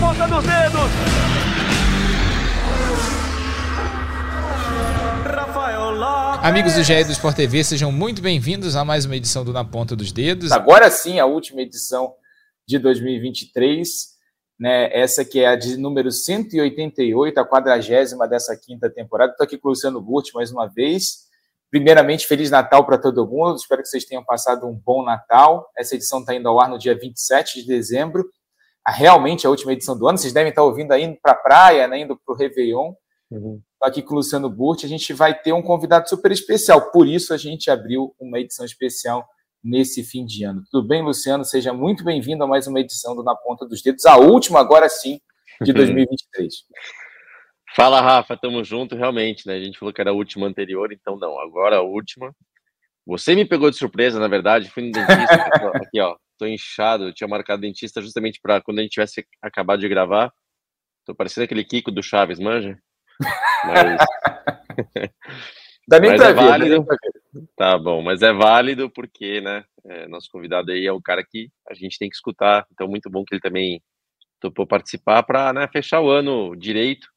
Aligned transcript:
ponta 0.00 0.26
dos 0.26 0.42
dedos. 0.42 0.90
Amigos 6.42 6.72
do 6.72 6.82
GE 6.82 7.04
do 7.04 7.12
Sport 7.12 7.36
TV, 7.36 7.62
sejam 7.62 7.92
muito 7.92 8.22
bem-vindos 8.22 8.76
a 8.76 8.82
mais 8.82 9.04
uma 9.04 9.14
edição 9.14 9.44
do 9.44 9.52
Na 9.52 9.62
Ponta 9.62 9.94
dos 9.94 10.10
Dedos. 10.10 10.52
Agora 10.52 10.90
sim, 10.90 11.20
a 11.20 11.26
última 11.26 11.60
edição 11.60 12.14
de 12.66 12.78
2023, 12.78 13.86
né? 14.58 14.88
Essa 14.90 15.22
que 15.22 15.40
é 15.40 15.48
a 15.48 15.54
de 15.54 15.76
número 15.76 16.10
188, 16.10 17.38
a 17.38 17.46
quadragésima 17.46 18.26
dessa 18.26 18.56
quinta 18.56 18.88
temporada. 18.88 19.32
Estou 19.32 19.44
aqui 19.44 19.58
com 19.58 19.68
o 19.68 19.72
Luciano 19.72 20.00
Burti 20.00 20.32
mais 20.34 20.50
uma 20.50 20.66
vez. 20.66 21.28
Primeiramente, 21.70 22.26
Feliz 22.26 22.50
Natal 22.50 22.86
para 22.86 22.96
todo 22.96 23.26
mundo. 23.26 23.56
Espero 23.56 23.82
que 23.82 23.88
vocês 23.88 24.06
tenham 24.06 24.24
passado 24.24 24.66
um 24.66 24.72
bom 24.72 25.04
Natal. 25.04 25.70
Essa 25.76 25.94
edição 25.94 26.20
está 26.20 26.34
indo 26.34 26.48
ao 26.48 26.58
ar 26.58 26.70
no 26.70 26.78
dia 26.78 26.98
27 26.98 27.60
de 27.60 27.66
dezembro. 27.66 28.24
Realmente 28.90 29.46
a 29.46 29.50
última 29.50 29.72
edição 29.72 29.98
do 29.98 30.08
ano. 30.08 30.18
Vocês 30.18 30.32
devem 30.32 30.50
estar 30.50 30.62
ouvindo 30.62 30.92
aí 30.92 31.04
indo 31.04 31.18
para 31.20 31.32
a 31.32 31.36
praia, 31.36 31.88
né, 31.88 32.00
indo 32.00 32.16
para 32.16 32.34
o 32.34 32.36
Réveillon. 32.36 32.92
Uhum. 33.30 33.60
aqui 33.80 34.02
com 34.02 34.14
o 34.14 34.16
Luciano 34.16 34.50
Burti. 34.50 34.84
A 34.84 34.88
gente 34.88 35.12
vai 35.12 35.32
ter 35.32 35.52
um 35.52 35.62
convidado 35.62 36.08
super 36.08 36.32
especial. 36.32 36.90
Por 36.90 37.06
isso, 37.06 37.32
a 37.32 37.36
gente 37.36 37.70
abriu 37.70 38.12
uma 38.18 38.40
edição 38.40 38.66
especial 38.66 39.24
nesse 39.62 40.02
fim 40.02 40.24
de 40.24 40.44
ano. 40.44 40.62
Tudo 40.70 40.88
bem, 40.88 41.02
Luciano? 41.02 41.44
Seja 41.44 41.72
muito 41.72 42.02
bem-vindo 42.02 42.42
a 42.42 42.46
mais 42.46 42.66
uma 42.66 42.80
edição 42.80 43.14
do 43.14 43.22
Na 43.22 43.36
Ponta 43.36 43.66
dos 43.66 43.82
Dedos. 43.82 44.04
A 44.06 44.16
última, 44.16 44.58
agora 44.58 44.88
sim, 44.88 45.20
de 45.62 45.72
2023. 45.72 46.52
Fala, 47.76 48.00
Rafa, 48.00 48.36
tamo 48.36 48.64
junto, 48.64 48.96
realmente, 48.96 49.46
né? 49.46 49.54
A 49.54 49.60
gente 49.60 49.78
falou 49.78 49.94
que 49.94 50.00
era 50.00 50.10
a 50.10 50.14
última 50.14 50.46
anterior, 50.46 50.92
então 50.92 51.16
não, 51.16 51.38
agora 51.38 51.76
a 51.76 51.82
última. 51.82 52.34
Você 53.06 53.34
me 53.36 53.44
pegou 53.44 53.70
de 53.70 53.76
surpresa, 53.76 54.18
na 54.18 54.28
verdade, 54.28 54.70
fui 54.70 54.84
no 54.84 54.92
dentista, 54.92 55.14
aqui, 55.76 56.00
ó, 56.00 56.16
tô 56.40 56.46
inchado, 56.46 57.04
eu 57.04 57.14
tinha 57.14 57.28
marcado 57.28 57.60
dentista 57.60 58.00
justamente 58.00 58.40
para 58.40 58.60
quando 58.62 58.78
a 58.78 58.82
gente 58.82 58.92
tivesse 58.92 59.26
acabado 59.42 59.80
de 59.80 59.88
gravar. 59.88 60.32
Tô 61.04 61.14
parecendo 61.14 61.44
aquele 61.44 61.64
Kiko 61.64 61.90
do 61.90 62.02
Chaves, 62.02 62.38
manja? 62.40 62.78
Mas... 63.66 64.00
Dá 65.86 65.98
nem 65.98 66.12
mas 66.12 66.20
é 66.20 66.32
ver, 66.32 66.34
válido. 66.34 66.86
Tá 67.56 67.76
bom, 67.76 68.00
mas 68.00 68.22
é 68.22 68.32
válido 68.32 68.88
porque, 68.88 69.40
né, 69.40 69.64
é, 69.84 70.06
nosso 70.06 70.28
convidado 70.30 70.70
aí 70.70 70.86
é 70.86 70.92
o 70.92 71.02
cara 71.02 71.24
que 71.28 71.50
a 71.68 71.74
gente 71.74 71.98
tem 71.98 72.08
que 72.08 72.14
escutar, 72.14 72.64
então 72.70 72.86
muito 72.86 73.10
bom 73.10 73.24
que 73.24 73.34
ele 73.34 73.40
também 73.40 73.82
topou 74.38 74.68
participar 74.68 75.24
para 75.24 75.52
né, 75.52 75.66
fechar 75.66 76.00
o 76.00 76.08
ano 76.08 76.54
direito, 76.54 77.08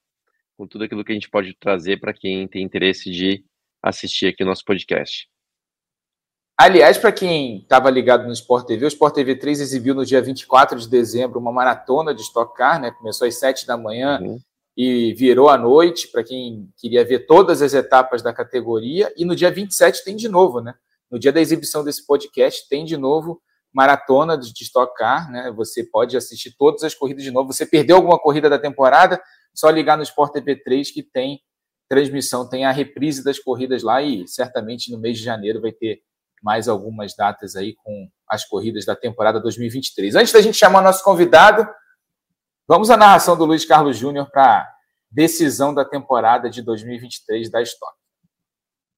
com 0.57 0.67
tudo 0.67 0.85
aquilo 0.85 1.03
que 1.03 1.11
a 1.11 1.15
gente 1.15 1.29
pode 1.29 1.55
trazer 1.59 1.99
para 1.99 2.13
quem 2.13 2.47
tem 2.47 2.63
interesse 2.63 3.11
de 3.11 3.45
assistir 3.81 4.27
aqui 4.27 4.41
o 4.41 4.45
nosso 4.45 4.65
podcast. 4.65 5.27
Aliás, 6.57 6.99
para 6.99 7.11
quem 7.11 7.57
estava 7.57 7.89
ligado 7.89 8.25
no 8.27 8.31
Sport 8.31 8.67
TV, 8.67 8.85
o 8.85 8.87
Sport 8.87 9.15
TV 9.15 9.35
3 9.35 9.59
exibiu 9.59 9.95
no 9.95 10.05
dia 10.05 10.21
24 10.21 10.79
de 10.79 10.87
dezembro 10.87 11.39
uma 11.39 11.51
maratona 11.51 12.13
de 12.13 12.21
Stock 12.21 12.55
Car, 12.55 12.79
né? 12.79 12.91
Começou 12.91 13.27
às 13.27 13.39
7 13.39 13.65
da 13.65 13.75
manhã 13.75 14.19
uhum. 14.21 14.39
e 14.77 15.13
virou 15.15 15.49
à 15.49 15.57
noite, 15.57 16.09
para 16.09 16.23
quem 16.23 16.69
queria 16.77 17.03
ver 17.03 17.25
todas 17.25 17.61
as 17.63 17.73
etapas 17.73 18.21
da 18.21 18.31
categoria. 18.31 19.11
E 19.17 19.25
no 19.25 19.35
dia 19.35 19.49
27 19.49 20.03
tem 20.03 20.15
de 20.15 20.29
novo, 20.29 20.61
né? 20.61 20.75
No 21.09 21.17
dia 21.17 21.31
da 21.31 21.41
exibição 21.41 21.83
desse 21.83 22.05
podcast, 22.05 22.69
tem 22.69 22.85
de 22.85 22.97
novo 22.97 23.41
maratona 23.73 24.37
de 24.37 24.53
Stock 24.63 24.93
Car, 24.95 25.31
né? 25.31 25.51
Você 25.57 25.83
pode 25.83 26.15
assistir 26.15 26.55
todas 26.55 26.83
as 26.83 26.93
corridas 26.93 27.23
de 27.23 27.31
novo. 27.31 27.51
Você 27.51 27.65
perdeu 27.65 27.95
alguma 27.95 28.19
corrida 28.19 28.47
da 28.47 28.59
temporada, 28.59 29.19
só 29.55 29.71
ligar 29.71 29.97
no 29.97 30.03
Sport 30.03 30.31
TV 30.31 30.55
3 30.57 30.91
que 30.91 31.01
tem 31.01 31.41
transmissão, 31.89 32.47
tem 32.47 32.63
a 32.63 32.71
reprise 32.71 33.23
das 33.23 33.39
corridas 33.39 33.81
lá 33.81 34.03
e 34.03 34.27
certamente 34.27 34.91
no 34.91 34.99
mês 34.99 35.17
de 35.17 35.23
janeiro 35.23 35.59
vai 35.59 35.71
ter 35.71 36.01
mais 36.43 36.67
algumas 36.67 37.15
datas 37.15 37.55
aí 37.55 37.75
com 37.83 38.09
as 38.29 38.45
corridas 38.45 38.85
da 38.85 38.95
temporada 38.95 39.39
2023. 39.39 40.15
Antes 40.15 40.33
da 40.33 40.41
gente 40.41 40.57
chamar 40.57 40.81
nosso 40.81 41.03
convidado, 41.03 41.67
vamos 42.67 42.89
à 42.89 42.97
narração 42.97 43.37
do 43.37 43.45
Luiz 43.45 43.65
Carlos 43.65 43.97
Júnior 43.97 44.29
para 44.29 44.69
decisão 45.09 45.73
da 45.73 45.85
temporada 45.85 46.49
de 46.49 46.61
2023 46.61 47.49
da 47.49 47.61
Stock. 47.61 47.93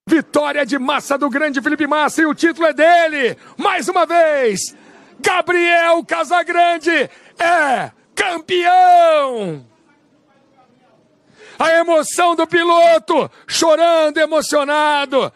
Vitória 0.07 0.65
de 0.65 0.77
massa 0.77 1.17
do 1.17 1.29
grande 1.29 1.61
Felipe 1.61 1.87
Massa 1.87 2.21
e 2.21 2.25
o 2.25 2.35
título 2.35 2.67
é 2.67 2.73
dele. 2.73 3.37
Mais 3.57 3.87
uma 3.87 4.05
vez, 4.05 4.75
Gabriel 5.19 6.03
Casagrande 6.05 7.09
é 7.39 7.91
campeão 8.15 9.65
a 11.59 11.73
emoção 11.75 12.35
do 12.35 12.45
piloto, 12.45 13.29
chorando, 13.47 14.17
emocionado. 14.17 15.31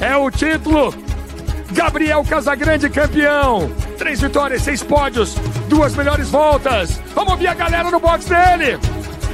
É 0.00 0.16
o 0.16 0.30
título. 0.30 1.11
Gabriel 1.72 2.22
Casagrande 2.24 2.88
campeão. 2.88 3.70
Três 3.98 4.20
vitórias, 4.20 4.62
seis 4.62 4.82
pódios, 4.82 5.34
duas 5.68 5.94
melhores 5.94 6.28
voltas. 6.30 7.00
Vamos 7.14 7.32
ouvir 7.32 7.48
a 7.48 7.54
galera 7.54 7.90
no 7.90 7.98
box 7.98 8.26
dele. 8.26 8.78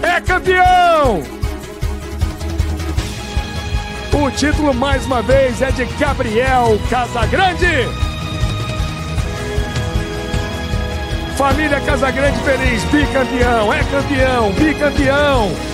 É 0.02 0.20
campeão. 0.20 1.22
O 4.12 4.30
título 4.30 4.72
mais 4.72 5.04
uma 5.04 5.20
vez 5.22 5.60
é 5.60 5.70
de 5.70 5.84
Gabriel 5.98 6.78
Casagrande. 6.88 7.66
Família 11.36 11.80
Casagrande 11.80 12.38
feliz, 12.40 12.82
bicampeão, 12.84 13.72
é 13.72 13.84
campeão, 13.84 14.52
bicampeão. 14.52 15.67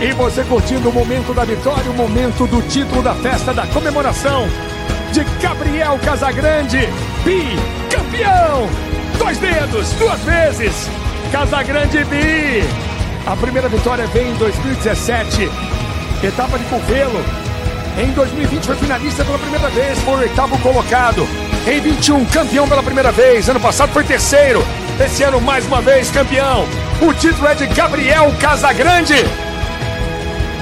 E 0.00 0.12
você 0.12 0.42
curtindo 0.44 0.88
o 0.88 0.92
momento 0.92 1.32
da 1.32 1.44
vitória, 1.44 1.90
o 1.90 1.94
momento 1.94 2.46
do 2.46 2.60
título 2.62 3.02
da 3.02 3.14
festa 3.14 3.54
da 3.54 3.66
comemoração 3.68 4.46
de 5.12 5.22
Gabriel 5.40 5.98
Casagrande, 6.04 6.88
bicampeão! 7.24 8.68
Dois 9.18 9.38
dedos, 9.38 9.92
duas 9.92 10.20
vezes, 10.20 10.90
Casagrande 11.30 12.04
bi! 12.04 12.62
A 13.24 13.36
primeira 13.36 13.68
vitória 13.68 14.06
vem 14.08 14.30
em 14.30 14.34
2017, 14.34 15.48
etapa 16.22 16.58
de 16.58 16.64
Covelo. 16.64 17.24
Em 17.96 18.10
2020 18.10 18.64
foi 18.64 18.76
finalista 18.76 19.24
pela 19.24 19.38
primeira 19.38 19.68
vez, 19.70 19.98
foi 20.00 20.20
oitavo 20.20 20.58
colocado. 20.58 21.26
Em 21.66 21.80
21, 21.80 22.24
campeão 22.26 22.68
pela 22.68 22.82
primeira 22.82 23.12
vez. 23.12 23.48
Ano 23.48 23.60
passado 23.60 23.92
foi 23.92 24.02
terceiro. 24.04 24.62
Esse 25.00 25.22
ano, 25.22 25.40
mais 25.40 25.64
uma 25.66 25.80
vez, 25.80 26.10
campeão. 26.10 26.66
O 27.00 27.14
título 27.14 27.46
é 27.46 27.54
de 27.54 27.66
Gabriel 27.68 28.30
Casagrande. 28.40 29.14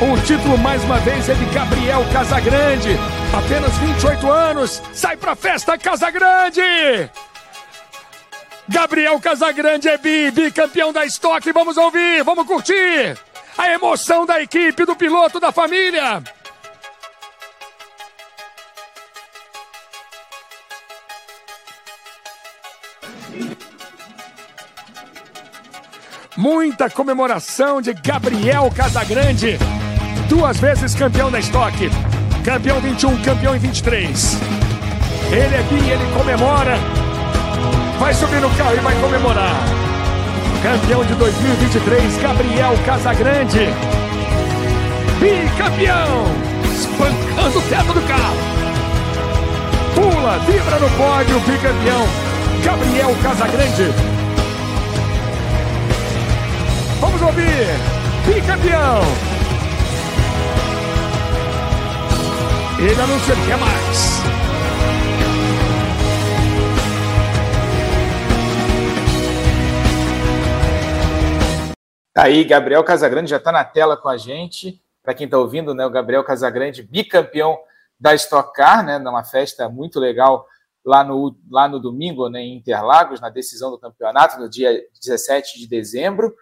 O 0.02 0.20
título 0.26 0.58
mais 0.58 0.82
uma 0.82 0.98
vez 0.98 1.28
é 1.28 1.34
de 1.34 1.44
Gabriel 1.54 2.04
Casagrande. 2.12 2.88
Apenas 3.32 3.72
28 3.78 4.28
anos. 4.28 4.82
Sai 4.92 5.16
pra 5.16 5.36
festa, 5.36 5.78
Casagrande! 5.78 6.60
Gabriel 8.68 9.20
Casagrande 9.20 9.88
é 9.88 9.96
bi, 9.96 10.32
bicampeão 10.32 10.92
da 10.92 11.06
estoque. 11.06 11.52
Vamos 11.52 11.76
ouvir, 11.76 12.24
vamos 12.24 12.44
curtir 12.48 13.16
a 13.56 13.70
emoção 13.70 14.26
da 14.26 14.42
equipe, 14.42 14.84
do 14.84 14.96
piloto, 14.96 15.38
da 15.38 15.52
família. 15.52 16.20
Muita 26.36 26.90
comemoração 26.90 27.80
de 27.80 27.94
Gabriel 27.94 28.68
Casagrande 28.74 29.60
duas 30.32 30.58
vezes 30.58 30.94
campeão 30.94 31.30
da 31.30 31.38
estoque. 31.38 31.90
Campeão 32.42 32.80
21, 32.80 33.22
campeão 33.22 33.54
em 33.54 33.58
23. 33.58 34.38
Ele 35.30 35.56
aqui, 35.56 35.90
ele 35.90 36.12
comemora. 36.16 36.78
Vai 38.00 38.14
subir 38.14 38.40
no 38.40 38.48
carro 38.56 38.74
e 38.74 38.80
vai 38.80 38.94
comemorar. 38.98 39.54
Campeão 40.62 41.04
de 41.04 41.14
2023, 41.16 42.16
Gabriel 42.22 42.72
Casagrande. 42.86 43.68
Bicampeão! 45.20 46.24
Espancando 46.64 47.58
o 47.58 47.62
teto 47.62 47.92
do 47.92 48.08
carro. 48.08 48.36
Pula, 49.94 50.38
vibra 50.46 50.78
no 50.78 50.90
pódio, 50.96 51.40
bicampeão. 51.40 52.08
Gabriel 52.64 53.14
Casagrande. 53.22 53.92
Vamos 57.00 57.20
ouvir. 57.20 57.66
Bicampeão. 58.26 59.31
Ele 62.82 63.00
anuncia 63.00 63.36
que 63.36 63.46
quer 63.46 63.56
mais. 63.58 64.22
Tá 72.12 72.24
aí, 72.24 72.42
Gabriel 72.42 72.82
Casagrande 72.82 73.30
já 73.30 73.36
está 73.36 73.52
na 73.52 73.64
tela 73.64 73.96
com 73.96 74.08
a 74.08 74.16
gente. 74.16 74.82
Para 75.00 75.14
quem 75.14 75.26
está 75.26 75.38
ouvindo, 75.38 75.72
né, 75.72 75.86
o 75.86 75.90
Gabriel 75.90 76.24
Casagrande, 76.24 76.82
bicampeão 76.82 77.56
da 78.00 78.16
Stock 78.16 78.52
Car, 78.52 78.84
né, 78.84 78.98
numa 78.98 79.22
festa 79.22 79.68
muito 79.68 80.00
legal 80.00 80.44
lá 80.84 81.04
no, 81.04 81.36
lá 81.48 81.68
no 81.68 81.78
domingo, 81.78 82.28
né, 82.28 82.40
em 82.40 82.56
Interlagos, 82.56 83.20
na 83.20 83.30
decisão 83.30 83.70
do 83.70 83.78
campeonato, 83.78 84.40
no 84.40 84.50
dia 84.50 84.84
17 85.00 85.56
de 85.56 85.68
dezembro. 85.68 86.34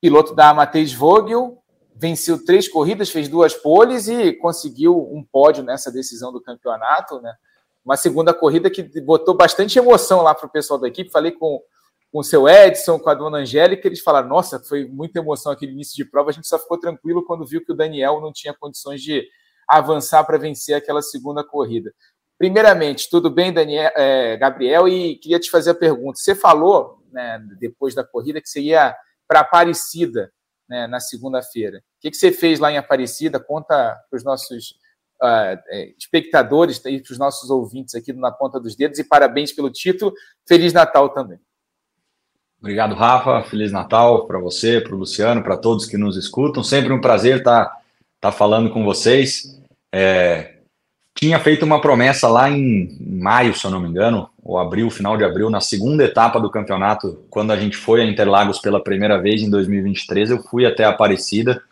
Piloto 0.00 0.32
da 0.32 0.54
Matheus 0.54 0.92
Vogel, 0.92 1.60
venceu 1.98 2.44
três 2.44 2.68
corridas, 2.68 3.10
fez 3.10 3.28
duas 3.28 3.54
poles 3.54 4.06
e 4.06 4.32
conseguiu 4.34 4.96
um 5.12 5.24
pódio 5.24 5.64
nessa 5.64 5.90
decisão 5.90 6.30
do 6.30 6.40
campeonato, 6.40 7.20
né? 7.20 7.34
Uma 7.84 7.96
segunda 7.96 8.34
corrida 8.34 8.68
que 8.68 8.82
botou 9.00 9.34
bastante 9.34 9.78
emoção 9.78 10.20
lá 10.20 10.34
para 10.34 10.46
o 10.46 10.50
pessoal 10.50 10.78
da 10.78 10.88
equipe. 10.88 11.10
Falei 11.10 11.32
com, 11.32 11.62
com 12.12 12.18
o 12.18 12.24
seu 12.24 12.48
Edson, 12.48 12.98
com 12.98 13.08
a 13.08 13.14
dona 13.14 13.38
Angélica, 13.38 13.86
eles 13.86 14.00
falaram: 14.00 14.28
Nossa, 14.28 14.58
foi 14.58 14.86
muita 14.86 15.20
emoção 15.20 15.52
aquele 15.52 15.72
início 15.72 15.94
de 15.94 16.04
prova. 16.04 16.30
A 16.30 16.32
gente 16.32 16.48
só 16.48 16.58
ficou 16.58 16.78
tranquilo 16.78 17.24
quando 17.24 17.46
viu 17.46 17.64
que 17.64 17.72
o 17.72 17.76
Daniel 17.76 18.20
não 18.20 18.32
tinha 18.32 18.52
condições 18.52 19.00
de 19.00 19.24
avançar 19.68 20.24
para 20.24 20.36
vencer 20.36 20.74
aquela 20.74 21.00
segunda 21.00 21.44
corrida. 21.44 21.94
Primeiramente, 22.36 23.08
tudo 23.08 23.30
bem, 23.30 23.52
Daniel, 23.52 23.90
é, 23.96 24.36
Gabriel? 24.36 24.86
E 24.88 25.16
queria 25.16 25.38
te 25.38 25.50
fazer 25.50 25.70
a 25.70 25.74
pergunta. 25.74 26.18
Você 26.18 26.34
falou, 26.34 27.02
né, 27.10 27.40
depois 27.58 27.94
da 27.94 28.04
corrida, 28.04 28.40
que 28.40 28.48
você 28.48 28.60
ia 28.60 28.94
para 29.26 29.40
Aparecida 29.40 30.30
né, 30.68 30.86
na 30.86 31.00
segunda-feira. 31.00 31.78
O 31.78 32.00
que, 32.00 32.10
que 32.10 32.16
você 32.16 32.32
fez 32.32 32.58
lá 32.58 32.70
em 32.70 32.78
Aparecida? 32.78 33.40
Conta 33.40 33.96
para 34.10 34.16
os 34.16 34.24
nossos 34.24 34.70
uh, 35.22 35.94
espectadores 35.98 36.82
e 36.84 37.00
para 37.00 37.12
os 37.12 37.18
nossos 37.18 37.50
ouvintes 37.50 37.94
aqui 37.94 38.12
Na 38.12 38.30
Ponta 38.30 38.60
dos 38.60 38.76
Dedos. 38.76 38.98
E 38.98 39.04
parabéns 39.04 39.52
pelo 39.52 39.70
título. 39.70 40.12
Feliz 40.46 40.72
Natal 40.72 41.08
também. 41.10 41.38
Obrigado, 42.58 42.94
Rafa. 42.94 43.42
Feliz 43.44 43.70
Natal 43.70 44.26
para 44.26 44.38
você, 44.38 44.80
para 44.80 44.94
o 44.94 44.98
Luciano, 44.98 45.42
para 45.42 45.56
todos 45.56 45.86
que 45.86 45.96
nos 45.96 46.16
escutam. 46.16 46.64
Sempre 46.64 46.92
um 46.92 47.00
prazer 47.00 47.38
estar 47.38 47.66
tá, 47.66 47.80
tá 48.20 48.32
falando 48.32 48.70
com 48.70 48.84
vocês. 48.84 49.60
É, 49.92 50.55
tinha 51.16 51.40
feito 51.40 51.64
uma 51.64 51.80
promessa 51.80 52.28
lá 52.28 52.50
em 52.50 52.94
maio, 53.00 53.54
se 53.54 53.64
eu 53.64 53.70
não 53.70 53.80
me 53.80 53.88
engano, 53.88 54.28
ou 54.44 54.58
abril, 54.58 54.90
final 54.90 55.16
de 55.16 55.24
abril, 55.24 55.48
na 55.48 55.62
segunda 55.62 56.04
etapa 56.04 56.38
do 56.38 56.50
campeonato, 56.50 57.24
quando 57.30 57.52
a 57.52 57.56
gente 57.56 57.76
foi 57.76 58.02
a 58.02 58.04
Interlagos 58.04 58.58
pela 58.58 58.84
primeira 58.84 59.20
vez 59.20 59.42
em 59.42 59.48
2023, 59.48 60.30
eu 60.30 60.42
fui 60.42 60.66
até 60.66 60.84
Aparecida. 60.84 61.62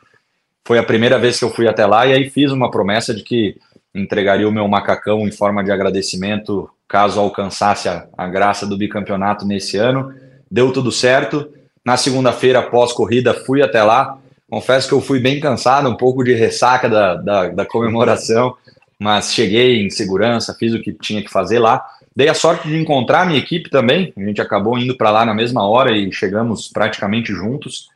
Foi 0.66 0.78
a 0.78 0.82
primeira 0.82 1.18
vez 1.18 1.38
que 1.38 1.44
eu 1.44 1.50
fui 1.50 1.68
até 1.68 1.84
lá 1.84 2.06
e 2.06 2.14
aí 2.14 2.30
fiz 2.30 2.50
uma 2.50 2.70
promessa 2.70 3.14
de 3.14 3.22
que 3.22 3.56
entregaria 3.94 4.48
o 4.48 4.52
meu 4.52 4.66
macacão 4.66 5.20
em 5.28 5.30
forma 5.30 5.62
de 5.62 5.70
agradecimento 5.70 6.68
caso 6.88 7.20
alcançasse 7.20 7.88
a, 7.88 8.06
a 8.16 8.26
graça 8.26 8.66
do 8.66 8.78
bicampeonato 8.78 9.46
nesse 9.46 9.76
ano. 9.76 10.14
Deu 10.50 10.72
tudo 10.72 10.90
certo. 10.90 11.48
Na 11.84 11.98
segunda-feira, 11.98 12.60
após 12.60 12.92
corrida, 12.92 13.34
fui 13.34 13.62
até 13.62 13.82
lá. 13.82 14.18
Confesso 14.48 14.88
que 14.88 14.94
eu 14.94 15.00
fui 15.00 15.20
bem 15.20 15.38
cansado, 15.38 15.88
um 15.88 15.96
pouco 15.96 16.24
de 16.24 16.32
ressaca 16.32 16.88
da, 16.88 17.14
da, 17.14 17.48
da 17.48 17.66
comemoração, 17.66 18.56
mas 18.98 19.32
cheguei 19.32 19.82
em 19.82 19.90
segurança, 19.90 20.56
fiz 20.58 20.74
o 20.74 20.80
que 20.80 20.92
tinha 20.92 21.22
que 21.22 21.30
fazer 21.30 21.58
lá. 21.58 21.84
Dei 22.16 22.28
a 22.28 22.34
sorte 22.34 22.68
de 22.68 22.76
encontrar 22.76 23.26
minha 23.26 23.38
equipe 23.38 23.68
também. 23.68 24.12
A 24.16 24.20
gente 24.20 24.40
acabou 24.40 24.78
indo 24.78 24.96
para 24.96 25.10
lá 25.10 25.24
na 25.24 25.34
mesma 25.34 25.68
hora 25.68 25.96
e 25.96 26.12
chegamos 26.12 26.68
praticamente 26.68 27.32
juntos. 27.32 27.88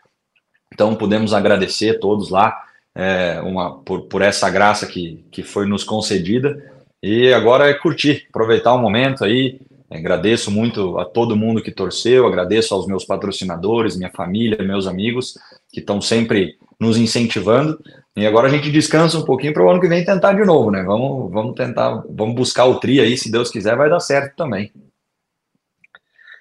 Então 0.72 0.94
pudemos 0.94 1.32
agradecer 1.32 2.00
todos 2.00 2.30
lá 2.30 2.56
é, 2.94 3.40
uma, 3.42 3.78
por, 3.78 4.02
por 4.02 4.22
essa 4.22 4.50
graça 4.50 4.86
que, 4.86 5.24
que 5.30 5.42
foi 5.42 5.66
nos 5.66 5.84
concedida. 5.84 6.60
E 7.00 7.32
agora 7.32 7.68
é 7.70 7.74
curtir, 7.74 8.26
aproveitar 8.28 8.74
o 8.74 8.78
momento 8.78 9.24
aí. 9.24 9.60
Agradeço 9.90 10.50
muito 10.50 10.98
a 10.98 11.04
todo 11.04 11.36
mundo 11.36 11.62
que 11.62 11.70
torceu, 11.70 12.26
agradeço 12.26 12.74
aos 12.74 12.86
meus 12.86 13.04
patrocinadores, 13.06 13.96
minha 13.96 14.10
família, 14.10 14.62
meus 14.62 14.86
amigos 14.86 15.38
que 15.72 15.80
estão 15.80 16.00
sempre 16.00 16.58
nos 16.78 16.98
incentivando. 16.98 17.78
E 18.18 18.26
agora 18.26 18.48
a 18.48 18.50
gente 18.50 18.70
descansa 18.72 19.16
um 19.16 19.24
pouquinho 19.24 19.54
para 19.54 19.64
o 19.64 19.70
ano 19.70 19.80
que 19.80 19.86
vem 19.86 20.04
tentar 20.04 20.32
de 20.32 20.44
novo, 20.44 20.72
né? 20.72 20.82
Vamos, 20.82 21.30
vamos 21.30 21.54
tentar, 21.54 22.02
vamos 22.10 22.34
buscar 22.34 22.64
o 22.64 22.80
tri 22.80 23.00
aí, 23.00 23.16
se 23.16 23.30
Deus 23.30 23.48
quiser, 23.48 23.76
vai 23.76 23.88
dar 23.88 24.00
certo 24.00 24.34
também. 24.34 24.72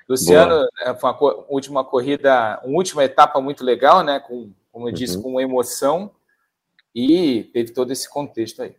Luciano, 0.09 0.67
é, 0.79 0.95
foi 0.95 1.11
uma 1.11 1.45
última 1.47 1.83
corrida, 1.85 2.59
uma 2.63 2.77
última 2.77 3.03
etapa 3.03 3.39
muito 3.39 3.63
legal, 3.63 4.03
né? 4.03 4.19
Com, 4.19 4.51
como 4.71 4.89
eu 4.89 4.91
disse, 4.91 5.17
uhum. 5.17 5.21
com 5.21 5.41
emoção 5.41 6.09
e 6.95 7.43
teve 7.53 7.71
todo 7.71 7.91
esse 7.91 8.09
contexto 8.09 8.63
aí. 8.63 8.73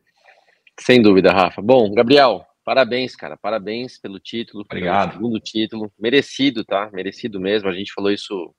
Sem 0.81 1.01
dúvida, 1.01 1.31
Rafa. 1.31 1.63
Bom, 1.63 1.93
Gabriel, 1.93 2.45
parabéns, 2.65 3.15
cara. 3.15 3.37
Parabéns 3.37 3.97
pelo 3.97 4.19
título. 4.19 4.65
Obrigado. 4.65 5.11
Pelo 5.11 5.23
segundo 5.23 5.41
título. 5.41 5.93
Merecido, 5.97 6.65
tá? 6.65 6.91
Merecido 6.93 7.39
mesmo. 7.39 7.69
A 7.69 7.73
gente 7.73 7.93
falou 7.93 8.11
isso 8.11 8.53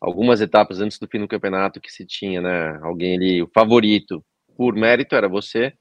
algumas 0.00 0.40
etapas 0.40 0.80
antes 0.80 0.98
do 0.98 1.06
fim 1.06 1.18
do 1.18 1.28
campeonato 1.28 1.80
que 1.80 1.92
se 1.92 2.06
tinha, 2.06 2.40
né? 2.40 2.78
Alguém 2.82 3.16
ali, 3.16 3.42
o 3.42 3.50
favorito 3.52 4.24
por 4.56 4.74
mérito 4.74 5.14
era 5.14 5.28
você. 5.28 5.72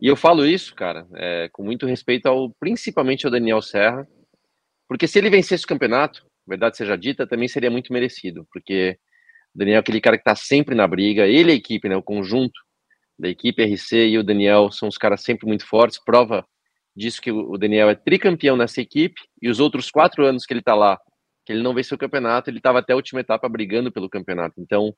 E 0.00 0.06
eu 0.06 0.16
falo 0.16 0.46
isso, 0.46 0.74
cara, 0.74 1.06
é, 1.14 1.48
com 1.52 1.64
muito 1.64 1.86
respeito 1.86 2.26
ao 2.26 2.50
principalmente 2.60 3.26
ao 3.26 3.32
Daniel 3.32 3.62
Serra, 3.62 4.06
porque 4.88 5.06
se 5.06 5.18
ele 5.18 5.30
vencesse 5.30 5.64
o 5.64 5.68
campeonato, 5.68 6.24
verdade 6.46 6.76
seja 6.76 6.96
dita, 6.96 7.26
também 7.26 7.48
seria 7.48 7.70
muito 7.70 7.92
merecido, 7.92 8.46
porque 8.52 8.98
o 9.54 9.58
Daniel 9.58 9.76
é 9.76 9.80
aquele 9.80 10.00
cara 10.00 10.16
que 10.16 10.22
está 10.22 10.34
sempre 10.34 10.74
na 10.74 10.86
briga, 10.86 11.26
ele 11.26 11.50
e 11.50 11.54
a 11.54 11.56
equipe, 11.56 11.88
né, 11.88 11.96
o 11.96 12.02
conjunto 12.02 12.60
da 13.18 13.28
equipe 13.28 13.62
RC 13.62 14.08
e 14.08 14.18
o 14.18 14.24
Daniel 14.24 14.70
são 14.70 14.88
os 14.88 14.98
caras 14.98 15.22
sempre 15.22 15.46
muito 15.46 15.66
fortes, 15.66 16.02
prova 16.04 16.44
disso 16.94 17.20
que 17.22 17.32
o 17.32 17.56
Daniel 17.56 17.88
é 17.88 17.94
tricampeão 17.94 18.56
nessa 18.56 18.80
equipe, 18.80 19.20
e 19.40 19.48
os 19.48 19.58
outros 19.58 19.90
quatro 19.90 20.24
anos 20.24 20.44
que 20.44 20.52
ele 20.52 20.60
está 20.60 20.74
lá, 20.74 20.98
que 21.44 21.52
ele 21.52 21.62
não 21.62 21.74
venceu 21.74 21.96
o 21.96 21.98
campeonato, 21.98 22.50
ele 22.50 22.58
estava 22.58 22.78
até 22.78 22.92
a 22.92 22.96
última 22.96 23.20
etapa 23.20 23.48
brigando 23.48 23.92
pelo 23.92 24.08
campeonato. 24.08 24.60
Então, 24.60 24.94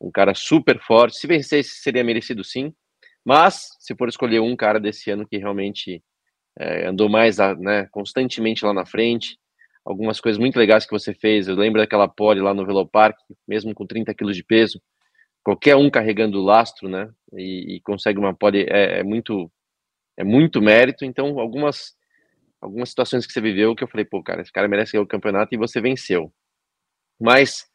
um 0.00 0.10
cara 0.10 0.34
super 0.34 0.80
forte. 0.80 1.18
Se 1.18 1.26
vencesse, 1.26 1.76
seria 1.76 2.04
merecido 2.04 2.42
sim. 2.44 2.72
Mas, 3.24 3.68
se 3.80 3.94
for 3.96 4.08
escolher 4.08 4.40
um 4.40 4.56
cara 4.56 4.78
desse 4.78 5.10
ano 5.10 5.26
que 5.26 5.36
realmente 5.36 6.02
é, 6.58 6.86
andou 6.86 7.08
mais 7.08 7.38
né, 7.58 7.86
constantemente 7.90 8.64
lá 8.64 8.72
na 8.72 8.86
frente, 8.86 9.38
algumas 9.84 10.20
coisas 10.20 10.38
muito 10.38 10.58
legais 10.58 10.84
que 10.84 10.92
você 10.92 11.14
fez. 11.14 11.46
Eu 11.46 11.54
lembro 11.54 11.80
daquela 11.80 12.08
pole 12.08 12.40
lá 12.40 12.52
no 12.52 12.66
Velopark, 12.66 13.16
mesmo 13.46 13.74
com 13.74 13.86
30 13.86 14.12
quilos 14.14 14.36
de 14.36 14.42
peso, 14.44 14.80
qualquer 15.44 15.76
um 15.76 15.88
carregando 15.88 16.40
o 16.40 16.44
lastro, 16.44 16.88
né? 16.88 17.08
E, 17.32 17.76
e 17.76 17.80
consegue 17.80 18.18
uma 18.18 18.34
pole 18.34 18.66
é, 18.68 19.00
é, 19.00 19.02
muito 19.04 19.50
é 20.16 20.24
muito 20.24 20.60
mérito. 20.60 21.04
Então, 21.04 21.38
algumas 21.38 21.94
algumas 22.60 22.90
situações 22.90 23.26
que 23.26 23.32
você 23.32 23.40
viveu 23.40 23.74
que 23.74 23.84
eu 23.84 23.88
falei, 23.88 24.04
pô, 24.04 24.22
cara, 24.22 24.42
esse 24.42 24.52
cara 24.52 24.68
merece 24.68 24.92
ganhar 24.92 25.04
o 25.04 25.08
campeonato 25.08 25.54
e 25.54 25.58
você 25.58 25.80
venceu. 25.80 26.32
Mas, 27.20 27.66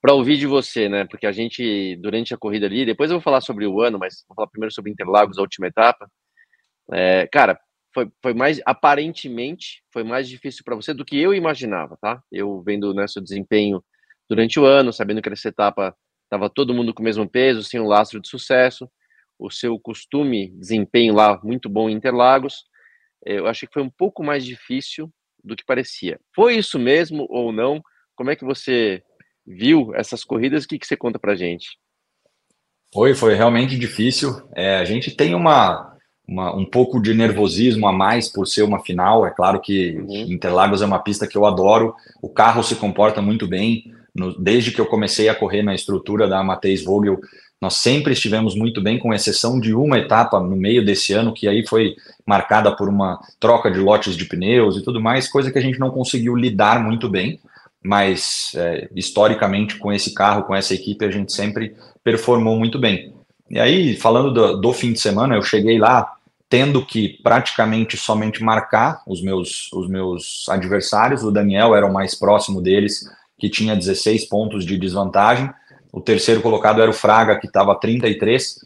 para 0.00 0.14
ouvir 0.14 0.36
de 0.38 0.46
você, 0.46 0.88
né, 0.88 1.06
porque 1.06 1.26
a 1.26 1.32
gente, 1.32 1.96
durante 1.96 2.34
a 2.34 2.38
corrida 2.38 2.66
ali, 2.66 2.86
depois 2.86 3.10
eu 3.10 3.16
vou 3.16 3.22
falar 3.22 3.40
sobre 3.40 3.66
o 3.66 3.80
ano, 3.80 3.98
mas 3.98 4.24
vou 4.28 4.34
falar 4.34 4.48
primeiro 4.48 4.74
sobre 4.74 4.90
Interlagos, 4.90 5.38
a 5.38 5.42
última 5.42 5.66
etapa. 5.66 6.10
É, 6.92 7.26
cara, 7.32 7.58
foi, 7.94 8.10
foi 8.22 8.34
mais, 8.34 8.60
aparentemente, 8.64 9.82
foi 9.92 10.04
mais 10.04 10.28
difícil 10.28 10.62
para 10.64 10.76
você 10.76 10.94
do 10.94 11.04
que 11.04 11.18
eu 11.18 11.34
imaginava, 11.34 11.96
tá? 12.00 12.22
Eu 12.30 12.62
vendo 12.62 12.94
né, 12.94 13.06
seu 13.08 13.22
desempenho 13.22 13.82
durante 14.28 14.60
o 14.60 14.64
ano, 14.64 14.92
sabendo 14.92 15.20
que 15.20 15.28
essa 15.28 15.48
etapa 15.48 15.94
estava 16.24 16.48
todo 16.48 16.74
mundo 16.74 16.94
com 16.94 17.02
o 17.02 17.04
mesmo 17.04 17.28
peso, 17.28 17.64
sem 17.64 17.80
um 17.80 17.86
lastro 17.86 18.20
de 18.20 18.28
sucesso, 18.28 18.88
o 19.38 19.50
seu 19.50 19.78
costume, 19.78 20.50
desempenho 20.56 21.14
lá 21.14 21.40
muito 21.42 21.68
bom 21.68 21.90
em 21.90 21.94
Interlagos, 21.94 22.64
eu 23.24 23.46
achei 23.46 23.66
que 23.66 23.74
foi 23.74 23.82
um 23.82 23.90
pouco 23.90 24.22
mais 24.22 24.44
difícil 24.44 25.10
do 25.42 25.56
que 25.56 25.64
parecia. 25.64 26.18
Foi 26.34 26.56
isso 26.56 26.78
mesmo 26.78 27.26
ou 27.28 27.52
não? 27.52 27.82
Como 28.14 28.30
é 28.30 28.36
que 28.36 28.44
você 28.44 29.02
viu 29.46 29.94
essas 29.94 30.24
corridas? 30.24 30.64
O 30.64 30.68
que, 30.68 30.78
que 30.78 30.86
você 30.86 30.96
conta 30.96 31.18
pra 31.18 31.34
gente? 31.34 31.78
Foi, 32.92 33.14
foi 33.14 33.34
realmente 33.34 33.78
difícil. 33.78 34.42
É, 34.54 34.76
a 34.78 34.84
gente 34.84 35.14
tem 35.14 35.34
uma, 35.34 35.96
uma, 36.26 36.54
um 36.54 36.64
pouco 36.64 37.00
de 37.00 37.14
nervosismo 37.14 37.86
a 37.86 37.92
mais 37.92 38.28
por 38.28 38.46
ser 38.46 38.62
uma 38.62 38.82
final. 38.82 39.26
É 39.26 39.30
claro 39.30 39.60
que 39.60 39.96
uhum. 39.96 40.32
Interlagos 40.32 40.82
é 40.82 40.86
uma 40.86 41.02
pista 41.02 41.26
que 41.26 41.36
eu 41.36 41.46
adoro. 41.46 41.94
O 42.20 42.28
carro 42.28 42.62
se 42.62 42.76
comporta 42.76 43.22
muito 43.22 43.46
bem. 43.46 43.92
No, 44.14 44.36
desde 44.36 44.72
que 44.72 44.80
eu 44.80 44.86
comecei 44.86 45.28
a 45.28 45.34
correr 45.34 45.62
na 45.62 45.74
estrutura 45.74 46.28
da 46.28 46.42
Matheus 46.42 46.82
Vogel, 46.82 47.20
nós 47.60 47.74
sempre 47.76 48.14
estivemos 48.14 48.54
muito 48.54 48.80
bem, 48.80 48.98
com 48.98 49.12
exceção 49.12 49.60
de 49.60 49.74
uma 49.74 49.98
etapa 49.98 50.40
no 50.40 50.56
meio 50.56 50.84
desse 50.84 51.12
ano, 51.12 51.34
que 51.34 51.46
aí 51.46 51.66
foi 51.66 51.94
marcada 52.24 52.74
por 52.74 52.88
uma 52.88 53.20
troca 53.38 53.70
de 53.70 53.78
lotes 53.78 54.16
de 54.16 54.24
pneus 54.24 54.76
e 54.76 54.82
tudo 54.82 55.00
mais, 55.00 55.28
coisa 55.28 55.50
que 55.50 55.58
a 55.58 55.62
gente 55.62 55.78
não 55.78 55.90
conseguiu 55.90 56.34
lidar 56.34 56.82
muito 56.82 57.08
bem. 57.08 57.38
Mas, 57.82 58.52
é, 58.54 58.88
historicamente, 58.94 59.76
com 59.76 59.92
esse 59.92 60.14
carro, 60.14 60.44
com 60.44 60.54
essa 60.54 60.74
equipe, 60.74 61.04
a 61.04 61.10
gente 61.10 61.32
sempre 61.32 61.74
performou 62.02 62.56
muito 62.56 62.78
bem. 62.78 63.12
E 63.50 63.58
aí, 63.58 63.96
falando 63.96 64.32
do, 64.32 64.60
do 64.60 64.72
fim 64.72 64.92
de 64.92 65.00
semana, 65.00 65.34
eu 65.34 65.42
cheguei 65.42 65.78
lá 65.78 66.14
tendo 66.48 66.84
que 66.84 67.20
praticamente 67.22 67.96
somente 67.96 68.42
marcar 68.42 69.02
os 69.06 69.22
meus, 69.22 69.72
os 69.72 69.88
meus 69.88 70.46
adversários. 70.48 71.22
O 71.22 71.30
Daniel 71.30 71.74
era 71.74 71.86
o 71.86 71.92
mais 71.92 72.14
próximo 72.14 72.60
deles, 72.60 73.08
que 73.38 73.48
tinha 73.48 73.76
16 73.76 74.26
pontos 74.26 74.64
de 74.64 74.76
desvantagem 74.76 75.50
o 75.92 76.00
terceiro 76.00 76.40
colocado 76.40 76.80
era 76.80 76.90
o 76.90 76.94
Fraga, 76.94 77.38
que 77.38 77.46
estava 77.46 77.74
33. 77.74 78.60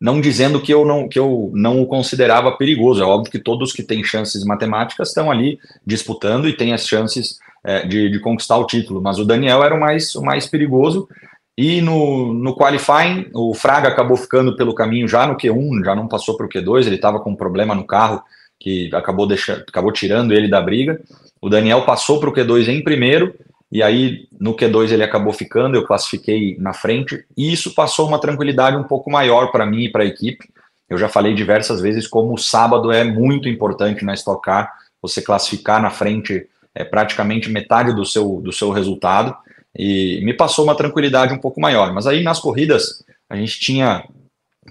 Não 0.00 0.20
dizendo 0.20 0.60
que 0.60 0.72
eu 0.72 0.84
não, 0.84 1.08
que 1.08 1.18
eu 1.18 1.50
não 1.54 1.80
o 1.80 1.86
considerava 1.86 2.56
perigoso. 2.56 3.02
É 3.02 3.06
óbvio 3.06 3.30
que 3.30 3.38
todos 3.38 3.72
que 3.72 3.82
têm 3.82 4.04
chances 4.04 4.44
matemáticas 4.44 5.08
estão 5.08 5.30
ali 5.30 5.58
disputando 5.84 6.48
e 6.48 6.56
têm 6.56 6.72
as 6.72 6.86
chances 6.86 7.38
é, 7.64 7.86
de, 7.86 8.08
de, 8.08 8.20
conquistar 8.20 8.56
o 8.56 8.66
título. 8.66 9.00
Mas 9.00 9.18
o 9.18 9.24
Daniel 9.24 9.62
era 9.62 9.74
o 9.74 9.80
mais, 9.80 10.14
o 10.14 10.22
mais 10.22 10.46
perigoso. 10.46 11.08
E 11.56 11.80
no, 11.80 12.32
no 12.32 12.54
qualifying, 12.56 13.30
o 13.34 13.52
Fraga 13.52 13.88
acabou 13.88 14.16
ficando 14.16 14.56
pelo 14.56 14.74
caminho 14.74 15.08
já 15.08 15.26
no 15.26 15.36
Q1, 15.36 15.84
já 15.84 15.94
não 15.94 16.06
passou 16.06 16.36
para 16.36 16.46
o 16.46 16.48
Q2. 16.48 16.86
Ele 16.86 16.94
estava 16.94 17.18
com 17.18 17.30
um 17.30 17.36
problema 17.36 17.74
no 17.74 17.84
carro 17.84 18.22
que 18.60 18.90
acabou, 18.94 19.26
deixando, 19.26 19.64
acabou 19.68 19.92
tirando 19.92 20.32
ele 20.32 20.48
da 20.48 20.60
briga. 20.60 21.00
O 21.40 21.48
Daniel 21.48 21.82
passou 21.82 22.20
para 22.20 22.28
o 22.28 22.32
Q2 22.32 22.68
em 22.68 22.82
primeiro 22.82 23.34
e 23.70 23.82
aí 23.82 24.28
no 24.40 24.54
Q2 24.54 24.92
ele 24.92 25.04
acabou 25.04 25.32
ficando, 25.32 25.76
eu 25.76 25.86
classifiquei 25.86 26.56
na 26.58 26.72
frente, 26.72 27.24
e 27.36 27.52
isso 27.52 27.74
passou 27.74 28.08
uma 28.08 28.20
tranquilidade 28.20 28.76
um 28.76 28.84
pouco 28.84 29.10
maior 29.10 29.50
para 29.50 29.66
mim 29.66 29.84
e 29.84 29.92
para 29.92 30.02
a 30.02 30.06
equipe. 30.06 30.48
Eu 30.88 30.96
já 30.96 31.08
falei 31.08 31.34
diversas 31.34 31.80
vezes 31.80 32.06
como 32.06 32.32
o 32.32 32.38
sábado 32.38 32.90
é 32.90 33.04
muito 33.04 33.48
importante 33.48 34.04
na 34.04 34.14
Stock 34.14 34.42
Car, 34.42 34.72
você 35.02 35.20
classificar 35.20 35.80
na 35.82 35.90
frente 35.90 36.48
é 36.74 36.84
praticamente 36.84 37.50
metade 37.50 37.92
do 37.92 38.04
seu, 38.04 38.40
do 38.40 38.52
seu 38.52 38.70
resultado, 38.70 39.36
e 39.76 40.20
me 40.24 40.32
passou 40.32 40.64
uma 40.64 40.74
tranquilidade 40.74 41.34
um 41.34 41.38
pouco 41.38 41.60
maior. 41.60 41.92
Mas 41.92 42.06
aí 42.06 42.22
nas 42.22 42.40
corridas, 42.40 43.04
a 43.28 43.36
gente 43.36 43.60
tinha 43.60 44.04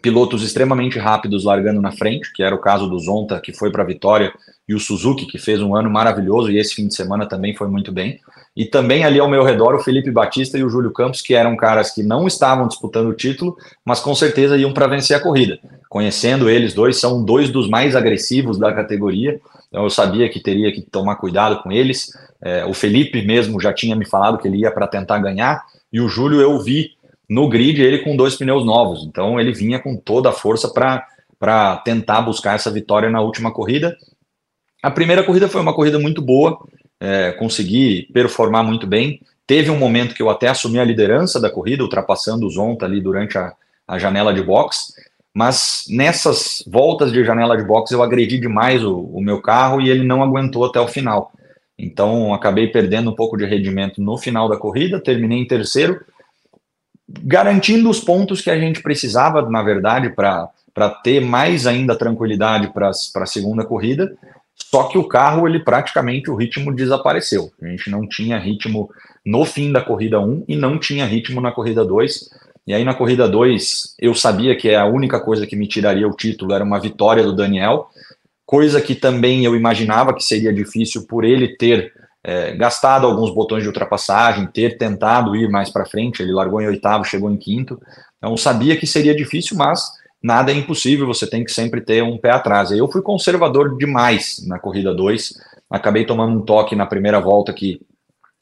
pilotos 0.02 0.44
extremamente 0.44 0.98
rápidos 1.00 1.44
largando 1.44 1.82
na 1.82 1.92
frente, 1.92 2.32
que 2.34 2.44
era 2.44 2.56
o 2.56 2.60
caso 2.60 2.88
do 2.88 3.00
Zonta, 3.00 3.40
que 3.40 3.54
foi 3.54 3.72
para 3.72 3.84
a 3.84 3.86
vitória, 3.86 4.34
e 4.68 4.74
o 4.74 4.80
Suzuki, 4.80 5.26
que 5.26 5.38
fez 5.38 5.62
um 5.62 5.76
ano 5.76 5.90
maravilhoso, 5.90 6.52
e 6.52 6.58
esse 6.58 6.76
fim 6.76 6.88
de 6.88 6.96
semana 6.96 7.28
também 7.28 7.56
foi 7.56 7.68
muito 7.68 7.92
bem. 7.92 8.20
E 8.58 8.66
também 8.66 9.06
ali 9.06 9.20
ao 9.20 9.30
meu 9.30 9.44
redor 9.44 9.76
o 9.76 9.84
Felipe 9.84 10.10
Batista 10.10 10.58
e 10.58 10.64
o 10.64 10.70
Júlio 10.70 10.92
Campos, 10.92 11.22
que 11.22 11.36
eram 11.36 11.56
caras 11.56 11.92
que 11.92 12.02
não 12.02 12.26
estavam 12.26 12.68
disputando 12.68 13.08
o 13.08 13.14
título, 13.14 13.56
mas 13.86 14.00
com 14.00 14.16
certeza 14.16 14.58
iam 14.58 14.74
para 14.74 14.88
vencer 14.88 15.16
a 15.16 15.20
corrida. 15.20 15.60
Conhecendo 15.88 16.50
eles 16.50 16.74
dois, 16.74 17.00
são 17.00 17.24
dois 17.24 17.52
dos 17.52 17.70
mais 17.70 17.96
agressivos 17.96 18.58
da 18.58 18.74
categoria, 18.74 19.40
então 19.68 19.84
eu 19.84 19.92
sabia 19.92 20.28
que 20.28 20.40
teria 20.40 20.72
que 20.72 20.82
tomar 20.82 21.18
cuidado 21.18 21.62
com 21.62 21.72
eles. 21.72 22.12
É, 22.42 22.66
o 22.66 22.74
Felipe 22.74 23.22
mesmo 23.22 23.62
já 23.62 23.72
tinha 23.72 23.96
me 23.96 24.08
falado 24.08 24.40
que 24.40 24.48
ele 24.48 24.58
ia 24.58 24.72
para 24.72 24.88
tentar 24.88 25.20
ganhar, 25.20 25.64
e 25.94 26.02
o 26.02 26.10
Júlio 26.10 26.42
eu 26.42 26.60
vi 26.60 26.94
no 27.30 27.48
grid 27.48 27.80
ele 27.80 28.00
com 28.00 28.16
dois 28.16 28.36
pneus 28.36 28.66
novos, 28.66 29.06
então 29.06 29.40
ele 29.40 29.54
vinha 29.54 29.78
com 29.78 29.96
toda 29.96 30.30
a 30.30 30.34
força 30.34 30.68
para 30.74 31.78
tentar 31.86 32.22
buscar 32.22 32.56
essa 32.56 32.72
vitória 32.72 33.08
na 33.08 33.22
última 33.22 33.54
corrida. 33.54 33.96
A 34.82 34.90
primeira 34.90 35.24
corrida 35.24 35.48
foi 35.48 35.62
uma 35.62 35.76
corrida 35.76 36.00
muito 36.00 36.24
boa, 36.24 36.58
é, 37.00 37.32
consegui 37.34 38.10
performar 38.14 38.64
muito 38.64 38.88
bem. 38.88 39.22
Teve 39.46 39.70
um 39.70 39.78
momento 39.78 40.14
que 40.14 40.22
eu 40.22 40.30
até 40.30 40.48
assumi 40.48 40.80
a 40.80 40.84
liderança 40.84 41.40
da 41.40 41.50
corrida, 41.50 41.84
ultrapassando 41.84 42.46
o 42.46 42.50
Zonta 42.50 42.86
ali 42.86 43.00
durante 43.00 43.38
a, 43.38 43.54
a 43.88 43.98
janela 43.98 44.34
de 44.34 44.44
box, 44.44 44.94
mas 45.34 45.86
nessas 45.90 46.64
voltas 46.68 47.12
de 47.12 47.24
janela 47.24 47.56
de 47.56 47.64
box 47.64 47.92
eu 47.92 48.04
agredi 48.04 48.40
demais 48.40 48.84
o, 48.84 49.00
o 49.00 49.22
meu 49.22 49.42
carro 49.42 49.80
e 49.80 49.90
ele 49.90 50.04
não 50.04 50.22
aguentou 50.24 50.66
até 50.66 50.80
o 50.80 50.88
final. 50.88 51.32
Então 51.78 52.34
acabei 52.34 52.68
perdendo 52.68 53.12
um 53.12 53.16
pouco 53.16 53.38
de 53.38 53.46
rendimento 53.46 54.02
no 54.02 54.18
final 54.18 54.50
da 54.50 54.58
corrida, 54.58 55.00
terminei 55.00 55.38
em 55.38 55.48
terceiro, 55.48 56.04
garantindo 57.08 57.90
os 57.90 58.00
pontos 58.00 58.42
que 58.42 58.50
a 58.50 58.60
gente 58.60 58.82
precisava, 58.82 59.48
na 59.50 59.62
verdade, 59.62 60.10
para 60.10 60.90
ter 61.04 61.22
mais 61.22 61.68
ainda 61.68 61.96
tranquilidade 61.96 62.74
para 62.74 62.90
a 62.90 63.26
segunda 63.26 63.64
corrida. 63.64 64.18
Só 64.58 64.84
que 64.84 64.98
o 64.98 65.08
carro, 65.08 65.48
ele 65.48 65.60
praticamente, 65.60 66.32
o 66.32 66.36
ritmo 66.36 66.76
desapareceu. 66.76 67.52
A 67.62 67.68
gente 67.68 67.90
não 67.90 68.08
tinha 68.08 68.38
ritmo 68.38 68.90
no 69.26 69.46
fim 69.46 69.72
da 69.72 69.82
corrida 69.82 70.20
1 70.20 70.46
e 70.48 70.56
não 70.56 70.80
tinha 70.80 71.06
ritmo 71.06 71.40
na 71.40 71.52
corrida 71.52 71.86
2. 71.86 72.30
E 72.66 72.74
aí 72.74 72.84
na 72.84 72.94
corrida 72.94 73.30
2, 73.30 73.96
eu 74.00 74.14
sabia 74.14 74.56
que 74.56 74.74
a 74.74 74.86
única 74.86 75.20
coisa 75.20 75.48
que 75.48 75.56
me 75.56 75.68
tiraria 75.68 76.08
o 76.08 76.16
título 76.16 76.54
era 76.54 76.64
uma 76.64 76.80
vitória 76.80 77.24
do 77.24 77.34
Daniel, 77.34 77.88
coisa 78.46 78.82
que 78.82 78.94
também 78.94 79.46
eu 79.46 79.56
imaginava 79.56 80.14
que 80.14 80.24
seria 80.24 80.52
difícil 80.52 81.06
por 81.08 81.24
ele 81.24 81.56
ter 81.56 81.94
é, 82.24 82.54
gastado 82.56 83.08
alguns 83.08 83.34
botões 83.34 83.62
de 83.64 83.70
ultrapassagem, 83.70 84.48
ter 84.48 84.78
tentado 84.78 85.34
ir 85.34 85.50
mais 85.50 85.70
para 85.70 85.86
frente, 85.86 86.22
ele 86.22 86.34
largou 86.34 86.62
em 86.62 86.68
oitavo, 86.68 87.06
chegou 87.06 87.32
em 87.32 87.38
quinto, 87.38 87.80
então 88.18 88.36
sabia 88.36 88.76
que 88.76 88.86
seria 88.86 89.16
difícil, 89.16 89.56
mas 89.56 89.90
nada 90.22 90.52
é 90.52 90.56
impossível, 90.56 91.06
você 91.06 91.28
tem 91.28 91.44
que 91.44 91.52
sempre 91.52 91.82
ter 91.82 92.04
um 92.04 92.18
pé 92.18 92.32
atrás. 92.32 92.72
Eu 92.72 92.92
fui 92.92 93.02
conservador 93.02 93.78
demais 93.78 94.44
na 94.48 94.60
corrida 94.60 94.94
2, 94.94 95.34
acabei 95.70 96.06
tomando 96.06 96.38
um 96.38 96.42
toque 96.42 96.76
na 96.76 96.86
primeira 96.86 97.20
volta 97.20 97.54
que 97.54 97.80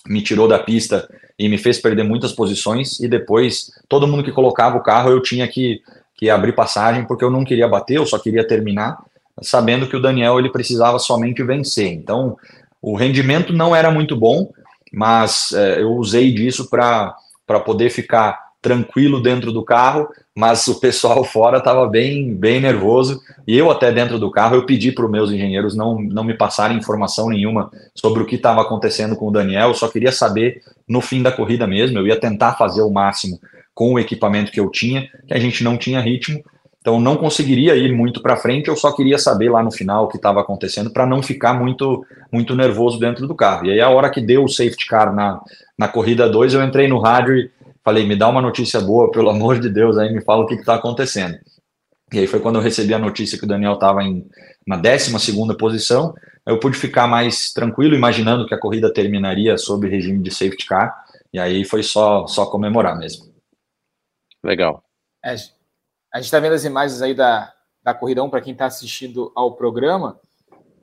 me 0.08 0.22
tirou 0.22 0.48
da 0.48 0.60
pista 0.60 1.08
e 1.38 1.50
me 1.50 1.58
fez 1.58 1.80
perder 1.80 2.04
muitas 2.04 2.32
posições, 2.32 3.00
e 3.00 3.08
depois 3.08 3.72
todo 3.90 4.08
mundo 4.08 4.24
que 4.24 4.32
colocava 4.32 4.78
o 4.78 4.84
carro 4.84 5.10
eu 5.10 5.22
tinha 5.22 5.48
que, 5.48 5.82
que 6.16 6.30
abrir 6.30 6.54
passagem, 6.54 7.06
porque 7.06 7.26
eu 7.26 7.32
não 7.32 7.44
queria 7.44 7.68
bater, 7.68 7.98
eu 7.98 8.06
só 8.06 8.18
queria 8.18 8.48
terminar, 8.48 8.98
sabendo 9.42 9.88
que 9.88 9.98
o 9.98 10.02
Daniel 10.02 10.40
ele 10.40 10.52
precisava 10.52 10.98
somente 10.98 11.44
vencer. 11.44 11.92
Então, 11.92 12.38
o 12.82 12.96
rendimento 12.96 13.52
não 13.52 13.76
era 13.76 13.92
muito 13.92 14.16
bom, 14.16 14.50
mas 14.94 15.52
é, 15.52 15.82
eu 15.82 15.92
usei 15.94 16.32
disso 16.32 16.70
para 16.70 17.16
poder 17.66 17.90
ficar 17.90 18.40
tranquilo 18.62 19.22
dentro 19.22 19.52
do 19.52 19.64
carro, 19.64 20.08
mas 20.36 20.68
o 20.68 20.80
pessoal 20.82 21.24
fora 21.24 21.60
estava 21.60 21.88
bem, 21.88 22.36
bem 22.36 22.60
nervoso. 22.60 23.22
E 23.48 23.58
eu 23.58 23.72
até 23.72 23.90
dentro 23.92 24.20
do 24.20 24.30
carro 24.30 24.56
eu 24.56 24.66
pedi 24.66 24.92
para 24.92 25.06
os 25.06 25.12
meus 25.12 25.32
engenheiros 25.32 25.76
não, 25.76 26.02
não 26.02 26.26
me 26.26 26.34
passarem 26.34 26.78
informação 26.78 27.30
nenhuma 27.30 27.72
sobre 27.96 28.22
o 28.22 28.26
que 28.26 28.36
estava 28.36 28.62
acontecendo 28.62 29.16
com 29.16 29.30
o 29.30 29.32
Daniel. 29.32 29.70
Eu 29.70 29.74
só 29.74 29.88
queria 29.88 30.12
saber 30.12 30.62
no 30.86 31.00
fim 31.00 31.24
da 31.24 31.32
corrida 31.32 31.66
mesmo. 31.66 31.98
Eu 31.98 32.08
ia 32.08 32.20
tentar 32.20 32.56
fazer 32.56 32.82
o 32.82 32.92
máximo 32.92 33.40
com 33.74 33.94
o 33.94 34.00
equipamento 34.00 34.52
que 34.52 34.60
eu 34.60 34.70
tinha, 34.70 35.08
que 35.26 35.34
a 35.34 35.40
gente 35.40 35.64
não 35.64 35.78
tinha 35.78 36.02
ritmo. 36.02 36.44
Então 36.82 37.00
não 37.00 37.16
conseguiria 37.16 37.76
ir 37.76 37.92
muito 37.94 38.22
para 38.22 38.38
frente, 38.38 38.68
eu 38.68 38.76
só 38.76 38.92
queria 38.92 39.18
saber 39.18 39.50
lá 39.50 39.64
no 39.64 39.72
final 39.72 40.06
o 40.06 40.08
que 40.08 40.18
estava 40.18 40.40
acontecendo 40.40 40.92
para 40.92 41.04
não 41.04 41.24
ficar 41.24 41.56
muito 41.56 42.06
muito 42.32 42.56
nervoso 42.56 43.00
dentro 43.00 43.26
do 43.28 43.34
carro. 43.34 43.66
E 43.66 43.72
aí 43.72 43.82
a 43.82 43.90
hora 43.90 44.08
que 44.08 44.22
deu 44.22 44.44
o 44.44 44.48
safety 44.48 44.86
car 44.86 45.12
na, 45.12 45.42
na 45.76 45.88
corrida 45.88 46.30
2, 46.30 46.54
eu 46.54 46.64
entrei 46.64 46.88
no 46.88 47.00
rádio 47.00 47.36
e 47.38 47.50
falei, 47.86 48.06
me 48.06 48.16
dá 48.16 48.28
uma 48.28 48.42
notícia 48.42 48.82
boa, 48.82 49.12
pelo 49.12 49.30
amor 49.30 49.60
de 49.60 49.70
Deus, 49.70 49.98
aí 49.98 50.12
me 50.12 50.22
fala 50.22 50.44
o 50.44 50.48
que 50.48 50.56
está 50.56 50.74
acontecendo. 50.74 51.38
E 52.12 52.20
aí 52.20 52.28
foi 52.28 52.40
quando 52.40 52.56
eu 52.56 52.62
recebi 52.62 52.94
a 52.94 53.00
notícia 53.00 53.38
que 53.38 53.46
o 53.46 53.48
Daniel 53.48 53.74
estava 53.74 54.02
na 54.66 54.76
12 54.76 55.18
segunda 55.20 55.56
posição, 55.56 56.14
eu 56.46 56.60
pude 56.60 56.78
ficar 56.78 57.08
mais 57.08 57.54
tranquilo, 57.54 57.96
imaginando 57.96 58.46
que 58.48 58.54
a 58.54 58.60
corrida 58.60 58.92
terminaria 58.92 59.58
sob 59.58 59.88
regime 59.88 60.22
de 60.22 60.32
safety 60.32 60.66
car, 60.66 61.06
e 61.32 61.40
aí 61.40 61.64
foi 61.64 61.84
só, 61.84 62.26
só 62.28 62.46
comemorar 62.48 62.98
mesmo. 62.98 63.34
Legal. 64.44 64.84
É, 65.24 65.34
a 66.14 66.18
gente 66.18 66.26
está 66.26 66.40
vendo 66.40 66.54
as 66.54 66.66
imagens 66.66 67.02
aí 67.02 67.14
da, 67.14 67.54
da 67.84 67.94
corridão 67.94 68.30
para 68.30 68.42
quem 68.42 68.54
está 68.54 68.66
assistindo 68.66 69.32
ao 69.36 69.56
programa, 69.56 70.20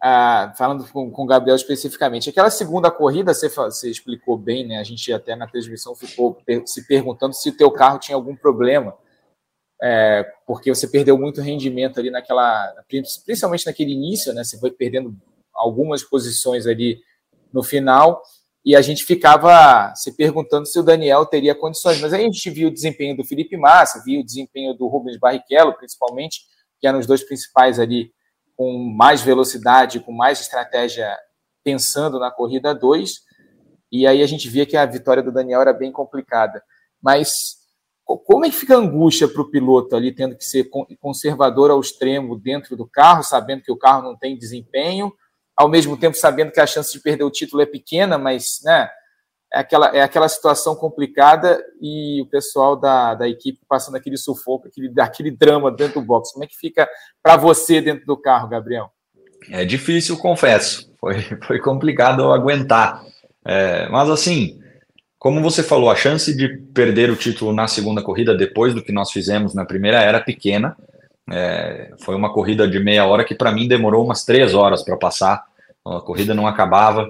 ah, 0.05 0.53
falando 0.59 0.85
com, 0.91 1.09
com 1.13 1.23
o 1.23 1.27
Gabriel 1.27 1.55
especificamente. 1.55 2.29
Aquela 2.29 2.51
segunda 2.51 2.91
corrida, 2.91 3.33
você, 3.33 3.49
você 3.49 3.89
explicou 3.89 4.37
bem, 4.37 4.67
né? 4.67 4.79
A 4.79 4.83
gente 4.83 5.13
até 5.13 5.37
na 5.37 5.47
transmissão 5.47 5.95
ficou 5.95 6.35
per, 6.35 6.67
se 6.67 6.85
perguntando 6.89 7.33
se 7.33 7.51
o 7.51 7.57
teu 7.57 7.71
carro 7.71 8.01
tinha 8.01 8.17
algum 8.17 8.35
problema, 8.35 8.97
é, 9.81 10.25
porque 10.45 10.75
você 10.75 10.89
perdeu 10.89 11.17
muito 11.17 11.41
rendimento 11.41 12.01
ali 12.01 12.11
naquela, 12.11 12.75
principalmente 13.25 13.65
naquele 13.65 13.93
início, 13.93 14.33
né? 14.33 14.43
Você 14.43 14.59
foi 14.59 14.73
perdendo 14.73 15.17
algumas 15.55 16.03
posições 16.03 16.67
ali 16.67 17.01
no 17.53 17.63
final 17.63 18.21
e 18.65 18.75
a 18.75 18.83
gente 18.83 19.05
ficava 19.05 19.95
se 19.95 20.17
perguntando 20.17 20.67
se 20.67 20.81
o 20.81 20.83
Daniel 20.83 21.25
teria 21.27 21.55
condições. 21.55 22.01
Mas 22.01 22.13
aí 22.13 22.23
a 22.23 22.25
gente 22.25 22.51
viu 22.51 22.69
o 22.69 22.73
desempenho 22.73 23.17
do 23.17 23.23
Felipe 23.23 23.57
Massa, 23.57 24.03
viu 24.05 24.21
o 24.21 24.25
desempenho 24.25 24.75
do 24.75 24.89
Rubens 24.89 25.17
Barrichello, 25.17 25.77
principalmente, 25.77 26.41
que 26.81 26.89
eram 26.89 26.99
os 26.99 27.07
dois 27.07 27.23
principais 27.23 27.79
ali 27.79 28.13
com 28.63 28.79
mais 28.97 29.23
velocidade, 29.23 29.99
com 29.99 30.13
mais 30.13 30.41
estratégia, 30.41 31.17
pensando 31.65 32.21
na 32.21 32.31
corrida 32.31 32.73
2. 32.73 33.21
E 33.91 34.07
aí 34.07 34.23
a 34.23 34.27
gente 34.27 34.49
via 34.49 34.65
que 34.65 34.77
a 34.77 34.87
vitória 34.87 35.23
do 35.23 35.33
Daniel 35.33 35.61
era 35.61 35.73
bem 35.73 35.91
complicada. 35.91 36.63
Mas 37.03 37.57
como 38.05 38.45
é 38.47 38.51
que 38.51 38.57
fica 38.57 38.77
a 38.77 38.79
angústia 38.79 39.27
para 39.27 39.43
o 39.43 39.51
piloto 39.51 39.97
ali, 39.97 40.15
tendo 40.15 40.37
que 40.37 40.45
ser 40.45 40.69
conservador 41.01 41.71
ao 41.71 41.81
extremo 41.81 42.39
dentro 42.39 42.77
do 42.77 42.87
carro, 42.87 43.25
sabendo 43.25 43.63
que 43.63 43.73
o 43.73 43.79
carro 43.79 44.03
não 44.03 44.17
tem 44.17 44.39
desempenho? 44.39 45.13
ao 45.57 45.69
mesmo 45.69 45.97
tempo 45.97 46.17
sabendo 46.17 46.51
que 46.51 46.61
a 46.61 46.67
chance 46.67 46.93
de 46.93 47.01
perder 47.01 47.25
o 47.25 47.31
título 47.31 47.63
é 47.63 47.67
pequena, 47.67 48.19
mas 48.19 48.61
né, 48.65 48.89
é, 49.53 49.59
aquela, 49.59 49.97
é 49.97 50.03
aquela 50.03 50.29
situação 50.29 50.75
complicada 50.75 51.63
e 51.81 52.23
o 52.23 52.27
pessoal 52.27 52.75
da, 52.75 53.15
da 53.15 53.29
equipe 53.29 53.61
passando 53.69 53.97
aquele 53.97 54.17
sufoco, 54.17 54.69
aquele, 54.69 54.93
aquele 54.99 55.31
drama 55.31 55.71
dentro 55.71 56.01
do 56.01 56.07
box. 56.07 56.33
Como 56.33 56.45
é 56.45 56.47
que 56.47 56.57
fica 56.57 56.89
para 57.23 57.37
você 57.37 57.81
dentro 57.81 58.07
do 58.07 58.17
carro, 58.17 58.49
Gabriel? 58.49 58.91
É 59.51 59.65
difícil, 59.65 60.17
confesso. 60.17 60.91
Foi, 60.99 61.21
foi 61.47 61.59
complicado 61.59 62.33
aguentar. 62.33 63.05
É, 63.45 63.89
mas 63.89 64.09
assim, 64.09 64.61
como 65.19 65.43
você 65.43 65.63
falou, 65.63 65.91
a 65.91 65.97
chance 65.97 66.35
de 66.35 66.49
perder 66.49 67.11
o 67.11 67.17
título 67.17 67.53
na 67.53 67.69
segunda 67.69 68.03
corrida, 68.03 68.37
depois 68.37 68.75
do 68.75 68.83
que 68.83 68.93
nós 68.93 69.11
fizemos 69.11 69.55
na 69.55 69.65
primeira, 69.65 70.01
era 70.01 70.21
pequena. 70.21 70.77
É, 71.31 71.93
foi 72.01 72.15
uma 72.15 72.33
corrida 72.33 72.67
de 72.67 72.81
meia 72.81 73.07
hora 73.07 73.25
que 73.25 73.35
para 73.35 73.53
mim 73.53 73.69
demorou 73.69 74.05
umas 74.05 74.25
três 74.25 74.55
horas 74.55 74.83
para 74.83 74.97
passar. 74.97 75.45
A 75.85 76.01
corrida 76.01 76.35
não 76.35 76.47
acabava 76.47 77.09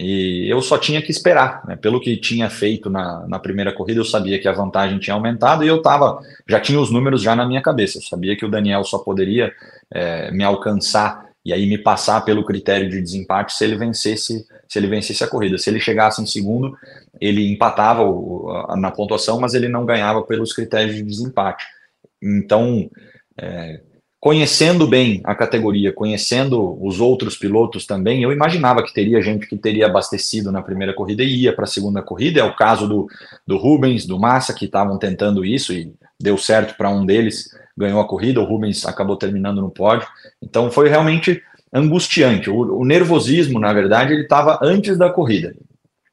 e 0.00 0.48
eu 0.48 0.62
só 0.62 0.78
tinha 0.78 1.02
que 1.02 1.10
esperar. 1.10 1.66
Né? 1.66 1.74
Pelo 1.74 2.00
que 2.00 2.16
tinha 2.16 2.48
feito 2.48 2.88
na, 2.88 3.26
na 3.26 3.38
primeira 3.40 3.72
corrida, 3.72 3.98
eu 3.98 4.04
sabia 4.04 4.38
que 4.38 4.46
a 4.46 4.52
vantagem 4.52 5.00
tinha 5.00 5.14
aumentado 5.14 5.64
e 5.64 5.68
eu 5.68 5.82
tava, 5.82 6.20
já 6.48 6.60
tinha 6.60 6.78
os 6.78 6.92
números 6.92 7.20
já 7.20 7.34
na 7.34 7.44
minha 7.44 7.60
cabeça. 7.60 7.98
Eu 7.98 8.02
sabia 8.02 8.36
que 8.36 8.44
o 8.44 8.50
Daniel 8.50 8.84
só 8.84 8.98
poderia 8.98 9.52
é, 9.92 10.30
me 10.30 10.44
alcançar 10.44 11.26
e 11.44 11.52
aí 11.52 11.66
me 11.66 11.78
passar 11.78 12.20
pelo 12.24 12.44
critério 12.44 12.88
de 12.88 13.00
desempate 13.00 13.54
se 13.54 13.64
ele 13.64 13.76
vencesse 13.76 14.46
se 14.68 14.78
ele 14.78 14.86
vencesse 14.86 15.24
a 15.24 15.28
corrida. 15.28 15.58
Se 15.58 15.68
ele 15.70 15.80
chegasse 15.80 16.22
em 16.22 16.26
segundo, 16.26 16.76
ele 17.20 17.50
empatava 17.50 18.02
o, 18.02 18.50
a, 18.68 18.76
na 18.76 18.90
pontuação, 18.90 19.40
mas 19.40 19.54
ele 19.54 19.66
não 19.66 19.84
ganhava 19.84 20.22
pelos 20.22 20.52
critérios 20.52 20.94
de 20.94 21.02
desempate. 21.02 21.64
Então, 22.22 22.88
é, 23.36 23.80
conhecendo 24.20 24.86
bem 24.86 25.20
a 25.24 25.34
categoria, 25.34 25.92
conhecendo 25.92 26.76
os 26.84 27.00
outros 27.00 27.36
pilotos 27.36 27.86
também, 27.86 28.22
eu 28.22 28.32
imaginava 28.32 28.82
que 28.82 28.92
teria 28.92 29.22
gente 29.22 29.46
que 29.46 29.56
teria 29.56 29.86
abastecido 29.86 30.50
na 30.50 30.60
primeira 30.60 30.92
corrida 30.92 31.22
e 31.22 31.42
ia 31.42 31.52
para 31.52 31.64
a 31.64 31.68
segunda 31.68 32.02
corrida. 32.02 32.40
É 32.40 32.44
o 32.44 32.56
caso 32.56 32.88
do, 32.88 33.08
do 33.46 33.56
Rubens, 33.56 34.06
do 34.06 34.18
Massa, 34.18 34.52
que 34.52 34.64
estavam 34.64 34.98
tentando 34.98 35.44
isso 35.44 35.72
e 35.72 35.92
deu 36.18 36.36
certo 36.36 36.76
para 36.76 36.90
um 36.90 37.06
deles, 37.06 37.56
ganhou 37.76 38.00
a 38.00 38.08
corrida. 38.08 38.40
O 38.40 38.44
Rubens 38.44 38.84
acabou 38.84 39.16
terminando 39.16 39.60
no 39.60 39.70
pódio. 39.70 40.08
Então 40.42 40.70
foi 40.70 40.88
realmente 40.88 41.40
angustiante. 41.72 42.50
O, 42.50 42.80
o 42.80 42.84
nervosismo, 42.84 43.60
na 43.60 43.72
verdade, 43.72 44.12
ele 44.12 44.22
estava 44.22 44.58
antes 44.62 44.98
da 44.98 45.10
corrida. 45.10 45.54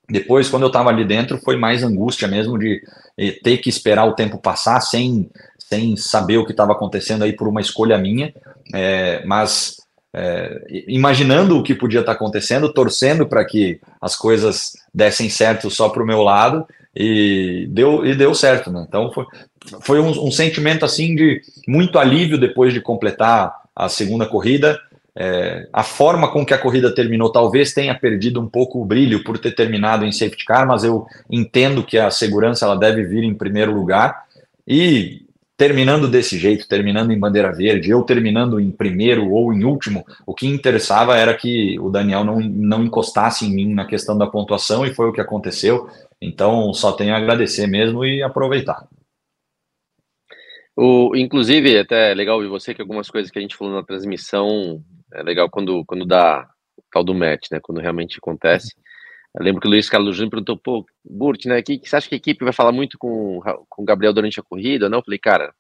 Depois, 0.09 0.49
quando 0.49 0.63
eu 0.63 0.67
estava 0.67 0.89
ali 0.89 1.03
dentro, 1.03 1.39
foi 1.39 1.57
mais 1.57 1.83
angústia 1.83 2.27
mesmo 2.27 2.57
de 2.57 2.81
eh, 3.17 3.37
ter 3.43 3.57
que 3.57 3.69
esperar 3.69 4.05
o 4.05 4.13
tempo 4.13 4.37
passar 4.37 4.79
sem, 4.81 5.29
sem 5.57 5.95
saber 5.97 6.37
o 6.37 6.45
que 6.45 6.51
estava 6.51 6.73
acontecendo 6.73 7.23
aí 7.23 7.33
por 7.33 7.47
uma 7.47 7.61
escolha 7.61 7.97
minha. 7.97 8.33
É, 8.73 9.23
mas 9.25 9.77
é, 10.17 10.83
imaginando 10.87 11.57
o 11.57 11.63
que 11.63 11.75
podia 11.75 11.99
estar 11.99 12.13
tá 12.13 12.15
acontecendo, 12.15 12.71
torcendo 12.71 13.27
para 13.27 13.43
que 13.43 13.81
as 13.99 14.15
coisas 14.15 14.73
dessem 14.93 15.29
certo 15.29 15.69
só 15.69 15.89
para 15.89 16.01
o 16.01 16.05
meu 16.05 16.21
lado 16.21 16.65
e 16.95 17.67
deu, 17.69 18.05
e 18.05 18.15
deu 18.15 18.33
certo. 18.33 18.71
Né? 18.71 18.85
Então 18.87 19.11
foi, 19.11 19.25
foi 19.81 19.99
um, 19.99 20.27
um 20.27 20.31
sentimento 20.31 20.85
assim 20.85 21.15
de 21.15 21.41
muito 21.67 21.99
alívio 21.99 22.37
depois 22.37 22.73
de 22.73 22.79
completar 22.79 23.53
a 23.75 23.89
segunda 23.89 24.25
corrida. 24.25 24.79
É, 25.17 25.69
a 25.71 25.81
forma 25.81 26.29
com 26.29 26.45
que 26.45 26.53
a 26.53 26.57
corrida 26.57 26.93
terminou 26.93 27.31
talvez 27.31 27.73
tenha 27.73 27.97
perdido 27.97 28.41
um 28.41 28.47
pouco 28.47 28.81
o 28.81 28.85
brilho 28.85 29.23
por 29.23 29.37
ter 29.37 29.55
terminado 29.55 30.03
em 30.05 30.11
safety 30.11 30.43
car, 30.43 30.67
mas 30.67 30.83
eu 30.83 31.07
entendo 31.29 31.85
que 31.85 31.97
a 31.97 32.11
segurança 32.11 32.65
ela 32.65 32.75
deve 32.75 33.03
vir 33.05 33.23
em 33.23 33.33
primeiro 33.33 33.73
lugar. 33.73 34.25
E 34.67 35.21
terminando 35.55 36.09
desse 36.09 36.37
jeito, 36.37 36.67
terminando 36.67 37.11
em 37.11 37.19
bandeira 37.19 37.49
verde, 37.53 37.89
eu 37.89 38.03
terminando 38.03 38.59
em 38.59 38.69
primeiro 38.69 39.31
ou 39.31 39.53
em 39.53 39.63
último, 39.63 40.05
o 40.25 40.33
que 40.33 40.47
interessava 40.47 41.15
era 41.15 41.33
que 41.33 41.79
o 41.79 41.89
Daniel 41.89 42.25
não, 42.25 42.41
não 42.41 42.83
encostasse 42.83 43.45
em 43.45 43.53
mim 43.53 43.73
na 43.73 43.85
questão 43.85 44.17
da 44.17 44.27
pontuação 44.27 44.85
e 44.85 44.93
foi 44.93 45.07
o 45.07 45.13
que 45.13 45.21
aconteceu. 45.21 45.89
Então 46.21 46.73
só 46.73 46.91
tenho 46.91 47.13
a 47.13 47.17
agradecer 47.17 47.67
mesmo 47.67 48.03
e 48.03 48.21
aproveitar. 48.21 48.85
O, 50.77 51.15
inclusive, 51.15 51.79
até 51.79 52.11
é 52.11 52.13
legal 52.13 52.35
ouvir 52.35 52.49
você 52.49 52.73
que 52.73 52.81
algumas 52.81 53.09
coisas 53.09 53.31
que 53.31 53.39
a 53.39 53.41
gente 53.41 53.55
falou 53.55 53.73
na 53.73 53.83
transmissão 53.83 54.83
é 55.15 55.23
legal 55.23 55.49
quando, 55.49 55.83
quando 55.85 56.05
dá 56.05 56.47
o 56.77 56.83
tal 56.91 57.03
do 57.03 57.13
match, 57.13 57.47
né? 57.51 57.59
Quando 57.61 57.81
realmente 57.81 58.17
acontece. 58.17 58.75
Eu 59.37 59.43
lembro 59.43 59.61
que 59.61 59.67
o 59.67 59.69
Luiz 59.69 59.89
Carlos 59.89 60.15
Júnior 60.15 60.31
perguntou, 60.31 60.57
pô, 60.57 60.85
Burt, 61.03 61.45
né? 61.45 61.61
Que, 61.61 61.77
que 61.77 61.89
você 61.89 61.95
acha 61.95 62.07
que 62.07 62.15
a 62.15 62.17
equipe 62.17 62.43
vai 62.43 62.53
falar 62.53 62.71
muito 62.71 62.97
com, 62.97 63.41
com 63.69 63.81
o 63.81 63.85
Gabriel 63.85 64.13
durante 64.13 64.39
a 64.39 64.43
corrida? 64.43 64.89
Não, 64.89 64.99
eu 64.99 65.03
falei, 65.03 65.19
cara, 65.19 65.53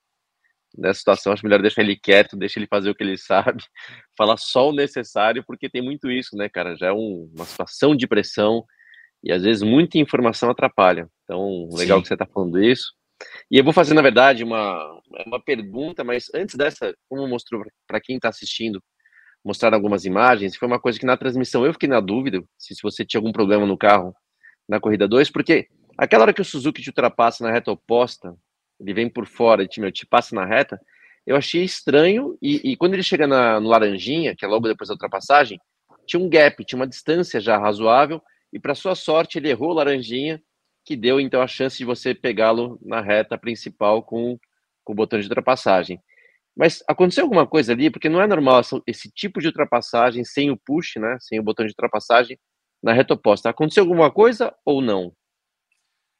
nessa 0.77 0.99
situação 0.99 1.33
acho 1.33 1.43
melhor 1.43 1.61
deixar 1.61 1.81
ele 1.81 1.95
quieto, 1.95 2.37
deixar 2.37 2.59
ele 2.59 2.67
fazer 2.67 2.89
o 2.89 2.95
que 2.95 3.03
ele 3.03 3.17
sabe, 3.17 3.63
falar 4.17 4.37
só 4.37 4.69
o 4.69 4.73
necessário, 4.73 5.43
porque 5.45 5.69
tem 5.69 5.81
muito 5.81 6.09
isso, 6.09 6.35
né, 6.35 6.49
cara? 6.49 6.75
Já 6.75 6.87
é 6.87 6.93
um, 6.93 7.29
uma 7.35 7.45
situação 7.45 7.95
de 7.95 8.07
pressão 8.07 8.63
e 9.23 9.31
às 9.31 9.43
vezes 9.43 9.63
muita 9.63 9.97
informação 9.97 10.49
atrapalha. 10.49 11.09
Então, 11.23 11.67
legal 11.73 11.97
Sim. 11.97 12.01
que 12.03 12.07
você 12.07 12.13
está 12.13 12.25
falando 12.25 12.61
isso. 12.61 12.93
E 13.49 13.57
eu 13.57 13.63
vou 13.63 13.73
fazer, 13.73 13.93
na 13.93 14.01
verdade, 14.01 14.43
uma, 14.43 15.01
uma 15.25 15.41
pergunta, 15.41 16.03
mas 16.03 16.25
antes 16.33 16.55
dessa, 16.55 16.93
como 17.09 17.27
mostrou 17.27 17.63
para 17.87 18.01
quem 18.01 18.17
está 18.17 18.29
assistindo, 18.29 18.81
mostrar 19.45 19.75
algumas 19.75 20.05
imagens, 20.05 20.55
foi 20.55 20.67
uma 20.67 20.79
coisa 20.79 20.99
que 20.99 21.05
na 21.05 21.15
transmissão 21.15 21.63
eu 21.63 21.71
fiquei 21.71 21.87
na 21.87 21.99
dúvida 21.99 22.43
se, 22.57 22.73
se 22.73 22.81
você 22.81 23.05
tinha 23.05 23.19
algum 23.19 23.31
problema 23.31 23.63
no 23.63 23.77
carro 23.77 24.15
na 24.67 24.79
corrida 24.79 25.07
2, 25.07 25.29
porque 25.29 25.67
aquela 25.95 26.23
hora 26.23 26.33
que 26.33 26.41
o 26.41 26.45
Suzuki 26.45 26.81
te 26.81 26.89
ultrapassa 26.89 27.43
na 27.43 27.51
reta 27.51 27.71
oposta, 27.71 28.35
ele 28.79 28.93
vem 28.93 29.07
por 29.07 29.27
fora 29.27 29.63
e 29.63 29.67
te, 29.67 29.79
te 29.91 30.05
passa 30.07 30.33
na 30.35 30.43
reta, 30.43 30.81
eu 31.27 31.35
achei 31.35 31.63
estranho, 31.63 32.35
e, 32.41 32.71
e 32.71 32.75
quando 32.75 32.95
ele 32.95 33.03
chega 33.03 33.27
na, 33.27 33.59
no 33.59 33.69
Laranjinha, 33.69 34.35
que 34.35 34.43
é 34.43 34.47
logo 34.47 34.67
depois 34.67 34.87
da 34.87 34.95
ultrapassagem, 34.95 35.59
tinha 36.07 36.19
um 36.19 36.27
gap, 36.27 36.65
tinha 36.65 36.79
uma 36.79 36.87
distância 36.87 37.39
já 37.39 37.57
razoável, 37.57 38.21
e 38.51 38.59
para 38.59 38.73
sua 38.73 38.95
sorte 38.95 39.37
ele 39.37 39.49
errou 39.49 39.69
o 39.69 39.73
Laranjinha, 39.73 40.41
que 40.83 40.95
deu 40.95 41.19
então 41.19 41.41
a 41.41 41.47
chance 41.47 41.77
de 41.77 41.85
você 41.85 42.15
pegá-lo 42.15 42.79
na 42.81 42.99
reta 42.99 43.37
principal 43.37 44.01
com, 44.01 44.39
com 44.83 44.93
o 44.93 44.95
botão 44.95 45.19
de 45.19 45.25
ultrapassagem. 45.25 45.99
Mas 46.55 46.81
aconteceu 46.87 47.23
alguma 47.23 47.45
coisa 47.45 47.73
ali, 47.73 47.89
porque 47.89 48.07
não 48.07 48.21
é 48.21 48.27
normal 48.27 48.61
esse 48.87 49.11
tipo 49.11 49.41
de 49.41 49.47
ultrapassagem 49.47 50.23
sem 50.23 50.49
o 50.49 50.57
push, 50.57 50.95
né, 50.97 51.17
sem 51.19 51.39
o 51.39 51.43
botão 51.43 51.65
de 51.65 51.71
ultrapassagem 51.71 52.37
na 52.81 52.93
reta 52.93 53.13
oposta. 53.13 53.49
Aconteceu 53.49 53.83
alguma 53.83 54.09
coisa 54.09 54.53
ou 54.65 54.81
não? 54.81 55.11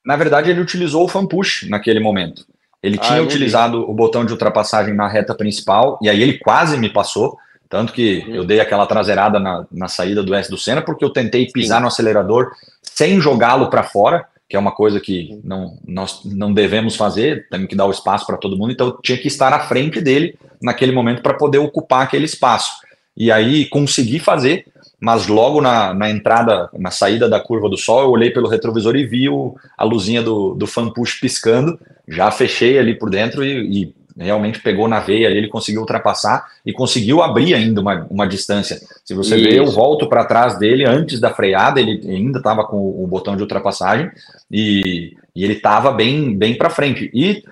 Na 0.06 0.16
verdade, 0.16 0.50
ele 0.50 0.60
utilizou 0.60 1.06
o 1.06 1.08
fan 1.08 1.26
push 1.26 1.68
naquele 1.70 2.00
momento. 2.00 2.46
Ele 2.84 2.98
ah, 3.00 3.02
tinha 3.02 3.24
utilizado 3.24 3.86
vi. 3.86 3.92
o 3.92 3.94
botão 3.94 4.26
de 4.26 4.32
ultrapassagem 4.32 4.94
na 4.94 5.08
reta 5.08 5.34
principal 5.34 5.98
e 6.02 6.10
aí 6.10 6.22
ele 6.22 6.38
quase 6.38 6.78
me 6.78 6.90
passou. 6.90 7.38
Tanto 7.68 7.94
que 7.94 8.24
hum. 8.28 8.36
eu 8.36 8.46
dei 8.46 8.60
aquela 8.60 8.86
traseirada 8.86 9.40
na, 9.40 9.66
na 9.72 9.88
saída 9.88 10.22
do 10.22 10.36
S 10.36 10.50
do 10.50 10.58
Senna, 10.58 10.84
porque 10.84 11.04
eu 11.04 11.10
tentei 11.10 11.48
pisar 11.52 11.78
Sim. 11.78 11.82
no 11.82 11.88
acelerador 11.88 12.52
sem 12.84 13.20
jogá-lo 13.20 13.70
para 13.70 13.84
fora 13.84 14.28
que 14.48 14.56
é 14.56 14.60
uma 14.60 14.72
coisa 14.72 15.00
que 15.00 15.40
não, 15.44 15.78
nós 15.86 16.22
não 16.24 16.54
devemos 16.54 16.96
fazer, 16.96 17.48
temos 17.50 17.68
que 17.68 17.76
dar 17.76 17.86
o 17.86 17.92
espaço 17.92 18.28
para 18.28 18.38
todo 18.38 18.58
mundo, 18.58 18.72
então 18.72 18.88
eu 18.88 19.00
tinha 19.02 19.18
que 19.18 19.28
estar 19.28 19.52
à 19.54 19.60
frente 19.62 20.00
dele 20.00 20.38
naquele 20.62 20.92
momento 20.92 21.22
para 21.22 21.34
poder 21.34 21.58
ocupar 21.58 22.04
aquele 22.04 22.26
espaço. 22.26 22.72
E 23.18 23.32
aí 23.32 23.66
consegui 23.66 24.20
fazer, 24.20 24.66
mas 25.00 25.28
logo 25.28 25.62
na, 25.62 25.94
na 25.94 26.10
entrada, 26.10 26.70
na 26.78 26.92
saída 26.92 27.28
da 27.28 27.40
curva 27.40 27.70
do 27.70 27.78
sol, 27.78 28.02
eu 28.02 28.10
olhei 28.10 28.30
pelo 28.30 28.50
retrovisor 28.50 28.96
e 28.96 29.06
vi 29.06 29.30
o, 29.30 29.56
a 29.78 29.84
luzinha 29.84 30.22
do, 30.22 30.54
do 30.54 30.68
fan 30.68 30.90
push 30.90 31.20
piscando, 31.20 31.80
já 32.08 32.30
fechei 32.30 32.78
ali 32.78 32.94
por 32.94 33.10
dentro 33.10 33.44
e, 33.44 33.84
e 33.84 33.96
realmente 34.18 34.60
pegou 34.62 34.88
na 34.88 35.00
veia, 35.00 35.28
ele 35.28 35.48
conseguiu 35.48 35.82
ultrapassar 35.82 36.46
e 36.66 36.72
conseguiu 36.72 37.22
abrir 37.22 37.54
ainda 37.54 37.82
uma, 37.82 38.08
uma 38.10 38.28
distância. 38.28 38.80
Se 39.04 39.14
você 39.14 39.36
Isso. 39.36 39.44
ver, 39.44 39.56
eu 39.56 39.66
volto 39.68 40.08
para 40.08 40.26
trás 40.26 40.58
dele 40.58 40.86
antes 40.86 41.20
da 41.20 41.34
freada, 41.34 41.80
ele 41.82 42.02
ainda 42.08 42.38
estava 42.38 42.64
com 42.64 42.78
o 42.78 43.06
botão 43.08 43.36
de 43.36 43.42
ultrapassagem 43.42 44.10
e, 44.50 45.16
e 45.36 45.44
ele 45.44 45.54
estava 45.54 45.92
bem, 45.92 46.36
bem 46.36 46.58
para 46.58 46.70
frente. 46.70 47.10
E 47.14 47.44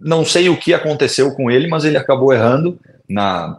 não 0.00 0.24
sei 0.24 0.48
o 0.48 0.56
que 0.56 0.72
aconteceu 0.72 1.34
com 1.34 1.50
ele, 1.50 1.68
mas 1.68 1.84
ele 1.84 1.98
acabou 1.98 2.32
errando 2.32 2.78
na, 3.06 3.58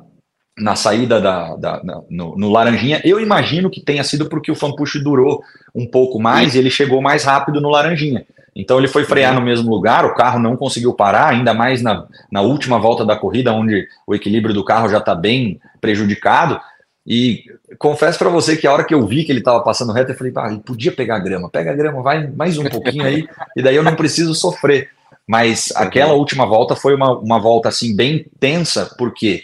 na 0.58 0.76
saída 0.76 1.22
da, 1.22 1.56
da, 1.56 1.80
da 1.80 2.02
no, 2.10 2.36
no, 2.36 2.50
Laranjinha. 2.50 3.02
Eu 3.04 3.20
imagino 3.20 3.70
que 3.70 3.82
tenha 3.82 4.04
sido 4.04 4.28
porque 4.28 4.52
o 4.52 4.56
fan 4.56 4.72
push 4.72 5.02
durou 5.04 5.44
um 5.76 5.86
pouco 5.86 6.20
mais 6.20 6.56
e 6.56 6.58
ele 6.58 6.72
chegou 6.72 7.02
mais 7.02 7.24
rápido 7.24 7.62
no 7.62 7.70
Laranjinha. 7.70 8.26
Então 8.56 8.78
ele 8.78 8.88
foi 8.88 9.06
frear 9.06 9.34
no 9.34 9.42
mesmo 9.42 9.70
lugar, 9.70 10.06
o 10.06 10.14
carro 10.14 10.40
não 10.40 10.58
conseguiu 10.58 10.94
parar, 10.94 11.30
ainda 11.30 11.54
mais 11.54 11.82
na, 11.82 12.06
na 12.30 12.42
última 12.42 12.78
volta 12.78 13.06
da 13.06 13.16
corrida, 13.16 13.54
onde 13.54 13.88
o 14.06 14.14
equilíbrio 14.14 14.54
do 14.54 14.66
carro 14.66 14.90
já 14.90 14.98
está 14.98 15.16
bem 15.16 15.60
prejudicado. 15.80 16.60
E 17.08 17.46
confesso 17.80 18.20
para 18.20 18.30
você 18.30 18.56
que 18.56 18.68
a 18.68 18.74
hora 18.74 18.84
que 18.84 18.94
eu 18.94 19.06
vi 19.08 19.24
que 19.24 19.32
ele 19.32 19.40
estava 19.40 19.62
passando 19.62 19.94
reto, 19.94 20.12
eu 20.12 20.18
falei, 20.18 20.34
ah, 20.36 20.48
ele 20.52 20.60
podia 20.60 20.92
pegar 20.92 21.20
grama, 21.20 21.50
pega 21.50 21.74
grama, 21.74 22.02
vai 22.02 22.28
mais 22.28 22.58
um 22.58 22.66
pouquinho 22.66 23.06
aí, 23.06 23.28
e 23.56 23.64
daí 23.64 23.76
eu 23.76 23.84
não 23.84 23.96
preciso 23.96 24.36
sofrer. 24.36 24.90
Mas 25.26 25.72
aquela 25.76 26.14
última 26.14 26.46
volta 26.46 26.76
foi 26.76 26.94
uma, 26.94 27.18
uma 27.18 27.40
volta 27.40 27.70
assim 27.70 27.96
bem 27.96 28.26
tensa, 28.40 28.94
porque 28.98 29.44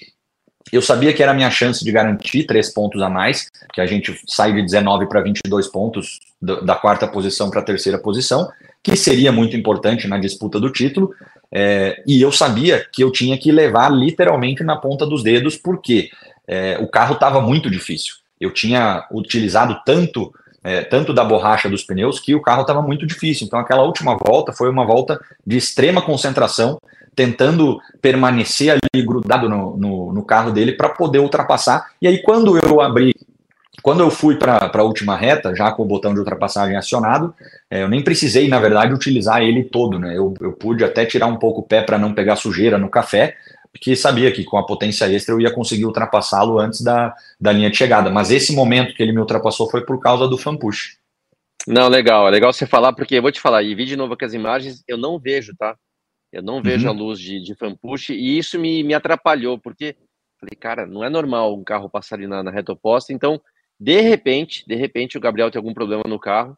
eu 0.71 0.81
sabia 0.81 1.13
que 1.13 1.23
era 1.23 1.31
a 1.31 1.35
minha 1.35 1.49
chance 1.49 1.83
de 1.83 1.91
garantir 1.91 2.43
três 2.43 2.73
pontos 2.73 3.01
a 3.01 3.09
mais, 3.09 3.49
que 3.73 3.79
a 3.79 3.85
gente 3.85 4.19
sai 4.27 4.53
de 4.53 4.61
19 4.61 5.07
para 5.07 5.21
22 5.21 5.67
pontos 5.67 6.19
da 6.41 6.75
quarta 6.75 7.07
posição 7.07 7.49
para 7.49 7.61
a 7.61 7.63
terceira 7.63 7.97
posição, 7.97 8.49
que 8.88 8.95
seria 8.95 9.34
muito 9.34 9.58
importante 9.58 10.08
na 10.08 10.17
disputa 10.17 10.62
do 10.62 10.71
título. 10.71 11.13
É, 11.52 12.02
e 12.08 12.21
eu 12.21 12.32
sabia 12.32 12.86
que 12.89 13.04
eu 13.04 13.12
tinha 13.12 13.38
que 13.38 13.52
levar 13.52 13.91
literalmente 13.91 14.63
na 14.63 14.78
ponta 14.78 15.06
dos 15.06 15.21
dedos, 15.21 15.58
porque 15.58 16.10
é, 16.47 16.78
o 16.80 16.88
carro 16.88 17.15
estava 17.15 17.41
muito 17.41 17.69
difícil. 17.69 18.15
Eu 18.39 18.52
tinha 18.52 19.06
utilizado 19.12 19.78
tanto 19.86 20.34
é, 20.63 20.84
tanto 20.84 21.13
da 21.13 21.23
borracha 21.23 21.69
dos 21.69 21.84
pneus 21.84 22.19
que 22.19 22.34
o 22.34 22.41
carro 22.41 22.62
estava 22.62 22.82
muito 22.82 23.06
difícil. 23.06 23.45
Então 23.45 23.60
aquela 23.60 23.84
última 23.84 24.15
volta 24.15 24.54
foi 24.54 24.69
uma 24.69 24.86
volta 24.86 25.19
de 25.45 25.58
extrema 25.58 26.02
concentração, 26.02 26.80
tentando 27.13 27.80
permanecer 28.02 28.71
ali 28.71 29.06
grudado 29.06 29.50
no, 29.50 29.76
no, 29.76 30.13
no 30.13 30.23
carro 30.23 30.52
dele 30.52 30.71
para 30.71 30.89
poder 30.89 31.19
ultrapassar. 31.19 31.88
E 32.02 32.08
aí, 32.08 32.21
quando 32.21 32.58
eu 32.58 32.80
abri, 32.80 33.13
quando 33.81 34.01
eu 34.01 34.09
fui 34.09 34.37
para 34.37 34.71
a 34.73 34.83
última 34.83 35.15
reta, 35.15 35.55
já 35.55 35.71
com 35.71 35.83
o 35.83 35.85
botão 35.85 36.13
de 36.13 36.19
ultrapassagem 36.19 36.75
acionado, 36.75 37.33
é, 37.69 37.83
eu 37.83 37.87
nem 37.87 38.03
precisei, 38.03 38.47
na 38.47 38.59
verdade, 38.59 38.93
utilizar 38.93 39.41
ele 39.41 39.63
todo. 39.63 39.99
Né? 39.99 40.17
Eu, 40.17 40.33
eu 40.41 40.53
pude 40.53 40.83
até 40.83 41.05
tirar 41.05 41.27
um 41.27 41.37
pouco 41.37 41.61
o 41.61 41.63
pé 41.63 41.81
para 41.81 41.97
não 41.97 42.13
pegar 42.13 42.35
sujeira 42.35 42.77
no 42.77 42.89
café, 42.89 43.35
porque 43.71 43.95
sabia 43.95 44.31
que 44.31 44.43
com 44.43 44.57
a 44.57 44.65
potência 44.65 45.05
extra 45.05 45.33
eu 45.33 45.39
ia 45.39 45.53
conseguir 45.53 45.85
ultrapassá-lo 45.85 46.59
antes 46.59 46.81
da, 46.81 47.13
da 47.39 47.51
linha 47.51 47.69
de 47.69 47.77
chegada. 47.77 48.09
Mas 48.09 48.31
esse 48.31 48.53
momento 48.53 48.95
que 48.95 49.03
ele 49.03 49.11
me 49.11 49.19
ultrapassou 49.19 49.69
foi 49.69 49.85
por 49.85 49.99
causa 49.99 50.27
do 50.27 50.37
fan 50.37 50.57
push. 50.57 50.97
Não, 51.67 51.87
legal, 51.87 52.27
é 52.27 52.31
legal 52.31 52.51
você 52.51 52.65
falar, 52.65 52.93
porque 52.93 53.15
eu 53.15 53.21
vou 53.21 53.31
te 53.31 53.41
falar, 53.41 53.61
e 53.61 53.75
vi 53.75 53.85
de 53.85 53.97
novo 53.97 54.13
aqui 54.13 54.23
as 54.23 54.33
imagens, 54.33 54.83
eu 54.87 54.97
não 54.97 55.19
vejo, 55.19 55.53
tá? 55.57 55.75
Eu 56.31 56.41
não 56.41 56.61
vejo 56.61 56.87
uhum. 56.87 56.93
a 56.93 56.97
luz 56.97 57.19
de, 57.19 57.41
de 57.41 57.55
fan 57.55 57.75
push 57.75 58.09
e 58.09 58.37
isso 58.37 58.57
me, 58.57 58.83
me 58.83 58.93
atrapalhou, 58.93 59.59
porque 59.59 59.95
falei, 60.39 60.55
cara, 60.59 60.85
não 60.85 61.03
é 61.03 61.09
normal 61.09 61.55
um 61.55 61.63
carro 61.63 61.89
passar 61.89 62.15
ali 62.15 62.27
na, 62.27 62.43
na 62.43 62.51
reta 62.51 62.71
oposta. 62.71 63.11
Então, 63.11 63.41
de 63.79 64.01
repente, 64.01 64.63
de 64.67 64.75
repente, 64.75 65.17
o 65.17 65.21
Gabriel 65.21 65.51
tem 65.51 65.59
algum 65.59 65.73
problema 65.73 66.03
no 66.07 66.19
carro 66.19 66.57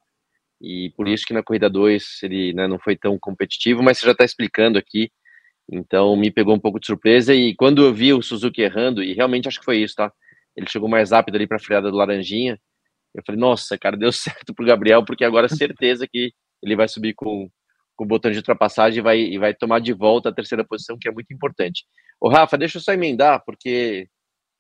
e 0.62 0.91
por 0.95 1.08
isso 1.08 1.25
que 1.25 1.34
na 1.34 1.43
corrida 1.43 1.69
2 1.69 2.19
ele 2.23 2.53
né, 2.53 2.67
não 2.67 2.79
foi 2.79 2.95
tão 2.95 3.17
competitivo, 3.19 3.82
mas 3.82 3.97
você 3.97 4.05
já 4.05 4.12
está 4.12 4.25
explicando 4.25 4.77
aqui. 4.77 5.12
Então, 5.71 6.15
me 6.17 6.32
pegou 6.32 6.55
um 6.55 6.60
pouco 6.60 6.79
de 6.79 6.88
surpresa. 6.88 7.34
E 7.34 7.55
quando 7.55 7.84
eu 7.86 7.93
vi 7.93 8.13
o 8.13 8.21
Suzuki 8.21 8.62
errando, 8.62 9.03
e 9.03 9.13
realmente 9.13 9.47
acho 9.47 9.60
que 9.60 9.65
foi 9.65 9.77
isso, 9.77 9.95
tá? 9.95 10.12
Ele 10.55 10.67
chegou 10.67 10.89
mais 10.89 11.12
rápido 11.12 11.36
ali 11.36 11.47
para 11.47 11.58
a 11.58 11.60
freada 11.60 11.91
do 11.91 11.97
Laranjinha. 11.97 12.60
Eu 13.13 13.23
falei, 13.25 13.39
nossa, 13.39 13.77
cara, 13.77 13.95
deu 13.95 14.12
certo 14.13 14.53
pro 14.53 14.65
Gabriel, 14.65 15.05
porque 15.05 15.23
agora 15.23 15.45
é 15.45 15.49
certeza 15.49 16.08
que 16.08 16.34
ele 16.62 16.75
vai 16.75 16.88
subir 16.88 17.13
com, 17.13 17.49
com 17.95 18.03
o 18.03 18.08
botão 18.08 18.32
de 18.32 18.38
ultrapassagem 18.38 18.99
e 18.99 19.01
vai, 19.01 19.19
e 19.19 19.38
vai 19.38 19.53
tomar 19.53 19.79
de 19.79 19.93
volta 19.93 20.29
a 20.29 20.34
terceira 20.34 20.65
posição, 20.65 20.97
que 20.99 21.08
é 21.08 21.12
muito 21.12 21.34
importante. 21.34 21.86
O 22.19 22.29
Rafa, 22.29 22.58
deixa 22.58 22.77
eu 22.77 22.82
só 22.82 22.91
emendar, 22.91 23.43
porque 23.45 24.08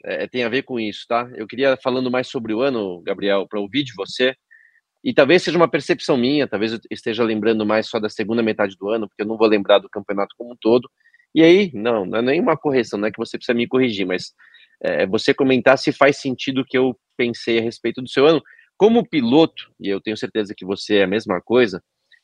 é, 0.03 0.27
tem 0.27 0.43
a 0.43 0.49
ver 0.49 0.63
com 0.63 0.79
isso, 0.79 1.05
tá? 1.07 1.29
Eu 1.35 1.47
queria 1.47 1.77
falando 1.77 2.09
mais 2.09 2.27
sobre 2.27 2.53
o 2.53 2.61
ano, 2.61 3.01
Gabriel, 3.01 3.47
para 3.47 3.59
ouvir 3.59 3.83
de 3.83 3.93
você. 3.95 4.35
E 5.03 5.13
talvez 5.13 5.43
seja 5.43 5.57
uma 5.57 5.69
percepção 5.69 6.17
minha, 6.17 6.47
talvez 6.47 6.73
eu 6.73 6.79
esteja 6.91 7.23
lembrando 7.23 7.65
mais 7.65 7.87
só 7.87 7.99
da 7.99 8.09
segunda 8.09 8.43
metade 8.43 8.75
do 8.77 8.89
ano, 8.89 9.07
porque 9.07 9.21
eu 9.21 9.27
não 9.27 9.37
vou 9.37 9.47
lembrar 9.47 9.79
do 9.79 9.89
campeonato 9.89 10.35
como 10.37 10.53
um 10.53 10.57
todo. 10.59 10.89
E 11.33 11.41
aí, 11.43 11.71
não, 11.73 12.05
não 12.05 12.19
é 12.19 12.21
nenhuma 12.21 12.57
correção, 12.57 12.99
não 12.99 13.07
é 13.07 13.11
que 13.11 13.17
você 13.17 13.37
precisa 13.37 13.55
me 13.55 13.67
corrigir, 13.67 14.05
mas 14.05 14.33
é, 14.81 15.05
você 15.05 15.33
comentar 15.33 15.77
se 15.77 15.91
faz 15.91 16.17
sentido 16.17 16.61
o 16.61 16.65
que 16.65 16.77
eu 16.77 16.97
pensei 17.15 17.59
a 17.59 17.61
respeito 17.61 18.01
do 18.01 18.09
seu 18.09 18.25
ano. 18.25 18.41
Como 18.77 19.07
piloto, 19.07 19.71
e 19.79 19.89
eu 19.89 20.01
tenho 20.01 20.17
certeza 20.17 20.53
que 20.55 20.65
você 20.65 20.97
é 20.97 21.03
a 21.03 21.07
mesma 21.07 21.41
coisa, 21.41 21.83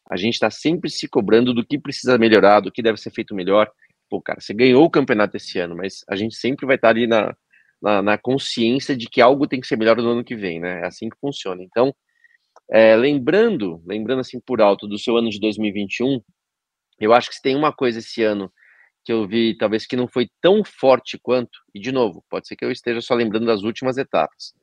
a 0.09 0.17
gente 0.17 0.35
está 0.35 0.49
sempre 0.49 0.89
se 0.89 1.07
cobrando 1.07 1.53
do 1.53 1.65
que 1.65 1.79
precisa 1.79 2.17
melhorar, 2.17 2.59
do 2.59 2.71
que 2.71 2.81
deve 2.81 2.99
ser 2.99 3.11
feito 3.11 3.35
melhor. 3.35 3.69
Pô, 4.09 4.21
cara, 4.21 4.39
você 4.39 4.53
ganhou 4.53 4.83
o 4.85 4.89
campeonato 4.89 5.35
esse 5.35 5.59
ano, 5.59 5.75
mas 5.75 6.03
a 6.07 6.15
gente 6.15 6.35
sempre 6.35 6.65
vai 6.65 6.75
estar 6.75 6.89
tá 6.89 6.91
ali 6.91 7.07
na, 7.07 7.35
na, 7.81 8.01
na, 8.01 8.17
consciência 8.17 8.95
de 8.95 9.07
que 9.07 9.21
algo 9.21 9.47
tem 9.47 9.59
que 9.61 9.67
ser 9.67 9.77
melhor 9.77 9.97
no 9.97 10.09
ano 10.09 10.23
que 10.23 10.35
vem, 10.35 10.59
né? 10.59 10.81
É 10.81 10.85
assim 10.85 11.09
que 11.09 11.17
funciona. 11.19 11.63
Então, 11.63 11.93
é, 12.71 12.95
lembrando, 12.95 13.81
lembrando 13.85 14.19
assim 14.21 14.39
por 14.39 14.61
alto 14.61 14.87
do 14.87 14.97
seu 14.97 15.17
ano 15.17 15.29
de 15.29 15.39
2021, 15.39 16.21
eu 16.99 17.13
acho 17.13 17.29
que 17.29 17.35
se 17.35 17.41
tem 17.41 17.55
uma 17.55 17.73
coisa 17.73 17.99
esse 17.99 18.23
ano 18.23 18.51
que 19.03 19.11
eu 19.11 19.27
vi, 19.27 19.55
talvez 19.55 19.85
que 19.85 19.95
não 19.95 20.07
foi 20.07 20.27
tão 20.41 20.63
forte 20.63 21.19
quanto, 21.21 21.59
e 21.73 21.79
de 21.79 21.91
novo, 21.91 22.25
pode 22.29 22.47
ser 22.47 22.55
que 22.55 22.65
eu 22.65 22.71
esteja 22.71 23.01
só 23.01 23.13
lembrando 23.13 23.45
das 23.45 23.61
últimas 23.61 23.97
etapas, 23.97 24.53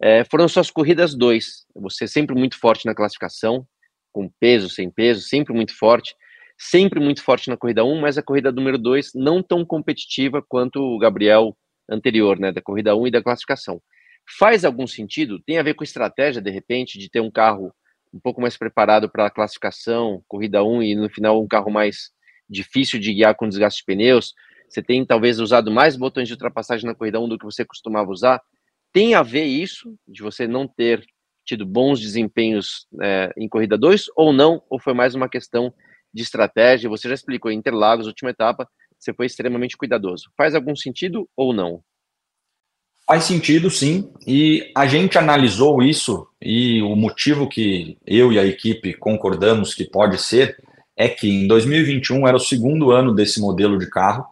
é, 0.00 0.24
foram 0.24 0.46
suas 0.46 0.70
corridas 0.70 1.16
dois. 1.16 1.66
Você 1.74 2.06
sempre 2.06 2.34
muito 2.36 2.58
forte 2.58 2.86
na 2.86 2.94
classificação, 2.94 3.66
com 4.12 4.30
peso, 4.38 4.68
sem 4.68 4.90
peso, 4.90 5.22
sempre 5.22 5.54
muito 5.54 5.76
forte, 5.76 6.14
sempre 6.58 7.00
muito 7.00 7.22
forte 7.22 7.48
na 7.48 7.56
corrida 7.56 7.84
1, 7.84 8.00
mas 8.00 8.18
a 8.18 8.22
corrida 8.22 8.52
número 8.52 8.78
2 8.78 9.12
não 9.14 9.42
tão 9.42 9.64
competitiva 9.64 10.44
quanto 10.46 10.80
o 10.80 10.98
Gabriel 10.98 11.56
anterior, 11.88 12.38
né, 12.38 12.52
da 12.52 12.60
corrida 12.60 12.94
1 12.94 13.06
e 13.06 13.10
da 13.10 13.22
classificação. 13.22 13.80
Faz 14.38 14.64
algum 14.64 14.86
sentido? 14.86 15.40
Tem 15.40 15.58
a 15.58 15.62
ver 15.62 15.74
com 15.74 15.84
estratégia, 15.84 16.42
de 16.42 16.50
repente, 16.50 16.98
de 16.98 17.08
ter 17.08 17.20
um 17.20 17.30
carro 17.30 17.72
um 18.12 18.20
pouco 18.20 18.40
mais 18.40 18.56
preparado 18.56 19.08
para 19.08 19.26
a 19.26 19.30
classificação, 19.30 20.22
corrida 20.28 20.62
1 20.62 20.82
e 20.82 20.94
no 20.94 21.08
final 21.08 21.42
um 21.42 21.48
carro 21.48 21.70
mais 21.70 22.10
difícil 22.48 22.98
de 22.98 23.12
guiar 23.12 23.34
com 23.34 23.48
desgaste 23.48 23.80
de 23.80 23.84
pneus? 23.86 24.34
Você 24.68 24.82
tem 24.82 25.04
talvez 25.04 25.40
usado 25.40 25.70
mais 25.70 25.96
botões 25.96 26.28
de 26.28 26.34
ultrapassagem 26.34 26.86
na 26.86 26.94
corrida 26.94 27.20
1 27.20 27.28
do 27.28 27.38
que 27.38 27.44
você 27.44 27.64
costumava 27.64 28.10
usar? 28.10 28.40
Tem 28.92 29.14
a 29.14 29.22
ver 29.22 29.44
isso, 29.44 29.94
de 30.06 30.22
você 30.22 30.46
não 30.46 30.66
ter 30.66 31.04
tido 31.44 31.64
bons 31.64 31.98
desempenhos 31.98 32.86
é, 33.00 33.32
em 33.36 33.48
corrida 33.48 33.78
2 33.78 34.06
ou 34.14 34.32
não? 34.32 34.62
Ou 34.68 34.78
foi 34.78 34.92
mais 34.92 35.14
uma 35.14 35.28
questão 35.28 35.72
de 36.12 36.22
estratégia? 36.22 36.90
Você 36.90 37.08
já 37.08 37.14
explicou, 37.14 37.50
Interlagos, 37.50 38.06
última 38.06 38.30
etapa, 38.30 38.68
você 38.98 39.12
foi 39.12 39.26
extremamente 39.26 39.76
cuidadoso. 39.76 40.30
Faz 40.36 40.54
algum 40.54 40.74
sentido 40.74 41.28
ou 41.36 41.52
não? 41.52 41.80
Faz 43.06 43.24
sentido, 43.24 43.70
sim. 43.70 44.10
E 44.26 44.70
a 44.76 44.86
gente 44.86 45.16
analisou 45.16 45.82
isso 45.82 46.26
e 46.42 46.82
o 46.82 46.94
motivo 46.94 47.48
que 47.48 47.96
eu 48.06 48.30
e 48.32 48.38
a 48.38 48.44
equipe 48.44 48.92
concordamos 48.92 49.74
que 49.74 49.84
pode 49.84 50.18
ser 50.18 50.56
é 50.94 51.08
que 51.08 51.28
em 51.28 51.46
2021 51.46 52.26
era 52.26 52.36
o 52.36 52.40
segundo 52.40 52.90
ano 52.90 53.14
desse 53.14 53.40
modelo 53.40 53.78
de 53.78 53.88
carro. 53.88 54.26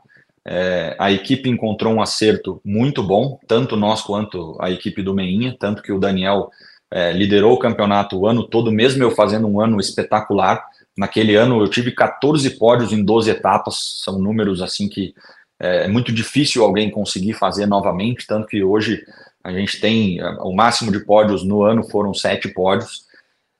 É, 0.44 0.94
a 0.98 1.10
equipe 1.10 1.48
encontrou 1.48 1.94
um 1.94 2.02
acerto 2.02 2.60
muito 2.64 3.02
bom, 3.02 3.38
tanto 3.48 3.76
nós 3.76 4.02
quanto 4.02 4.56
a 4.60 4.70
equipe 4.70 5.02
do 5.02 5.14
Meinha, 5.14 5.56
tanto 5.58 5.82
que 5.82 5.90
o 5.90 5.98
Daniel 5.98 6.50
é, 6.90 7.12
liderou 7.12 7.54
o 7.54 7.58
campeonato 7.58 8.18
o 8.18 8.26
ano 8.26 8.46
todo, 8.46 8.70
mesmo 8.70 9.02
eu 9.02 9.10
fazendo 9.10 9.46
um 9.46 9.60
ano 9.60 9.80
espetacular. 9.80 10.62
Naquele 10.96 11.34
ano 11.34 11.60
eu 11.60 11.68
tive 11.68 11.92
14 11.92 12.50
pódios 12.50 12.92
em 12.92 13.04
12 13.04 13.30
etapas, 13.30 14.00
são 14.02 14.18
números 14.18 14.62
assim 14.62 14.88
que 14.88 15.14
é, 15.60 15.84
é 15.84 15.88
muito 15.88 16.12
difícil 16.12 16.62
alguém 16.62 16.90
conseguir 16.90 17.34
fazer 17.34 17.66
novamente, 17.66 18.26
tanto 18.26 18.46
que 18.46 18.62
hoje 18.62 19.02
a 19.42 19.52
gente 19.52 19.80
tem 19.80 20.18
o 20.40 20.52
máximo 20.52 20.90
de 20.90 21.00
pódios 21.00 21.44
no 21.44 21.62
ano 21.62 21.84
foram 21.84 22.12
sete 22.12 22.48
pódios. 22.48 23.04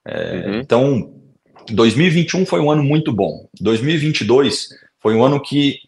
É, 0.04 0.44
uhum. 0.46 0.58
Então, 0.60 1.14
2021 1.70 2.44
foi 2.44 2.60
um 2.60 2.70
ano 2.70 2.82
muito 2.82 3.12
bom. 3.12 3.48
2022 3.60 4.70
foi 5.00 5.14
um 5.14 5.24
ano 5.24 5.40
que 5.40 5.78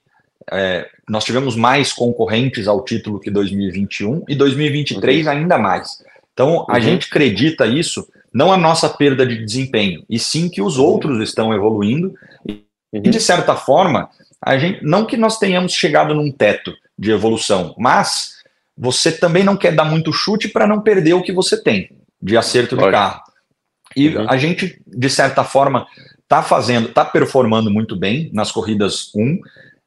é, 0.52 0.88
nós 1.08 1.24
tivemos 1.24 1.56
mais 1.56 1.92
concorrentes 1.92 2.68
ao 2.68 2.84
título 2.84 3.18
que 3.18 3.30
2021 3.30 4.24
e 4.28 4.34
2023 4.34 5.26
uhum. 5.26 5.32
ainda 5.32 5.58
mais. 5.58 5.98
Então, 6.32 6.64
a 6.68 6.74
uhum. 6.74 6.80
gente 6.80 7.08
acredita 7.08 7.66
isso, 7.66 8.06
não 8.32 8.52
a 8.52 8.56
nossa 8.56 8.88
perda 8.88 9.26
de 9.26 9.44
desempenho, 9.44 10.04
e 10.08 10.18
sim 10.18 10.48
que 10.48 10.62
os 10.62 10.78
outros 10.78 11.20
estão 11.20 11.52
evoluindo 11.52 12.14
e, 12.46 12.64
uhum. 12.92 13.02
de 13.02 13.20
certa 13.20 13.56
forma, 13.56 14.08
a 14.40 14.56
gente, 14.58 14.84
não 14.84 15.04
que 15.04 15.16
nós 15.16 15.38
tenhamos 15.38 15.72
chegado 15.72 16.14
num 16.14 16.30
teto 16.30 16.72
de 16.98 17.10
evolução, 17.10 17.74
mas 17.78 18.38
você 18.76 19.10
também 19.10 19.42
não 19.42 19.56
quer 19.56 19.74
dar 19.74 19.84
muito 19.84 20.12
chute 20.12 20.48
para 20.48 20.66
não 20.66 20.80
perder 20.80 21.14
o 21.14 21.22
que 21.22 21.32
você 21.32 21.60
tem 21.60 21.90
de 22.20 22.36
acerto 22.36 22.76
de 22.76 22.90
carro. 22.90 23.22
E 23.96 24.16
uhum. 24.16 24.26
a 24.28 24.36
gente, 24.36 24.80
de 24.86 25.10
certa 25.10 25.42
forma, 25.42 25.86
está 26.22 26.42
fazendo, 26.42 26.88
está 26.88 27.04
performando 27.04 27.70
muito 27.70 27.96
bem 27.96 28.30
nas 28.32 28.52
corridas 28.52 29.10
1, 29.14 29.40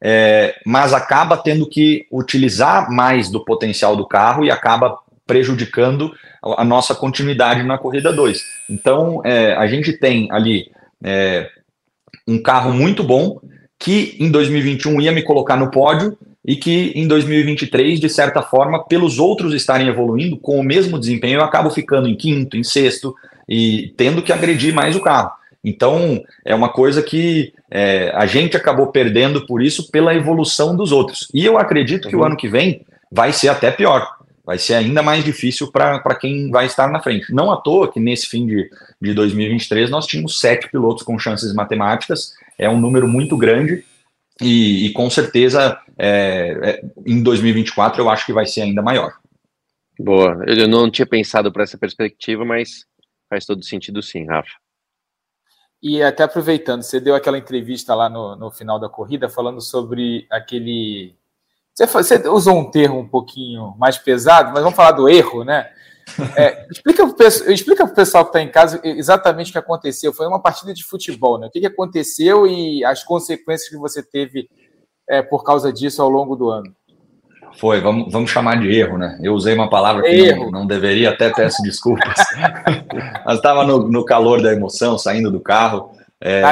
é, 0.03 0.59
mas 0.65 0.93
acaba 0.93 1.37
tendo 1.37 1.69
que 1.69 2.07
utilizar 2.11 2.91
mais 2.91 3.29
do 3.29 3.45
potencial 3.45 3.95
do 3.95 4.07
carro 4.07 4.43
e 4.43 4.49
acaba 4.49 4.97
prejudicando 5.31 6.11
a 6.43 6.65
nossa 6.65 6.93
continuidade 6.93 7.63
na 7.63 7.77
corrida 7.77 8.11
2. 8.11 8.43
Então, 8.69 9.21
é, 9.23 9.53
a 9.53 9.65
gente 9.65 9.93
tem 9.93 10.29
ali 10.29 10.69
é, 11.01 11.47
um 12.27 12.37
carro 12.41 12.73
muito 12.73 13.01
bom, 13.01 13.39
que 13.79 14.17
em 14.19 14.29
2021 14.29 14.99
ia 14.99 15.11
me 15.13 15.23
colocar 15.23 15.55
no 15.55 15.71
pódio 15.71 16.17
e 16.45 16.57
que 16.57 16.91
em 16.95 17.07
2023, 17.07 17.97
de 17.97 18.09
certa 18.09 18.41
forma, 18.41 18.85
pelos 18.85 19.19
outros 19.19 19.53
estarem 19.53 19.87
evoluindo 19.87 20.35
com 20.35 20.59
o 20.59 20.63
mesmo 20.63 20.99
desempenho, 20.99 21.39
eu 21.39 21.45
acabo 21.45 21.69
ficando 21.69 22.09
em 22.09 22.15
quinto, 22.17 22.57
em 22.57 22.63
sexto 22.63 23.15
e 23.47 23.93
tendo 23.95 24.21
que 24.21 24.33
agredir 24.33 24.73
mais 24.73 24.97
o 24.97 25.01
carro. 25.01 25.31
Então, 25.63 26.21
é 26.43 26.53
uma 26.53 26.67
coisa 26.67 27.01
que 27.01 27.53
é, 27.71 28.11
a 28.13 28.25
gente 28.25 28.57
acabou 28.57 28.87
perdendo 28.87 29.45
por 29.45 29.61
isso 29.61 29.89
pela 29.91 30.13
evolução 30.13 30.75
dos 30.75 30.91
outros. 30.91 31.29
E 31.33 31.45
eu 31.45 31.57
acredito 31.57 32.09
que 32.09 32.17
uhum. 32.17 32.23
o 32.23 32.25
ano 32.25 32.35
que 32.35 32.49
vem 32.49 32.81
vai 33.09 33.31
ser 33.31 33.47
até 33.47 33.71
pior. 33.71 34.19
Vai 34.43 34.57
ser 34.57 34.73
ainda 34.73 35.03
mais 35.03 35.23
difícil 35.23 35.71
para 35.71 36.15
quem 36.15 36.49
vai 36.49 36.65
estar 36.65 36.89
na 36.89 37.01
frente. 37.01 37.33
Não 37.33 37.51
à 37.51 37.57
toa 37.57 37.91
que 37.91 37.99
nesse 37.99 38.27
fim 38.27 38.45
de, 38.45 38.69
de 38.99 39.13
2023 39.13 39.89
nós 39.89 40.07
tínhamos 40.07 40.39
sete 40.39 40.69
pilotos 40.69 41.03
com 41.03 41.19
chances 41.19 41.53
matemáticas 41.53 42.33
é 42.57 42.69
um 42.69 42.79
número 42.79 43.07
muito 43.07 43.35
grande 43.37 43.83
e, 44.39 44.85
e 44.87 44.93
com 44.93 45.09
certeza 45.09 45.79
é, 45.97 46.57
é, 46.63 46.85
em 47.05 47.21
2024 47.21 48.01
eu 48.01 48.09
acho 48.09 48.25
que 48.25 48.33
vai 48.33 48.45
ser 48.45 48.61
ainda 48.61 48.81
maior. 48.81 49.13
Boa, 49.99 50.43
eu 50.47 50.67
não 50.67 50.89
tinha 50.89 51.05
pensado 51.05 51.51
para 51.51 51.63
essa 51.63 51.77
perspectiva, 51.77 52.43
mas 52.43 52.85
faz 53.29 53.45
todo 53.45 53.63
sentido 53.63 54.01
sim, 54.01 54.25
Rafa. 54.25 54.51
E 55.81 56.03
até 56.03 56.23
aproveitando, 56.23 56.83
você 56.83 56.99
deu 56.99 57.15
aquela 57.15 57.37
entrevista 57.37 57.95
lá 57.95 58.07
no, 58.07 58.35
no 58.35 58.51
final 58.51 58.79
da 58.79 58.87
corrida 58.87 59.27
falando 59.27 59.59
sobre 59.59 60.27
aquele. 60.29 61.15
Você, 61.73 61.85
você 61.85 62.29
usou 62.29 62.57
um 62.57 62.69
termo 62.69 62.99
um 62.99 63.07
pouquinho 63.07 63.73
mais 63.77 63.97
pesado, 63.97 64.51
mas 64.53 64.61
vamos 64.61 64.75
falar 64.75 64.91
do 64.91 65.07
erro, 65.07 65.43
né? 65.43 65.69
É, 66.35 66.67
explica 66.69 67.05
para 67.85 67.91
o 67.91 67.95
pessoal 67.95 68.25
que 68.25 68.29
está 68.29 68.41
em 68.41 68.51
casa 68.51 68.81
exatamente 68.83 69.49
o 69.49 69.51
que 69.53 69.57
aconteceu. 69.57 70.13
Foi 70.13 70.27
uma 70.27 70.41
partida 70.41 70.73
de 70.73 70.83
futebol, 70.83 71.39
né? 71.39 71.47
O 71.47 71.49
que, 71.49 71.59
que 71.59 71.67
aconteceu 71.67 72.45
e 72.45 72.83
as 72.83 73.03
consequências 73.03 73.69
que 73.69 73.77
você 73.77 74.03
teve 74.03 74.49
é, 75.09 75.21
por 75.21 75.43
causa 75.43 75.71
disso 75.71 76.01
ao 76.01 76.09
longo 76.09 76.35
do 76.35 76.49
ano? 76.49 76.75
Foi, 77.57 77.81
vamos, 77.81 78.11
vamos 78.11 78.31
chamar 78.31 78.59
de 78.59 78.71
erro, 78.73 78.97
né? 78.97 79.19
Eu 79.21 79.33
usei 79.33 79.53
uma 79.53 79.69
palavra 79.69 80.03
que 80.03 80.33
não, 80.33 80.51
não, 80.51 80.65
deveria, 80.65 81.09
até 81.09 81.29
peço 81.29 81.61
desculpas. 81.61 82.15
Mas 83.25 83.37
estava 83.37 83.65
no, 83.65 83.89
no, 83.89 84.05
calor 84.05 84.41
da 84.41 84.53
emoção, 84.53 84.97
saindo 84.97 85.29
do 85.29 85.39
carro. 85.39 85.91
É, 86.23 86.43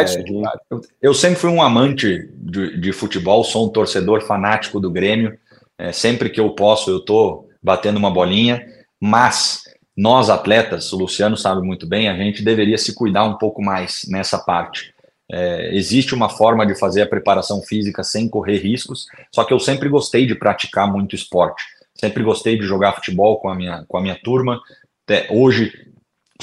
eu, 0.71 0.81
eu, 0.99 1.13
sempre 1.13 1.39
fui 1.39 1.49
um 1.49 1.61
amante 1.61 2.27
de, 2.33 2.75
de, 2.77 2.91
futebol, 2.91 3.43
sou 3.43 3.67
um 3.67 3.69
torcedor 3.69 4.21
fanático 4.21 4.79
do 4.79 4.89
Grêmio. 4.89 5.37
É, 5.77 5.91
sempre 5.91 6.29
que 6.29 6.39
eu 6.39 6.49
posso, 6.51 6.89
eu 6.89 6.97
estou 6.97 7.47
batendo 7.61 7.97
uma 7.97 8.09
bolinha. 8.09 8.65
Mas 8.99 9.61
nós, 9.95 10.29
atletas, 10.29 10.91
o 10.91 10.97
Luciano 10.97 11.37
sabe 11.37 11.61
muito 11.61 11.85
bem, 11.85 12.09
a 12.09 12.17
gente 12.17 12.43
deveria 12.43 12.77
se 12.77 12.95
cuidar 12.95 13.25
um 13.25 13.37
pouco 13.37 13.61
mais 13.61 14.01
nessa 14.09 14.39
parte. 14.39 14.93
É, 15.31 15.75
existe 15.75 16.15
uma 16.15 16.29
forma 16.29 16.65
de 16.65 16.73
fazer 16.73 17.03
a 17.03 17.07
preparação 17.07 17.61
física 17.61 18.03
sem 18.03 18.27
correr 18.27 18.57
riscos, 18.57 19.05
só 19.33 19.43
que 19.43 19.53
eu 19.53 19.59
sempre 19.59 19.87
gostei 19.87 20.25
de 20.25 20.33
praticar 20.33 20.91
muito 20.91 21.15
esporte. 21.15 21.63
Sempre 21.93 22.23
gostei 22.23 22.57
de 22.57 22.65
jogar 22.65 22.93
futebol 22.93 23.39
com 23.39 23.49
a 23.49 23.55
minha, 23.55 23.85
com 23.87 23.97
a 23.97 24.01
minha 24.01 24.17
turma. 24.23 24.59
Até 25.05 25.27
hoje 25.29 25.88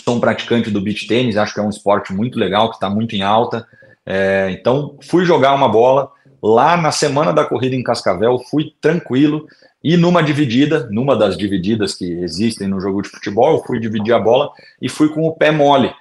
sou 0.03 0.17
um 0.17 0.21
praticante 0.21 0.71
do 0.71 0.81
beach 0.81 1.07
tênis, 1.07 1.37
acho 1.37 1.55
que 1.55 1.61
é 1.61 1.63
um 1.63 1.71
esporte 1.71 2.13
muito 2.13 2.39
legal, 2.39 2.69
que 2.69 2.77
está 2.77 2.89
muito 2.89 3.15
em 3.17 3.23
alta. 3.23 3.67
É, 4.05 4.49
então 4.51 4.97
fui 5.03 5.25
jogar 5.25 5.55
uma 5.55 5.69
bola 5.69 6.11
lá 6.43 6.77
na 6.77 6.93
semana 6.93 7.33
da 7.33 7.45
corrida 7.45 7.75
em 7.75 7.83
Cascavel, 7.83 8.39
fui 8.51 8.73
tranquilo, 8.81 9.47
e 9.83 9.97
numa 9.97 10.23
dividida, 10.23 10.89
numa 10.91 11.17
das 11.17 11.37
divididas 11.37 11.95
que 11.95 12.05
existem 12.05 12.69
no 12.69 12.81
jogo 12.81 13.03
de 13.03 13.09
futebol, 13.09 13.57
eu 13.57 13.65
fui 13.65 13.79
dividir 13.81 14.13
a 14.13 14.19
bola 14.19 14.51
e 14.81 14.89
fui 14.89 15.09
com 15.09 15.27
o 15.27 15.33
pé 15.33 15.51
mole, 15.51 15.93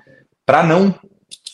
para 0.46 0.64
não 0.64 0.94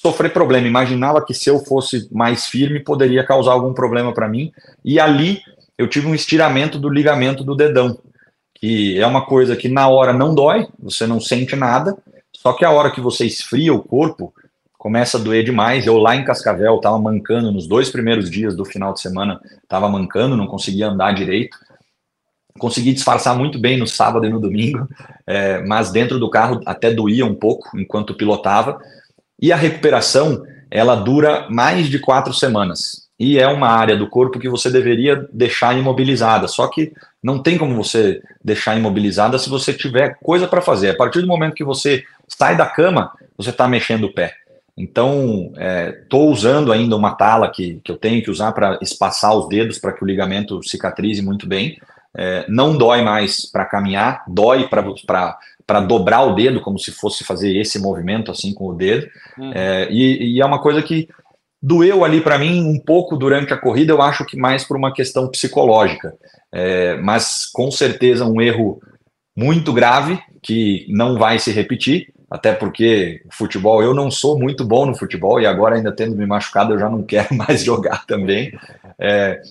sofrer 0.02 0.34
problema. 0.34 0.68
Imaginava 0.68 1.24
que 1.24 1.34
se 1.34 1.50
eu 1.50 1.60
fosse 1.60 2.08
mais 2.12 2.48
firme, 2.48 2.80
poderia 2.80 3.26
causar 3.26 3.52
algum 3.52 3.74
problema 3.74 4.14
para 4.14 4.28
mim. 4.28 4.52
E 4.84 5.00
ali 5.00 5.42
eu 5.78 5.88
tive 5.88 6.08
um 6.08 6.16
estiramento 6.16 6.80
do 6.80 6.90
ligamento 6.90 7.44
do 7.44 7.56
dedão. 7.56 7.98
que 8.56 9.00
é 9.00 9.08
uma 9.08 9.26
coisa 9.26 9.56
que 9.56 9.68
na 9.68 9.88
hora 9.88 10.14
não 10.14 10.36
dói, 10.36 10.68
você 10.80 11.08
não 11.08 11.20
sente 11.20 11.56
nada, 11.56 11.98
só 12.36 12.54
que 12.54 12.66
a 12.66 12.72
hora 12.72 12.92
que 12.92 13.02
você 13.02 13.26
esfria 13.26 13.74
o 13.74 13.84
corpo, 13.84 14.34
começa 14.82 15.20
a 15.20 15.22
doer 15.22 15.44
demais. 15.44 15.86
Eu 15.86 15.98
lá 16.00 16.16
em 16.16 16.26
Cascavel 16.26 16.78
estava 16.78 16.98
mancando 16.98 17.52
nos 17.52 17.68
dois 17.68 17.92
primeiros 17.92 18.32
dias 18.32 18.56
do 18.56 18.66
final 18.66 18.92
de 18.94 19.00
semana, 19.00 19.40
estava 19.62 19.88
mancando, 19.88 20.36
não 20.36 20.48
conseguia 20.48 20.88
andar 20.88 21.14
direito. 21.14 21.56
Consegui 22.58 22.92
disfarçar 22.92 23.38
muito 23.38 23.60
bem 23.60 23.78
no 23.78 23.86
sábado 23.86 24.26
e 24.26 24.30
no 24.30 24.40
domingo, 24.40 24.88
é, 25.28 25.64
mas 25.68 25.92
dentro 25.92 26.18
do 26.18 26.32
carro 26.32 26.60
até 26.66 26.92
doía 26.92 27.28
um 27.28 27.36
pouco 27.36 27.78
enquanto 27.78 28.16
pilotava. 28.16 28.82
E 29.40 29.52
a 29.52 29.56
recuperação, 29.56 30.44
ela 30.72 30.96
dura 30.96 31.48
mais 31.48 31.88
de 31.88 32.00
quatro 32.00 32.34
semanas. 32.34 33.08
E 33.22 33.38
é 33.38 33.48
uma 33.48 33.68
área 33.68 33.96
do 33.96 34.10
corpo 34.10 34.40
que 34.40 34.50
você 34.50 34.68
deveria 34.68 35.28
deixar 35.32 35.78
imobilizada. 35.78 36.48
Só 36.48 36.68
que 36.68 36.92
não 37.22 37.38
tem 37.38 37.56
como 37.56 37.76
você 37.76 38.20
deixar 38.44 38.76
imobilizada 38.76 39.38
se 39.38 39.48
você 39.48 39.72
tiver 39.72 40.18
coisa 40.24 40.48
para 40.48 40.60
fazer. 40.60 40.90
A 40.90 40.96
partir 40.96 41.22
do 41.22 41.28
momento 41.28 41.54
que 41.54 41.64
você 41.64 42.04
sai 42.28 42.58
da 42.58 42.66
cama, 42.66 43.12
você 43.38 43.52
está 43.52 43.68
mexendo 43.68 44.06
o 44.06 44.12
pé. 44.12 44.34
Então, 44.76 45.54
estou 46.02 46.30
é, 46.30 46.32
usando 46.32 46.72
ainda 46.72 46.96
uma 46.96 47.14
tala 47.14 47.52
que, 47.52 47.80
que 47.84 47.92
eu 47.92 47.96
tenho 47.96 48.24
que 48.24 48.32
usar 48.32 48.54
para 48.54 48.80
espaçar 48.82 49.38
os 49.38 49.48
dedos 49.48 49.78
para 49.78 49.94
que 49.94 50.04
o 50.04 50.08
ligamento 50.08 50.60
cicatrize 50.64 51.22
muito 51.22 51.46
bem. 51.46 51.78
É, 52.18 52.44
não 52.50 52.76
dói 52.76 53.04
mais 53.04 53.46
para 53.46 53.66
caminhar, 53.66 54.24
dói 54.28 54.68
para 54.68 55.80
dobrar 55.82 56.24
o 56.24 56.34
dedo, 56.34 56.60
como 56.60 56.80
se 56.80 56.92
fosse 56.92 57.24
fazer 57.24 57.56
esse 57.56 57.78
movimento 57.78 58.32
assim 58.32 58.52
com 58.52 58.66
o 58.66 58.74
dedo. 58.74 59.08
Uhum. 59.38 59.52
É, 59.54 59.88
e, 59.92 60.38
e, 60.38 60.42
é 60.42 60.46
uma 60.46 60.60
coisa 60.60 60.82
que 60.82 61.08
doeu 61.62 62.04
ali 62.04 62.22
para 62.22 62.40
mim 62.40 62.64
um 62.64 62.80
pouco 62.80 63.16
durante 63.16 63.54
a 63.54 63.58
corrida, 63.58 63.94
eu 63.94 64.02
acho 64.02 64.26
que 64.26 64.38
mais 64.38 64.64
por 64.64 64.78
uma 64.78 64.94
questão 64.94 65.30
psicológica. 65.30 66.14
É, 66.52 66.98
mas 66.98 67.46
com 67.46 67.72
certeza 67.72 68.26
um 68.26 68.42
erro 68.42 68.82
muito 69.36 69.72
grave 69.72 70.20
que 70.42 70.86
não 70.90 71.18
vai 71.18 71.40
se 71.40 71.52
repetir 71.52 72.12
até 72.32 72.54
porque 72.54 73.22
futebol, 73.30 73.84
eu 73.84 73.94
não 73.94 74.10
sou 74.10 74.40
muito 74.40 74.64
bom 74.64 74.86
no 74.86 74.96
futebol 74.96 75.42
e 75.42 75.46
agora 75.46 75.76
ainda 75.76 75.92
tendo 75.92 76.16
me 76.16 76.26
machucado 76.26 76.74
eu 76.74 76.80
já 76.80 76.90
não 76.90 77.04
quero 77.04 77.36
mais 77.36 77.62
jogar 77.62 78.06
também. 78.06 78.58
É, 78.98 79.42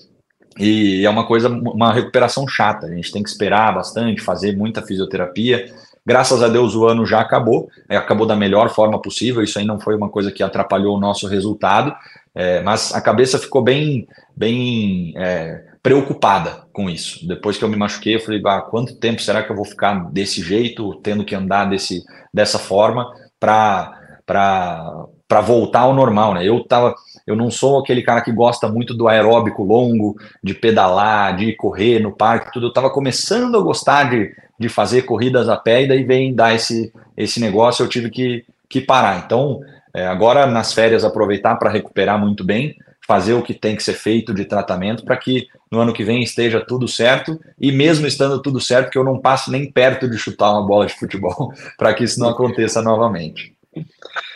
e 0.57 1.05
é 1.05 1.09
uma 1.09 1.27
coisa, 1.27 1.47
uma 1.47 1.93
recuperação 1.93 2.47
chata. 2.47 2.87
A 2.87 2.95
gente 2.95 3.11
tem 3.11 3.21
que 3.21 3.29
esperar 3.29 3.75
bastante, 3.75 4.19
fazer 4.21 4.57
muita 4.57 4.81
fisioterapia. 4.81 5.71
Graças 6.05 6.41
a 6.41 6.47
Deus 6.47 6.75
o 6.75 6.87
ano 6.87 7.05
já 7.05 7.21
acabou, 7.21 7.69
é, 7.87 7.95
acabou 7.95 8.25
da 8.25 8.35
melhor 8.35 8.69
forma 8.69 8.99
possível. 8.99 9.43
Isso 9.43 9.59
aí 9.59 9.65
não 9.65 9.79
foi 9.79 9.95
uma 9.95 10.09
coisa 10.09 10.31
que 10.31 10.41
atrapalhou 10.41 10.97
o 10.97 10.99
nosso 10.99 11.27
resultado, 11.27 11.93
é, 12.33 12.61
mas 12.61 12.93
a 12.93 13.01
cabeça 13.01 13.37
ficou 13.37 13.61
bem, 13.61 14.07
bem 14.35 15.13
é, 15.15 15.63
preocupada 15.83 16.63
com 16.73 16.89
isso. 16.89 17.27
Depois 17.27 17.57
que 17.57 17.63
eu 17.63 17.69
me 17.69 17.75
machuquei, 17.75 18.15
eu 18.15 18.19
falei, 18.19 18.41
ah, 18.45 18.61
quanto 18.61 18.95
tempo 18.95 19.21
será 19.21 19.43
que 19.43 19.51
eu 19.51 19.55
vou 19.55 19.65
ficar 19.65 20.11
desse 20.11 20.41
jeito, 20.41 20.95
tendo 21.03 21.23
que 21.23 21.35
andar 21.35 21.65
desse, 21.65 22.03
dessa 22.33 22.57
forma 22.57 23.07
para 23.39 25.07
voltar 25.43 25.81
ao 25.81 25.93
normal, 25.93 26.33
né? 26.33 26.47
Eu 26.47 26.63
tava, 26.63 26.95
eu 27.27 27.35
não 27.35 27.51
sou 27.51 27.79
aquele 27.79 28.01
cara 28.01 28.21
que 28.21 28.31
gosta 28.31 28.67
muito 28.67 28.93
do 28.93 29.07
aeróbico 29.07 29.63
longo, 29.63 30.15
de 30.43 30.55
pedalar, 30.55 31.35
de 31.35 31.53
correr 31.53 31.99
no 31.99 32.15
parque, 32.15 32.53
tudo. 32.53 32.67
Eu 32.67 32.73
tava 32.73 32.89
começando 32.89 33.57
a 33.57 33.61
gostar 33.61 34.09
de, 34.09 34.31
de 34.61 34.69
fazer 34.69 35.01
corridas 35.01 35.49
a 35.49 35.57
pé 35.57 35.83
e 35.83 35.87
daí 35.87 36.03
vem 36.03 36.33
dar 36.33 36.55
esse 36.55 36.93
esse 37.17 37.39
negócio, 37.39 37.83
eu 37.83 37.89
tive 37.89 38.09
que, 38.09 38.45
que 38.69 38.81
parar. 38.81 39.23
Então, 39.25 39.59
é, 39.93 40.07
agora 40.07 40.45
nas 40.45 40.73
férias 40.73 41.03
aproveitar 41.03 41.55
para 41.55 41.69
recuperar 41.69 42.19
muito 42.19 42.43
bem, 42.43 42.75
fazer 43.05 43.33
o 43.33 43.43
que 43.43 43.53
tem 43.53 43.75
que 43.75 43.83
ser 43.83 43.93
feito 43.93 44.33
de 44.33 44.45
tratamento 44.45 45.03
para 45.03 45.17
que 45.17 45.47
no 45.71 45.79
ano 45.79 45.93
que 45.93 46.03
vem 46.03 46.21
esteja 46.21 46.63
tudo 46.65 46.87
certo 46.87 47.39
e 47.59 47.71
mesmo 47.71 48.07
estando 48.07 48.41
tudo 48.41 48.59
certo 48.59 48.89
que 48.89 48.97
eu 48.97 49.03
não 49.03 49.19
passe 49.19 49.51
nem 49.51 49.71
perto 49.71 50.09
de 50.09 50.17
chutar 50.17 50.51
uma 50.51 50.65
bola 50.65 50.85
de 50.85 50.93
futebol 50.93 51.51
para 51.77 51.93
que 51.93 52.03
isso 52.03 52.19
não 52.19 52.29
aconteça 52.29 52.81
novamente. 52.81 53.55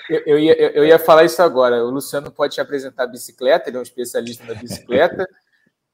Eu, 0.09 0.21
eu, 0.25 0.39
ia, 0.39 0.53
eu 0.53 0.85
ia 0.85 0.99
falar 0.99 1.23
isso 1.23 1.41
agora. 1.41 1.83
O 1.83 1.89
Luciano 1.89 2.31
pode 2.31 2.55
te 2.55 2.61
apresentar 2.61 3.03
a 3.03 3.07
bicicleta, 3.07 3.69
ele 3.69 3.77
é 3.77 3.79
um 3.79 3.83
especialista 3.83 4.43
na 4.45 4.53
bicicleta. 4.53 5.27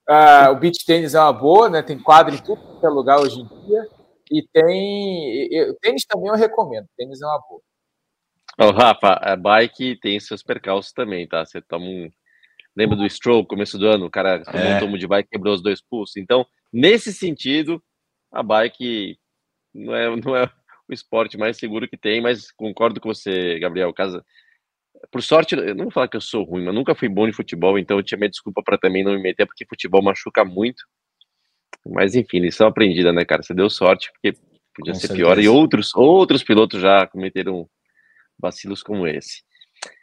Uh, 0.09 0.51
o 0.53 0.55
beach 0.55 0.85
tênis 0.85 1.13
é 1.13 1.19
uma 1.19 1.33
boa, 1.33 1.69
né? 1.69 1.81
Tem 1.81 1.97
quadro 1.97 2.33
em 2.33 2.37
tudo 2.37 2.79
que 2.79 2.85
é 2.85 2.89
lugar 2.89 3.19
hoje 3.19 3.39
em 3.39 3.47
dia. 3.65 3.87
E 4.31 4.47
tem. 4.53 5.47
Eu, 5.51 5.75
tênis 5.81 6.05
também 6.05 6.29
eu 6.29 6.35
recomendo. 6.35 6.87
Tênis 6.97 7.21
é 7.21 7.25
uma 7.25 7.41
boa. 7.47 7.61
Ô, 8.59 8.65
oh, 8.65 8.71
Rafa, 8.71 9.13
a 9.13 9.35
bike 9.35 9.97
tem 10.01 10.19
seus 10.19 10.43
percalços 10.43 10.91
também, 10.93 11.27
tá? 11.27 11.45
Você 11.45 11.61
toma 11.61 11.85
um, 11.85 12.09
Lembra 12.75 12.95
do 12.95 13.09
Stroll, 13.09 13.45
começo 13.45 13.77
do 13.77 13.85
ano, 13.85 14.05
o 14.05 14.09
cara 14.09 14.43
tomou 14.43 14.61
é. 14.61 14.75
um 14.75 14.79
tomo 14.79 14.97
de 14.97 15.07
bike 15.07 15.29
quebrou 15.29 15.53
os 15.53 15.61
dois 15.61 15.81
pulsos. 15.81 16.15
Então, 16.15 16.45
nesse 16.71 17.11
sentido, 17.11 17.83
a 18.31 18.41
bike 18.41 19.17
não 19.73 19.95
é, 19.95 20.15
não 20.15 20.35
é 20.35 20.49
o 20.87 20.93
esporte 20.93 21.37
mais 21.37 21.57
seguro 21.57 21.87
que 21.87 21.97
tem, 21.97 22.21
mas 22.21 22.51
concordo 22.51 23.01
com 23.01 23.13
você, 23.13 23.59
Gabriel. 23.59 23.93
Casa... 23.93 24.23
Por 25.11 25.21
sorte, 25.21 25.55
eu 25.55 25.75
não 25.75 25.85
vou 25.85 25.91
falar 25.91 26.07
que 26.07 26.15
eu 26.15 26.21
sou 26.21 26.43
ruim, 26.43 26.63
mas 26.63 26.73
nunca 26.73 26.95
fui 26.95 27.09
bom 27.09 27.27
de 27.27 27.33
futebol, 27.33 27.77
então 27.77 27.97
eu 27.97 28.03
tinha 28.03 28.17
minha 28.17 28.29
desculpa 28.29 28.61
para 28.63 28.77
também 28.77 29.03
não 29.03 29.13
me 29.13 29.21
meter, 29.21 29.45
porque 29.45 29.65
futebol 29.65 30.01
machuca 30.01 30.45
muito. 30.45 30.83
Mas 31.85 32.15
enfim, 32.15 32.39
lição 32.39 32.67
aprendida, 32.67 33.11
né, 33.11 33.25
cara? 33.25 33.43
Você 33.43 33.53
deu 33.53 33.69
sorte, 33.69 34.11
porque 34.11 34.37
podia 34.75 34.93
com 34.93 34.99
ser 34.99 35.07
certeza. 35.07 35.13
pior. 35.15 35.39
E 35.39 35.47
outros, 35.47 35.93
outros 35.95 36.43
pilotos 36.43 36.81
já 36.81 37.07
cometeram 37.07 37.67
vacilos 38.39 38.83
como 38.83 39.07
esse. 39.07 39.43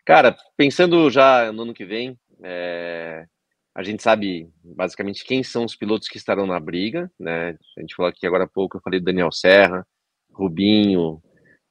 Cara, 0.04 0.36
pensando 0.56 1.10
já 1.10 1.52
no 1.52 1.62
ano 1.62 1.74
que 1.74 1.84
vem, 1.84 2.18
é, 2.42 3.26
a 3.74 3.82
gente 3.82 4.02
sabe 4.02 4.48
basicamente 4.64 5.24
quem 5.24 5.42
são 5.42 5.64
os 5.64 5.76
pilotos 5.76 6.08
que 6.08 6.16
estarão 6.16 6.46
na 6.46 6.58
briga, 6.58 7.10
né? 7.18 7.56
A 7.76 7.80
gente 7.80 7.94
falou 7.94 8.10
aqui 8.10 8.26
agora 8.26 8.44
há 8.44 8.48
pouco, 8.48 8.76
eu 8.76 8.80
falei 8.80 8.98
do 8.98 9.04
Daniel 9.04 9.30
Serra, 9.30 9.86
Rubinho. 10.32 11.22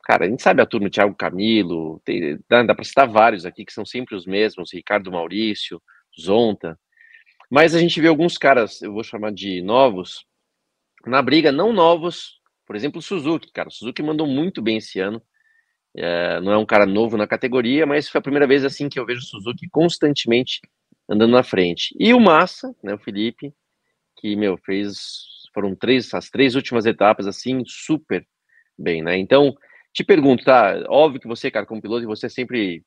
Cara, 0.03 0.25
a 0.25 0.29
gente 0.29 0.41
sabe 0.41 0.61
a 0.61 0.65
turma, 0.65 0.89
Thiago 0.89 1.15
Camilo, 1.15 2.01
tem, 2.05 2.39
dá, 2.49 2.63
dá 2.63 2.73
para 2.73 2.85
citar 2.85 3.09
vários 3.09 3.45
aqui 3.45 3.65
que 3.65 3.73
são 3.73 3.85
sempre 3.85 4.15
os 4.15 4.25
mesmos, 4.25 4.71
Ricardo 4.73 5.11
Maurício, 5.11 5.81
Zonta. 6.19 6.79
Mas 7.49 7.73
a 7.73 7.79
gente 7.79 7.99
vê 8.01 8.07
alguns 8.07 8.37
caras, 8.37 8.81
eu 8.81 8.93
vou 8.93 9.03
chamar 9.03 9.31
de 9.31 9.61
novos, 9.61 10.25
na 11.05 11.21
briga, 11.21 11.51
não 11.51 11.73
novos, 11.73 12.39
por 12.65 12.75
exemplo, 12.75 12.99
o 12.99 13.01
Suzuki, 13.01 13.51
cara. 13.51 13.69
O 13.69 13.71
Suzuki 13.71 14.03
mandou 14.03 14.27
muito 14.27 14.61
bem 14.61 14.77
esse 14.77 14.99
ano. 14.99 15.21
É, 15.95 16.39
não 16.41 16.51
é 16.51 16.57
um 16.57 16.65
cara 16.65 16.85
novo 16.85 17.17
na 17.17 17.27
categoria, 17.27 17.85
mas 17.85 18.09
foi 18.09 18.19
a 18.19 18.21
primeira 18.21 18.47
vez 18.47 18.65
assim 18.65 18.89
que 18.89 18.99
eu 18.99 19.05
vejo 19.05 19.21
o 19.21 19.25
Suzuki 19.25 19.67
constantemente 19.69 20.61
andando 21.09 21.31
na 21.31 21.43
frente. 21.43 21.95
E 21.99 22.13
o 22.13 22.19
Massa, 22.19 22.75
né, 22.83 22.93
o 22.93 22.99
Felipe, 22.99 23.53
que 24.17 24.35
meu 24.35 24.57
fez 24.57 24.97
foram 25.53 25.75
três 25.75 26.13
as 26.13 26.29
três 26.29 26.55
últimas 26.55 26.85
etapas 26.85 27.27
assim 27.27 27.63
super 27.65 28.25
bem, 28.77 29.03
né? 29.03 29.17
Então 29.17 29.55
te 29.93 30.03
pergunto, 30.03 30.43
tá? 30.45 30.83
Óbvio 30.89 31.21
que 31.21 31.27
você, 31.27 31.51
cara, 31.51 31.65
como 31.65 31.81
piloto, 31.81 32.05
você 32.07 32.27
é 32.27 32.29
sempre 32.29 32.83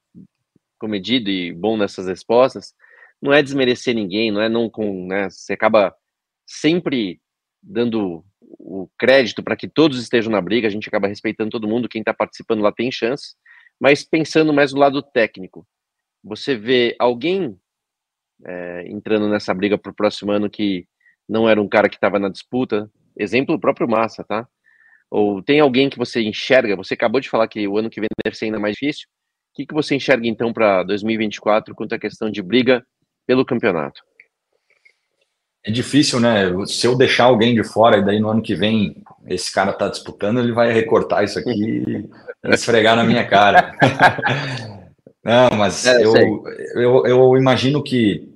comedido 0.79 1.31
e 1.31 1.53
bom 1.53 1.77
nessas 1.77 2.07
respostas. 2.09 2.75
Não 3.21 3.33
é 3.33 3.43
desmerecer 3.43 3.95
ninguém, 3.95 4.31
não 4.31 4.41
é 4.41 4.49
não 4.49 4.69
com, 4.71 5.07
né? 5.07 5.29
Você 5.29 5.53
acaba 5.53 5.95
sempre 6.47 7.21
dando 7.63 8.25
o 8.41 8.89
crédito 8.99 9.43
para 9.43 9.57
que 9.57 9.69
todos 9.69 10.01
estejam 10.01 10.33
na 10.33 10.41
briga, 10.41 10.67
a 10.67 10.71
gente 10.71 10.89
acaba 10.89 11.07
respeitando 11.07 11.51
todo 11.51 11.69
mundo, 11.69 11.89
quem 11.89 12.01
está 12.01 12.13
participando 12.13 12.63
lá 12.63 12.73
tem 12.73 12.91
chance, 12.91 13.35
mas 13.79 14.03
pensando 14.03 14.53
mais 14.53 14.73
no 14.73 14.81
lado 14.81 15.03
técnico, 15.03 15.67
você 16.23 16.57
vê 16.57 16.97
alguém 16.99 17.59
é, 18.45 18.85
entrando 18.89 19.29
nessa 19.29 19.55
briga 19.55 19.79
para 19.79 19.91
o 19.93 19.95
próximo 19.95 20.33
ano 20.33 20.51
que 20.51 20.87
não 21.29 21.49
era 21.49 21.61
um 21.61 21.69
cara 21.69 21.89
que 21.89 21.97
estava 21.97 22.19
na 22.19 22.29
disputa, 22.29 22.91
exemplo 23.17 23.55
o 23.55 23.61
próprio 23.61 23.89
Massa, 23.89 24.25
tá? 24.25 24.49
Ou 25.11 25.43
tem 25.43 25.61
alguém 25.61 25.91
que 25.91 25.99
você 25.99 26.23
enxerga, 26.23 26.77
você 26.77 26.95
acabou 26.95 27.21
de 27.21 27.29
falar 27.29 27.49
que 27.49 27.67
o 27.67 27.79
ano 27.79 27.91
que 27.91 28.01
vem 28.01 28.09
deve 28.25 28.37
ser 28.37 28.47
ainda 28.47 28.61
mais 28.61 28.75
difícil, 28.75 29.09
o 29.53 29.57
que, 29.57 29.67
que 29.67 29.75
você 29.75 29.95
enxerga 29.95 30.27
então 30.27 30.53
para 30.53 30.83
2024 30.85 31.75
quanto 31.75 31.95
à 31.95 31.99
questão 31.99 32.31
de 32.31 32.43
briga 32.43 32.87
pelo 33.27 33.45
campeonato? 33.45 34.03
É 35.65 35.71
difícil, 35.71 36.19
né? 36.21 36.47
Se 36.67 36.87
eu 36.87 36.97
deixar 36.97 37.25
alguém 37.25 37.55
de 37.55 37.63
fora 37.63 37.99
e 37.99 38.05
daí 38.05 38.19
no 38.19 38.31
ano 38.31 38.43
que 38.43 38.55
vem 38.55 39.03
esse 39.27 39.53
cara 39.53 39.73
tá 39.73 39.89
disputando, 39.89 40.41
ele 40.41 40.53
vai 40.53 40.73
recortar 40.73 41.23
isso 41.23 41.39
aqui 41.39 41.51
e 42.45 42.55
esfregar 42.55 42.97
na 42.97 43.05
minha 43.05 43.27
cara. 43.27 43.77
Não, 45.23 45.51
mas 45.59 45.85
é, 45.85 46.03
eu, 46.03 46.45
eu, 46.75 47.07
eu 47.07 47.37
imagino 47.37 47.83
que 47.83 48.27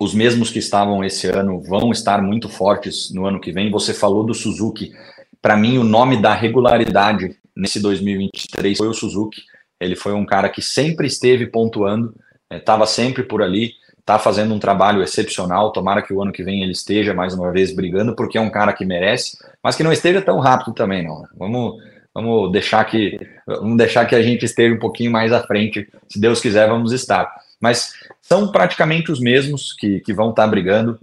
os 0.00 0.14
mesmos 0.14 0.50
que 0.50 0.60
estavam 0.60 1.04
esse 1.04 1.26
ano 1.28 1.60
vão 1.60 1.90
estar 1.90 2.22
muito 2.22 2.48
fortes 2.48 3.12
no 3.12 3.26
ano 3.26 3.40
que 3.40 3.50
vem. 3.50 3.70
Você 3.70 3.92
falou 3.92 4.24
do 4.24 4.32
Suzuki. 4.32 4.92
Para 5.40 5.56
mim, 5.56 5.78
o 5.78 5.84
nome 5.84 6.22
da 6.22 6.32
regularidade 6.32 7.36
nesse 7.56 7.80
2023 7.80 8.78
foi 8.78 8.86
o 8.86 8.94
Suzuki. 8.94 9.42
Ele 9.80 9.96
foi 9.96 10.12
um 10.12 10.24
cara 10.24 10.48
que 10.48 10.62
sempre 10.62 11.08
esteve 11.08 11.46
pontuando, 11.48 12.14
estava 12.52 12.84
é, 12.84 12.86
sempre 12.86 13.24
por 13.24 13.42
ali 13.42 13.72
está 14.02 14.18
fazendo 14.18 14.52
um 14.52 14.58
trabalho 14.58 15.02
excepcional. 15.02 15.72
Tomara 15.72 16.02
que 16.02 16.12
o 16.12 16.20
ano 16.20 16.32
que 16.32 16.42
vem 16.42 16.62
ele 16.62 16.72
esteja 16.72 17.14
mais 17.14 17.34
uma 17.34 17.50
vez 17.50 17.74
brigando, 17.74 18.14
porque 18.14 18.36
é 18.36 18.40
um 18.40 18.50
cara 18.50 18.72
que 18.72 18.84
merece, 18.84 19.38
mas 19.62 19.76
que 19.76 19.82
não 19.82 19.92
esteja 19.92 20.20
tão 20.20 20.38
rápido 20.38 20.74
também, 20.74 21.04
não. 21.04 21.24
Vamos, 21.36 21.82
vamos 22.12 22.52
deixar 22.52 22.84
que 22.84 23.18
vamos 23.46 23.76
deixar 23.76 24.04
que 24.04 24.14
a 24.14 24.22
gente 24.22 24.44
esteja 24.44 24.74
um 24.74 24.78
pouquinho 24.78 25.10
mais 25.10 25.32
à 25.32 25.40
frente. 25.40 25.88
Se 26.08 26.20
Deus 26.20 26.40
quiser, 26.40 26.68
vamos 26.68 26.92
estar. 26.92 27.32
Mas 27.60 27.92
são 28.20 28.50
praticamente 28.50 29.10
os 29.12 29.20
mesmos 29.20 29.72
que, 29.72 30.00
que 30.00 30.12
vão 30.12 30.30
estar 30.30 30.42
tá 30.42 30.48
brigando. 30.48 30.98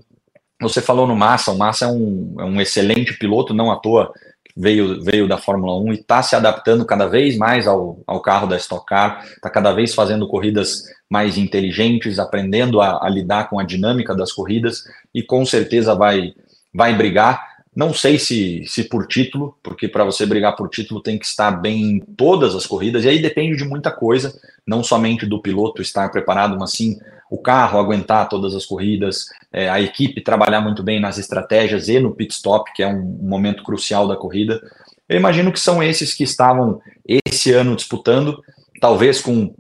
você 0.61 0.81
falou 0.81 1.07
no 1.07 1.15
Massa, 1.15 1.51
o 1.51 1.57
Massa 1.57 1.85
é 1.85 1.87
um, 1.87 2.35
é 2.37 2.43
um 2.43 2.59
excelente 2.59 3.17
piloto, 3.17 3.53
não 3.53 3.71
à 3.71 3.77
toa 3.77 4.13
veio, 4.59 5.01
veio 5.01 5.25
da 5.25 5.37
Fórmula 5.37 5.79
1 5.79 5.93
e 5.93 5.95
está 5.95 6.21
se 6.21 6.35
adaptando 6.35 6.85
cada 6.85 7.07
vez 7.07 7.37
mais 7.37 7.65
ao, 7.65 8.03
ao 8.05 8.21
carro 8.21 8.45
da 8.45 8.57
Stock 8.57 8.85
Car, 8.85 9.23
está 9.23 9.49
cada 9.49 9.71
vez 9.71 9.95
fazendo 9.95 10.27
corridas 10.27 10.83
mais 11.09 11.37
inteligentes, 11.37 12.19
aprendendo 12.19 12.81
a, 12.81 13.05
a, 13.05 13.09
lidar 13.09 13.49
com 13.49 13.57
a 13.57 13.63
dinâmica 13.63 14.13
das 14.13 14.33
corridas 14.33 14.83
e 15.15 15.23
com 15.23 15.45
certeza 15.45 15.95
vai, 15.95 16.33
vai 16.75 16.93
brigar. 16.93 17.47
Não 17.79 17.93
sei 17.93 18.19
se, 18.19 18.65
se 18.67 18.83
por 18.83 19.07
título, 19.07 19.57
porque 19.63 19.87
para 19.87 20.03
você 20.03 20.25
brigar 20.25 20.53
por 20.53 20.67
título 20.69 20.99
tem 21.01 21.17
que 21.17 21.25
estar 21.25 21.49
bem 21.49 21.81
em 21.81 21.99
todas 22.01 22.53
as 22.53 22.67
corridas, 22.67 23.05
e 23.05 23.07
aí 23.07 23.21
depende 23.21 23.55
de 23.55 23.63
muita 23.63 23.89
coisa, 23.89 24.37
não 24.67 24.83
somente 24.83 25.25
do 25.25 25.41
piloto 25.41 25.81
estar 25.81 26.11
preparado, 26.11 26.59
mas 26.59 26.73
sim 26.73 26.99
o 27.31 27.37
carro 27.37 27.79
aguentar 27.79 28.27
todas 28.27 28.53
as 28.53 28.65
corridas, 28.65 29.27
é, 29.53 29.69
a 29.69 29.79
equipe 29.79 30.19
trabalhar 30.19 30.59
muito 30.59 30.83
bem 30.83 30.99
nas 30.99 31.17
estratégias 31.17 31.87
e 31.87 32.01
no 32.01 32.13
pit 32.13 32.33
stop, 32.33 32.69
que 32.73 32.83
é 32.83 32.87
um, 32.89 32.99
um 32.99 33.29
momento 33.29 33.63
crucial 33.63 34.09
da 34.09 34.17
corrida. 34.17 34.61
Eu 35.07 35.17
imagino 35.17 35.49
que 35.49 35.59
são 35.59 35.81
esses 35.81 36.13
que 36.13 36.25
estavam 36.25 36.81
esse 37.07 37.53
ano 37.53 37.77
disputando, 37.77 38.43
talvez 38.81 39.21
com 39.21 39.55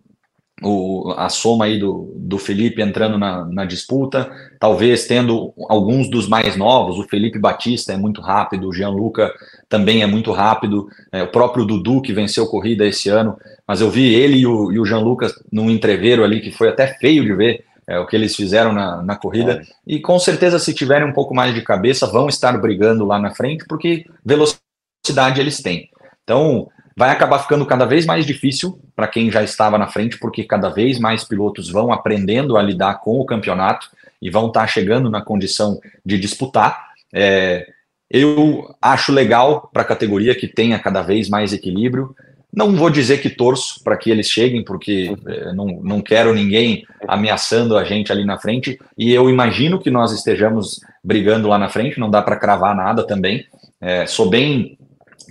o, 0.61 1.13
a 1.17 1.29
soma 1.29 1.65
aí 1.65 1.79
do, 1.79 2.13
do 2.15 2.37
Felipe 2.37 2.81
entrando 2.81 3.17
na, 3.17 3.45
na, 3.45 3.65
disputa, 3.65 4.29
talvez 4.59 5.07
tendo 5.07 5.53
alguns 5.69 6.09
dos 6.09 6.27
mais 6.27 6.55
novos, 6.57 6.97
o 6.97 7.07
Felipe 7.07 7.39
Batista 7.39 7.93
é 7.93 7.97
muito 7.97 8.21
rápido, 8.21 8.67
o 8.67 8.73
Gianluca 8.73 9.33
também 9.67 10.01
é 10.01 10.05
muito 10.05 10.31
rápido, 10.31 10.87
é, 11.11 11.23
o 11.23 11.27
próprio 11.27 11.65
Dudu 11.65 12.01
que 12.01 12.13
venceu 12.13 12.47
corrida 12.47 12.85
esse 12.85 13.09
ano, 13.09 13.37
mas 13.67 13.81
eu 13.81 13.89
vi 13.89 14.13
ele 14.13 14.37
e 14.37 14.47
o, 14.47 14.71
e 14.71 14.79
o 14.79 14.85
Gianluca 14.85 15.27
num 15.51 15.69
entreveiro 15.69 16.23
ali 16.23 16.41
que 16.41 16.51
foi 16.51 16.69
até 16.69 16.87
feio 16.87 17.23
de 17.23 17.33
ver 17.33 17.63
é, 17.87 17.97
o 17.97 18.05
que 18.05 18.15
eles 18.15 18.35
fizeram 18.35 18.73
na, 18.73 19.01
na 19.01 19.15
corrida, 19.15 19.61
é. 19.61 19.61
e 19.87 19.99
com 19.99 20.19
certeza 20.19 20.59
se 20.59 20.73
tiverem 20.73 21.07
um 21.07 21.13
pouco 21.13 21.33
mais 21.33 21.55
de 21.55 21.61
cabeça 21.61 22.05
vão 22.05 22.27
estar 22.27 22.55
brigando 22.59 23.05
lá 23.05 23.17
na 23.17 23.31
frente, 23.31 23.65
porque 23.67 24.05
velocidade 24.23 25.39
eles 25.39 25.61
têm. 25.61 25.89
Então, 26.23 26.69
vai 26.99 27.11
acabar 27.11 27.39
ficando 27.39 27.65
cada 27.65 27.85
vez 27.85 28.05
mais 28.05 28.25
difícil 28.25 28.77
para 28.93 29.07
quem 29.07 29.31
já 29.31 29.41
estava 29.41 29.77
na 29.77 29.87
frente, 29.87 30.19
porque 30.19 30.43
cada 30.43 30.67
vez 30.67 30.99
mais 30.99 31.23
pilotos 31.23 31.69
vão 31.69 31.93
aprendendo 31.93 32.57
a 32.57 32.61
lidar 32.61 32.95
com 32.95 33.21
o 33.21 33.25
campeonato 33.25 33.89
e 34.21 34.29
vão 34.29 34.47
estar 34.47 34.59
tá 34.59 34.67
chegando 34.67 35.09
na 35.09 35.21
condição 35.21 35.79
de 36.05 36.19
disputar. 36.19 36.89
É, 37.13 37.65
eu 38.11 38.75
acho 38.81 39.13
legal 39.13 39.69
para 39.71 39.83
a 39.83 39.85
categoria 39.85 40.35
que 40.35 40.45
tenha 40.45 40.77
cada 40.77 41.01
vez 41.01 41.29
mais 41.29 41.53
equilíbrio. 41.53 42.13
Não 42.53 42.75
vou 42.75 42.89
dizer 42.89 43.21
que 43.21 43.29
torço 43.29 43.81
para 43.81 43.95
que 43.95 44.11
eles 44.11 44.27
cheguem, 44.27 44.61
porque 44.61 45.15
é, 45.25 45.53
não, 45.53 45.67
não 45.81 46.01
quero 46.01 46.35
ninguém 46.35 46.85
ameaçando 47.07 47.77
a 47.77 47.85
gente 47.85 48.11
ali 48.11 48.25
na 48.25 48.37
frente. 48.37 48.77
E 48.97 49.13
eu 49.13 49.29
imagino 49.29 49.79
que 49.79 49.89
nós 49.89 50.11
estejamos 50.11 50.81
brigando 51.01 51.47
lá 51.47 51.57
na 51.57 51.69
frente, 51.69 51.97
não 51.97 52.11
dá 52.11 52.21
para 52.21 52.35
cravar 52.35 52.75
nada 52.75 53.07
também. 53.07 53.45
É, 53.79 54.05
sou 54.05 54.29
bem 54.29 54.77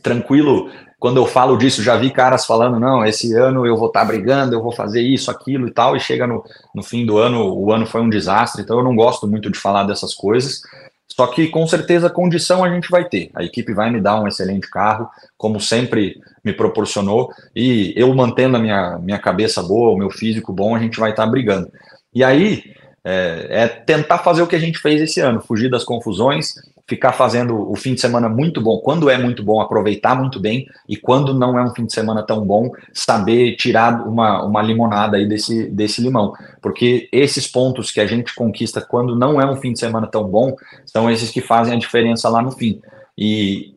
tranquilo 0.03 0.71
quando 0.99 1.19
eu 1.19 1.27
falo 1.27 1.57
disso, 1.57 1.83
já 1.83 1.97
vi 1.97 2.11
caras 2.11 2.45
falando, 2.45 2.81
não, 2.81 3.05
esse 3.05 3.33
ano 3.35 3.65
eu 3.65 3.77
vou 3.77 3.87
estar 3.87 4.01
tá 4.01 4.07
brigando, 4.07 4.55
eu 4.55 4.63
vou 4.63 4.73
fazer 4.73 5.01
isso, 5.01 5.31
aquilo 5.31 5.69
e 5.69 5.71
tal, 5.71 5.97
e 5.97 6.01
chega 6.01 6.27
no, 6.27 6.45
no 6.75 6.83
fim 6.83 7.07
do 7.07 7.19
ano, 7.19 7.55
o 7.55 7.73
ano 7.73 7.87
foi 7.87 8.01
um 8.01 8.11
desastre, 8.11 8.63
então 8.63 8.79
eu 8.79 8.85
não 8.85 8.97
gosto 8.97 9.27
muito 9.27 9.51
de 9.51 9.59
falar 9.59 9.85
dessas 9.85 10.13
coisas. 10.13 10.61
Só 11.07 11.27
que 11.27 11.49
com 11.49 11.67
certeza 11.67 12.11
condição 12.11 12.63
a 12.63 12.71
gente 12.71 12.91
vai 12.91 13.05
ter. 13.05 13.31
A 13.35 13.43
equipe 13.43 13.73
vai 13.73 13.91
me 13.91 14.01
dar 14.01 14.21
um 14.21 14.29
excelente 14.29 14.71
carro, 14.71 15.09
como 15.37 15.61
sempre 15.61 16.21
me 16.45 16.53
proporcionou, 16.53 17.33
e 17.55 17.93
eu 17.97 18.13
mantendo 18.15 18.57
a 18.57 18.61
minha, 18.61 18.99
minha 18.99 19.19
cabeça 19.19 19.63
boa, 19.63 19.93
o 19.93 19.97
meu 19.97 20.11
físico 20.11 20.53
bom, 20.53 20.75
a 20.75 20.79
gente 20.79 20.99
vai 20.99 21.11
estar 21.11 21.25
tá 21.25 21.31
brigando. 21.31 21.71
E 22.15 22.25
aí 22.25 22.65
é, 23.05 23.47
é 23.51 23.69
tentar 23.69 24.19
fazer 24.19 24.43
o 24.43 24.47
que 24.47 24.57
a 24.57 24.61
gente 24.61 24.79
fez 24.79 25.01
esse 25.01 25.21
ano, 25.21 25.41
fugir 25.41 25.71
das 25.71 25.85
confusões, 25.85 26.55
ficar 26.89 27.13
fazendo 27.13 27.71
o 27.71 27.77
fim 27.77 27.95
de 27.95 28.01
semana 28.01 28.29
muito 28.29 28.61
bom. 28.63 28.79
Quando 28.79 29.11
é 29.11 29.19
muito 29.19 29.43
bom, 29.43 29.61
aproveitar 29.61 30.15
muito 30.15 30.41
bem, 30.41 30.67
e 30.89 30.97
quando 30.97 31.35
não 31.35 31.59
é 31.59 31.63
um 31.63 31.75
fim 31.75 31.85
de 31.85 31.93
semana 31.93 32.23
tão 32.23 32.45
bom, 32.45 32.71
saber 32.95 33.57
tirar 33.57 34.09
uma, 34.09 34.43
uma 34.43 34.63
limonada 34.63 35.19
aí 35.19 35.29
desse, 35.29 35.69
desse 35.71 36.01
limão. 36.01 36.33
Porque 36.63 37.09
esses 37.13 37.47
pontos 37.47 37.93
que 37.93 38.01
a 38.01 38.07
gente 38.07 38.35
conquista 38.35 38.81
quando 38.81 39.15
não 39.15 39.41
é 39.41 39.49
um 39.49 39.57
fim 39.57 39.75
de 39.75 39.79
semana 39.79 40.07
tão 40.07 40.25
bom, 40.25 40.57
são 40.87 41.11
esses 41.11 41.31
que 41.31 41.43
fazem 41.43 41.75
a 41.75 41.79
diferença 41.79 42.29
lá 42.31 42.41
no 42.41 42.53
fim. 42.53 42.81
E 43.17 43.75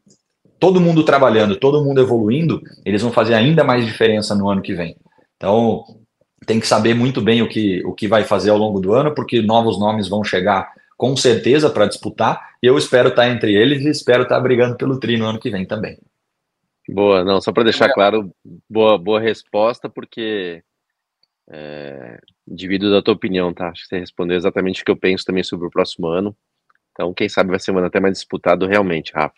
todo 0.57 0.79
mundo 0.79 1.03
trabalhando, 1.03 1.57
todo 1.57 1.83
mundo 1.83 1.99
evoluindo, 1.99 2.61
eles 2.85 3.01
vão 3.01 3.11
fazer 3.11 3.33
ainda 3.33 3.63
mais 3.63 3.85
diferença 3.85 4.33
no 4.33 4.49
ano 4.49 4.61
que 4.61 4.73
vem. 4.73 4.95
Então, 5.35 5.83
tem 6.45 6.59
que 6.59 6.67
saber 6.67 6.93
muito 6.93 7.19
bem 7.19 7.41
o 7.41 7.49
que, 7.49 7.83
o 7.85 7.93
que 7.93 8.07
vai 8.07 8.23
fazer 8.23 8.51
ao 8.51 8.57
longo 8.57 8.79
do 8.79 8.93
ano, 8.93 9.13
porque 9.13 9.41
novos 9.41 9.77
nomes 9.77 10.07
vão 10.07 10.23
chegar 10.23 10.71
com 11.01 11.17
certeza 11.17 11.67
para 11.67 11.87
disputar, 11.87 12.51
e 12.61 12.67
eu 12.67 12.77
espero 12.77 13.09
estar 13.09 13.23
tá 13.23 13.27
entre 13.27 13.55
eles 13.55 13.83
e 13.83 13.89
espero 13.89 14.21
estar 14.21 14.35
tá 14.35 14.41
brigando 14.41 14.77
pelo 14.77 14.99
tri 14.99 15.17
no 15.17 15.25
ano 15.25 15.39
que 15.39 15.49
vem 15.49 15.65
também. 15.65 15.97
Boa, 16.87 17.23
não, 17.23 17.41
só 17.41 17.51
para 17.51 17.63
deixar 17.63 17.91
claro, 17.91 18.31
boa, 18.69 18.99
boa 18.99 19.19
resposta, 19.19 19.89
porque 19.89 20.63
é, 21.49 22.19
divido 22.47 22.91
da 22.91 23.01
tua 23.01 23.15
opinião, 23.15 23.51
tá? 23.51 23.69
Acho 23.69 23.81
que 23.81 23.87
você 23.87 23.97
respondeu 23.97 24.37
exatamente 24.37 24.83
o 24.83 24.85
que 24.85 24.91
eu 24.91 24.95
penso 24.95 25.25
também 25.25 25.43
sobre 25.43 25.65
o 25.65 25.71
próximo 25.71 26.05
ano. 26.05 26.37
Então, 26.91 27.11
quem 27.15 27.27
sabe 27.27 27.49
vai 27.49 27.59
ser 27.59 27.71
um 27.71 27.79
ano 27.79 27.87
até 27.87 27.99
mais 27.99 28.13
disputado 28.13 28.67
realmente, 28.67 29.11
Rafa. 29.11 29.33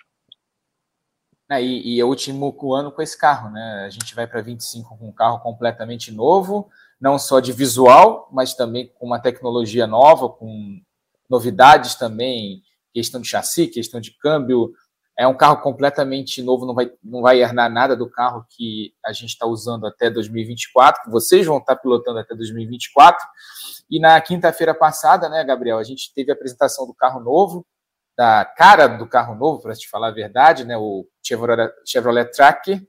É, 1.49 1.63
e, 1.63 1.95
e 1.95 1.99
é 2.02 2.04
o 2.04 2.10
último 2.10 2.73
ano 2.73 2.91
com 2.91 3.02
esse 3.02 3.17
carro, 3.17 3.49
né? 3.49 3.86
A 3.86 3.89
gente 3.89 4.13
vai 4.13 4.28
para 4.28 4.41
25 4.41 4.97
com 4.97 5.08
um 5.08 5.13
carro 5.13 5.39
completamente 5.39 6.12
novo, 6.12 6.69
não 6.99 7.17
só 7.17 7.39
de 7.39 7.54
visual, 7.54 8.28
mas 8.34 8.54
também 8.54 8.91
com 8.99 9.06
uma 9.06 9.19
tecnologia 9.19 9.88
nova, 9.88 10.28
com 10.28 10.82
novidades 11.33 11.95
também, 11.95 12.61
questão 12.93 13.19
de 13.19 13.27
chassi, 13.27 13.67
questão 13.67 13.99
de 13.99 14.15
câmbio. 14.17 14.71
É 15.17 15.27
um 15.27 15.35
carro 15.35 15.61
completamente 15.61 16.41
novo, 16.41 16.65
não 16.65 16.73
vai, 16.73 16.91
não 17.03 17.21
vai 17.21 17.41
herdar 17.41 17.71
nada 17.71 17.95
do 17.95 18.09
carro 18.09 18.45
que 18.49 18.93
a 19.05 19.11
gente 19.11 19.29
está 19.29 19.45
usando 19.45 19.85
até 19.85 20.09
2024, 20.09 21.03
que 21.03 21.09
vocês 21.09 21.45
vão 21.45 21.57
estar 21.57 21.75
tá 21.75 21.81
pilotando 21.81 22.19
até 22.19 22.35
2024. 22.35 23.23
E 23.89 23.99
na 23.99 24.19
quinta-feira 24.21 24.73
passada, 24.73 25.29
né, 25.29 25.43
Gabriel, 25.43 25.77
a 25.77 25.83
gente 25.83 26.11
teve 26.13 26.31
a 26.31 26.35
apresentação 26.35 26.87
do 26.87 26.93
carro 26.93 27.19
novo, 27.19 27.65
da 28.17 28.45
cara 28.45 28.87
do 28.87 29.07
carro 29.07 29.35
novo, 29.35 29.61
para 29.61 29.75
te 29.75 29.87
falar 29.87 30.07
a 30.07 30.11
verdade, 30.11 30.65
né, 30.65 30.77
o 30.77 31.07
Chevrolet, 31.21 31.71
Chevrolet 31.85 32.31
Tracker 32.31 32.83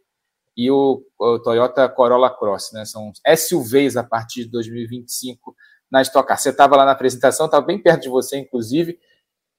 e 0.56 0.70
o, 0.70 1.02
o 1.18 1.38
Toyota 1.40 1.88
Corolla 1.88 2.30
Cross, 2.30 2.72
né, 2.72 2.84
são 2.84 3.12
SUVs 3.36 3.96
a 3.96 4.04
partir 4.04 4.44
de 4.44 4.50
2025 4.50 5.54
na 5.90 6.02
Stock 6.02 6.26
Car. 6.26 6.38
Você 6.38 6.50
estava 6.50 6.76
lá 6.76 6.84
na 6.84 6.92
apresentação, 6.92 7.46
estava 7.46 7.64
bem 7.64 7.78
perto 7.78 8.02
de 8.02 8.08
você, 8.08 8.38
inclusive. 8.38 8.92
O 8.92 8.96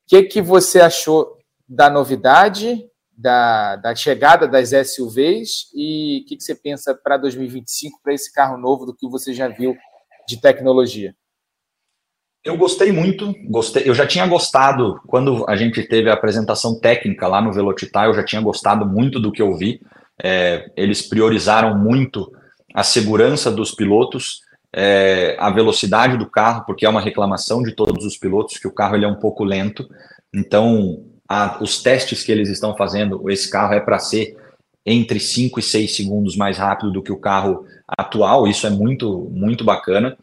que, 0.07 0.23
que 0.23 0.41
você 0.41 0.81
achou 0.81 1.37
da 1.67 1.89
novidade, 1.89 2.85
da, 3.17 3.75
da 3.77 3.95
chegada 3.95 4.47
das 4.47 4.69
SUVs 4.89 5.69
e 5.73 6.21
o 6.23 6.27
que, 6.27 6.37
que 6.37 6.43
você 6.43 6.53
pensa 6.53 6.93
para 6.93 7.17
2025, 7.17 7.99
para 8.03 8.13
esse 8.13 8.31
carro 8.31 8.57
novo, 8.57 8.85
do 8.85 8.95
que 8.95 9.07
você 9.07 9.33
já 9.33 9.47
viu 9.47 9.75
de 10.27 10.39
tecnologia? 10.39 11.15
Eu 12.43 12.57
gostei 12.57 12.91
muito, 12.91 13.33
gostei. 13.49 13.89
Eu 13.89 13.95
já 13.95 14.05
tinha 14.05 14.27
gostado 14.27 15.01
quando 15.07 15.49
a 15.49 15.55
gente 15.55 15.81
teve 15.81 16.11
a 16.11 16.13
apresentação 16.13 16.79
técnica 16.79 17.27
lá 17.27 17.41
no 17.41 17.51
Velocitar, 17.51 18.05
eu 18.05 18.13
já 18.13 18.23
tinha 18.23 18.41
gostado 18.41 18.85
muito 18.85 19.19
do 19.19 19.31
que 19.31 19.41
eu 19.41 19.57
vi. 19.57 19.81
É, 20.21 20.71
eles 20.77 21.01
priorizaram 21.01 21.75
muito 21.75 22.31
a 22.73 22.83
segurança 22.83 23.51
dos 23.51 23.71
pilotos 23.71 24.41
é, 24.77 25.37
a 25.39 25.49
velocidade 25.49 26.17
do 26.17 26.29
carro, 26.29 26.65
porque 26.65 26.85
é 26.85 26.89
uma 26.89 26.99
reclamação 26.99 27.63
de 27.63 27.71
todos 27.71 28.03
os 28.05 28.17
pilotos 28.17 28.57
que 28.57 28.67
o 28.67 28.73
carro 28.73 28.97
ele 28.97 29.05
é 29.05 29.07
um 29.07 29.15
pouco 29.15 29.45
lento. 29.45 29.89
Então, 30.35 31.05
a, 31.29 31.63
os 31.63 31.81
testes 31.81 32.23
que 32.23 32.31
eles 32.31 32.49
estão 32.49 32.75
fazendo, 32.75 33.29
esse 33.31 33.49
carro 33.49 33.73
é 33.73 33.79
para 33.79 33.97
ser 33.99 34.35
entre 34.85 35.17
5 35.17 35.61
e 35.61 35.63
6 35.63 35.95
segundos 35.95 36.35
mais 36.35 36.57
rápido 36.57 36.91
do 36.91 37.01
que 37.01 37.11
o 37.11 37.17
carro 37.17 37.65
atual, 37.97 38.47
isso 38.47 38.67
é 38.67 38.69
muito, 38.69 39.29
muito 39.31 39.63
bacana. 39.63 40.17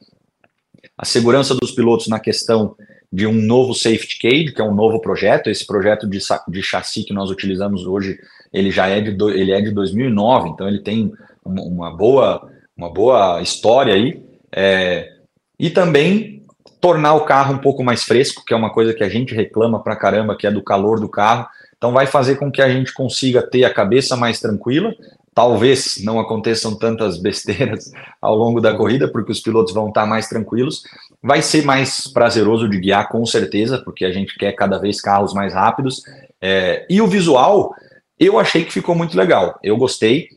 A 0.99 1.07
segurança 1.07 1.57
dos 1.61 1.73
pilotos 1.73 2.07
na 2.07 2.21
questão 2.21 2.77
de 3.11 3.27
um 3.27 3.33
novo 3.33 3.75
safety 3.75 4.19
cage, 4.21 4.53
que 4.53 4.61
é 4.61 4.65
um 4.65 4.75
novo 4.75 5.01
projeto, 5.01 5.49
esse 5.49 5.67
projeto 5.67 6.07
de, 6.07 6.19
de 6.49 6.63
chassi 6.63 7.05
que 7.05 7.15
nós 7.15 7.31
utilizamos 7.31 7.87
hoje, 7.87 8.19
ele 8.53 8.71
já 8.71 8.87
é 8.87 9.01
de, 9.01 9.13
do, 9.13 9.31
ele 9.31 9.51
é 9.51 9.63
de 9.63 9.71
2009, 9.71 10.51
então 10.51 10.69
ele 10.69 10.81
tem 10.81 11.11
uma, 11.43 11.91
boa, 11.97 12.49
uma 12.77 12.93
boa 12.93 13.41
história 13.41 13.95
aí, 13.95 14.23
é, 14.55 15.13
e 15.59 15.71
também 15.71 16.43
tornar 16.81 17.15
o 17.15 17.25
carro 17.25 17.55
um 17.55 17.59
pouco 17.59 17.85
mais 17.85 18.03
fresco, 18.03 18.45
que 18.45 18.53
é 18.53 18.57
uma 18.57 18.73
coisa 18.73 18.93
que 18.93 19.05
a 19.05 19.09
gente 19.09 19.35
reclama 19.35 19.83
pra 19.83 19.97
caramba, 19.97 20.37
que 20.37 20.47
é 20.47 20.51
do 20.51 20.63
calor 20.63 20.99
do 20.99 21.09
carro. 21.09 21.47
Então 21.77 21.93
vai 21.93 22.07
fazer 22.07 22.37
com 22.37 22.51
que 22.51 22.61
a 22.61 22.69
gente 22.69 22.93
consiga 22.93 23.41
ter 23.41 23.65
a 23.65 23.73
cabeça 23.73 24.17
mais 24.17 24.41
tranquila. 24.41 24.93
Talvez 25.35 26.03
não 26.05 26.21
aconteçam 26.21 26.77
tantas 26.77 27.19
besteiras 27.23 27.91
ao 28.21 28.37
longo 28.37 28.61
da 28.61 28.75
corrida, 28.75 29.09
porque 29.09 29.33
os 29.33 29.41
pilotos 29.41 29.73
vão 29.73 29.89
estar 29.89 30.07
mais 30.07 30.29
tranquilos. 30.29 30.83
Vai 31.23 31.41
ser 31.41 31.65
mais 31.65 32.09
prazeroso 32.09 32.69
de 32.69 32.79
guiar, 32.79 33.09
com 33.09 33.25
certeza, 33.25 33.79
porque 33.79 34.05
a 34.05 34.13
gente 34.13 34.37
quer 34.37 34.53
cada 34.53 34.79
vez 34.79 35.01
carros 35.01 35.33
mais 35.33 35.55
rápidos. 35.55 36.03
É, 36.41 36.85
e 36.91 37.01
o 37.01 37.07
visual, 37.07 37.73
eu 38.19 38.39
achei 38.39 38.65
que 38.65 38.73
ficou 38.73 38.95
muito 38.95 39.17
legal. 39.17 39.59
Eu 39.63 39.77
gostei, 39.77 40.29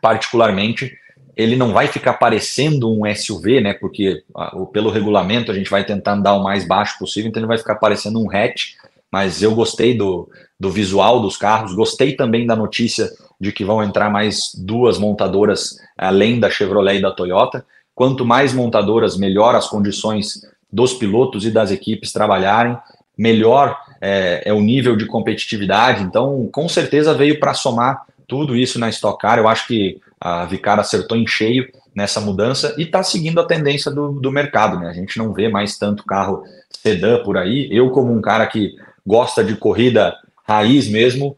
particularmente. 0.00 0.96
Ele 1.36 1.56
não 1.56 1.72
vai 1.72 1.86
ficar 1.86 2.14
parecendo 2.14 2.90
um 2.90 3.02
SUV, 3.14 3.60
né? 3.60 3.72
Porque 3.74 4.22
a, 4.36 4.56
pelo 4.72 4.90
regulamento 4.90 5.50
a 5.50 5.54
gente 5.54 5.70
vai 5.70 5.84
tentar 5.84 6.12
andar 6.12 6.34
o 6.34 6.42
mais 6.42 6.66
baixo 6.66 6.98
possível, 6.98 7.28
então 7.28 7.40
ele 7.40 7.48
vai 7.48 7.58
ficar 7.58 7.76
parecendo 7.76 8.20
um 8.20 8.30
hatch. 8.30 8.74
Mas 9.10 9.42
eu 9.42 9.54
gostei 9.54 9.96
do, 9.96 10.28
do 10.58 10.70
visual 10.70 11.20
dos 11.20 11.36
carros, 11.36 11.74
gostei 11.74 12.14
também 12.14 12.46
da 12.46 12.56
notícia 12.56 13.10
de 13.38 13.52
que 13.52 13.64
vão 13.64 13.82
entrar 13.82 14.08
mais 14.08 14.52
duas 14.56 14.98
montadoras 14.98 15.76
além 15.98 16.40
da 16.40 16.48
Chevrolet 16.48 16.98
e 16.98 17.02
da 17.02 17.10
Toyota. 17.10 17.64
Quanto 17.94 18.24
mais 18.24 18.54
montadoras, 18.54 19.16
melhor 19.16 19.54
as 19.54 19.68
condições 19.68 20.46
dos 20.72 20.94
pilotos 20.94 21.44
e 21.44 21.50
das 21.50 21.70
equipes 21.70 22.12
trabalharem, 22.12 22.78
melhor 23.18 23.78
é, 24.00 24.42
é 24.46 24.52
o 24.52 24.60
nível 24.60 24.96
de 24.96 25.06
competitividade. 25.06 26.02
Então, 26.02 26.48
com 26.50 26.68
certeza 26.68 27.12
veio 27.12 27.38
para 27.38 27.52
somar 27.52 28.06
tudo 28.32 28.56
isso 28.56 28.78
na 28.78 28.88
Stock 28.88 29.20
Car. 29.20 29.38
Eu 29.38 29.46
acho 29.46 29.66
que 29.66 30.00
a 30.18 30.46
Vicar 30.46 30.80
acertou 30.80 31.18
em 31.18 31.26
cheio 31.26 31.70
nessa 31.94 32.18
mudança 32.18 32.74
e 32.78 32.84
está 32.84 33.02
seguindo 33.02 33.38
a 33.38 33.46
tendência 33.46 33.90
do, 33.90 34.12
do 34.12 34.32
mercado. 34.32 34.80
Né? 34.80 34.88
A 34.88 34.94
gente 34.94 35.18
não 35.18 35.34
vê 35.34 35.50
mais 35.50 35.76
tanto 35.76 36.02
carro 36.02 36.42
sedã 36.70 37.22
por 37.22 37.36
aí. 37.36 37.68
Eu, 37.70 37.90
como 37.90 38.10
um 38.10 38.22
cara 38.22 38.46
que 38.46 38.74
gosta 39.06 39.44
de 39.44 39.54
corrida 39.54 40.16
raiz 40.48 40.88
mesmo, 40.88 41.36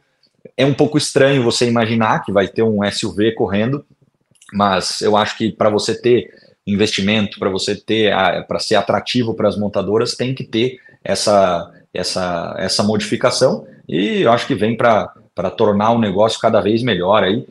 é 0.57 0.65
um 0.65 0.73
pouco 0.73 0.97
estranho 0.97 1.43
você 1.43 1.67
imaginar 1.67 2.23
que 2.23 2.31
vai 2.31 2.47
ter 2.47 2.63
um 2.63 2.79
SUV 2.89 3.33
correndo, 3.33 3.85
mas 4.53 5.01
eu 5.01 5.17
acho 5.17 5.37
que 5.37 5.51
para 5.51 5.69
você 5.69 6.01
ter 6.01 6.31
investimento, 6.65 7.41
para 7.41 7.51
você 7.51 7.75
ter, 7.75 8.15
para 8.47 8.61
ser 8.61 8.77
atrativo 8.77 9.35
para 9.35 9.49
as 9.49 9.59
montadoras, 9.59 10.15
tem 10.15 10.33
que 10.33 10.45
ter 10.45 10.79
essa, 11.03 11.73
essa, 11.93 12.55
essa 12.57 12.85
modificação 12.85 13.67
e 13.89 14.23
eu 14.23 14.31
acho 14.31 14.47
que 14.47 14.55
vem 14.55 14.77
para 14.77 15.13
tornar 15.51 15.91
o 15.91 15.99
negócio 15.99 16.41
cada 16.41 16.61
vez 16.61 16.83
melhor 16.83 17.23
aí. 17.23 17.47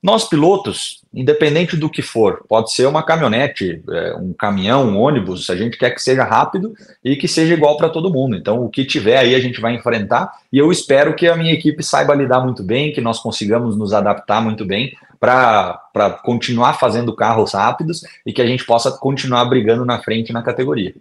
Nós 0.00 0.28
pilotos, 0.28 1.02
independente 1.12 1.76
do 1.76 1.90
que 1.90 2.02
for, 2.02 2.44
pode 2.48 2.72
ser 2.72 2.86
uma 2.86 3.02
caminhonete, 3.02 3.82
é, 3.90 4.14
um 4.14 4.32
caminhão, 4.32 4.88
um 4.88 4.96
ônibus, 4.96 5.50
a 5.50 5.56
gente 5.56 5.76
quer 5.76 5.90
que 5.90 6.00
seja 6.00 6.22
rápido 6.22 6.72
e 7.04 7.16
que 7.16 7.26
seja 7.26 7.54
igual 7.54 7.76
para 7.76 7.88
todo 7.88 8.12
mundo. 8.12 8.36
Então, 8.36 8.64
o 8.64 8.70
que 8.70 8.84
tiver 8.84 9.18
aí 9.18 9.34
a 9.34 9.40
gente 9.40 9.60
vai 9.60 9.74
enfrentar 9.74 10.32
e 10.52 10.58
eu 10.58 10.70
espero 10.70 11.16
que 11.16 11.26
a 11.26 11.36
minha 11.36 11.52
equipe 11.52 11.82
saiba 11.82 12.14
lidar 12.14 12.40
muito 12.40 12.62
bem, 12.62 12.92
que 12.92 13.00
nós 13.00 13.18
consigamos 13.18 13.76
nos 13.76 13.92
adaptar 13.92 14.40
muito 14.40 14.64
bem 14.64 14.96
para 15.18 16.20
continuar 16.22 16.74
fazendo 16.74 17.12
carros 17.12 17.52
rápidos 17.52 18.02
e 18.24 18.32
que 18.32 18.40
a 18.40 18.46
gente 18.46 18.64
possa 18.64 18.92
continuar 18.92 19.44
brigando 19.46 19.84
na 19.84 20.00
frente 20.00 20.32
na 20.32 20.42
categoria. 20.42 20.94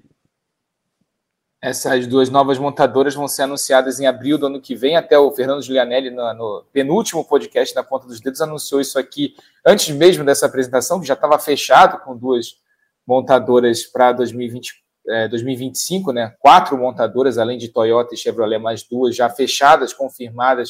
Essas 1.67 2.07
duas 2.07 2.29
novas 2.29 2.57
montadoras 2.57 3.13
vão 3.13 3.27
ser 3.27 3.43
anunciadas 3.43 3.99
em 3.99 4.07
abril 4.07 4.37
do 4.37 4.45
ano 4.45 4.61
que 4.61 4.73
vem. 4.73 4.95
Até 4.95 5.19
o 5.19 5.29
Fernando 5.31 5.61
Giulianelli, 5.61 6.09
no, 6.09 6.33
no 6.33 6.65
penúltimo 6.71 7.25
podcast 7.25 7.75
da 7.75 7.83
Ponta 7.83 8.07
dos 8.07 8.21
Dedos, 8.21 8.39
anunciou 8.39 8.79
isso 8.79 8.97
aqui 8.97 9.35
antes 9.65 9.93
mesmo 9.93 10.23
dessa 10.23 10.45
apresentação, 10.45 11.01
que 11.01 11.05
já 11.05 11.13
estava 11.13 11.37
fechado 11.37 11.99
com 12.05 12.15
duas 12.15 12.53
montadoras 13.05 13.83
para 13.83 14.13
2020, 14.13 14.75
é, 15.09 15.27
2025, 15.27 16.13
né? 16.13 16.33
Quatro 16.39 16.77
montadoras, 16.77 17.37
além 17.37 17.57
de 17.57 17.67
Toyota 17.67 18.15
e 18.15 18.17
Chevrolet, 18.17 18.59
mais 18.59 18.83
duas 18.83 19.13
já 19.13 19.29
fechadas, 19.29 19.93
confirmadas 19.93 20.69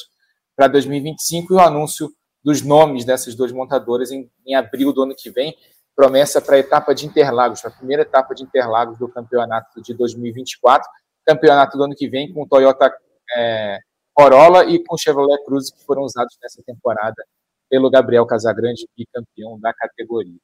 para 0.56 0.68
2025, 0.68 1.54
e 1.54 1.58
o 1.58 1.60
anúncio 1.60 2.10
dos 2.43 2.64
nomes 2.64 3.06
dessas 3.06 3.36
duas 3.36 3.52
montadoras 3.52 4.12
em, 4.12 4.32
em 4.48 4.56
abril 4.56 4.91
do 4.91 5.04
ano 5.04 5.14
que 5.16 5.30
vem 5.30 5.56
promessa 5.98 6.39
para 6.39 6.58
a 6.58 6.60
etapa 6.60 6.93
de 6.93 7.08
Interlagos, 7.08 7.60
para 7.60 7.72
a 7.72 7.76
primeira 7.76 8.04
etapa 8.04 8.36
de 8.36 8.43
Interlagos 8.43 9.00
do 9.00 9.10
campeonato 9.10 9.82
de 9.82 9.95
2024, 9.95 10.88
campeonato 11.26 11.76
do 11.76 11.84
ano 11.84 11.95
que 11.95 12.08
vem 12.08 12.32
com 12.32 12.43
o 12.43 12.48
Toyota 12.48 12.95
é, 13.36 13.80
Corolla 14.14 14.64
e 14.66 14.84
com 14.84 14.93
o 14.93 14.98
Chevrolet 14.98 15.43
Cruze 15.43 15.74
que 15.74 15.84
foram 15.84 16.04
usados 16.04 16.38
nessa 16.39 16.62
temporada 16.64 17.26
pelo 17.68 17.89
Gabriel 17.89 18.28
Casagrande, 18.28 18.88
bicampeão 18.95 19.60
da 19.60 19.74
categoria. 19.74 20.38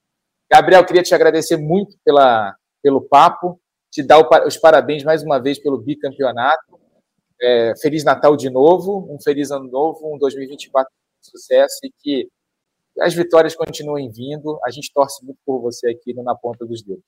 Gabriel, 0.51 0.83
queria 0.85 1.03
te 1.03 1.13
agradecer 1.13 1.55
muito 1.55 1.97
pela, 2.03 2.55
pelo 2.81 3.01
papo, 3.01 3.59
te 3.91 4.01
dar 4.01 4.19
os 4.47 4.57
parabéns 4.57 5.03
mais 5.03 5.21
uma 5.21 5.39
vez 5.39 5.59
pelo 5.59 5.77
bicampeonato. 5.77 6.79
É, 7.39 7.73
feliz 7.79 8.03
Natal 8.03 8.35
de 8.35 8.49
novo, 8.49 9.07
um 9.07 9.21
feliz 9.21 9.51
ano 9.51 9.69
novo, 9.69 10.13
um 10.13 10.17
2024 10.17 10.91
de 11.21 11.29
sucesso 11.29 11.77
e 11.83 11.91
que 12.01 12.27
as 12.99 13.13
vitórias 13.13 13.55
continuem 13.55 14.11
vindo. 14.11 14.59
A 14.65 14.71
gente 14.71 14.91
torce 14.93 15.23
muito 15.25 15.39
por 15.45 15.61
você 15.61 15.89
aqui 15.89 16.13
Na 16.13 16.35
Ponta 16.35 16.65
dos 16.65 16.81
Dedos. 16.83 17.03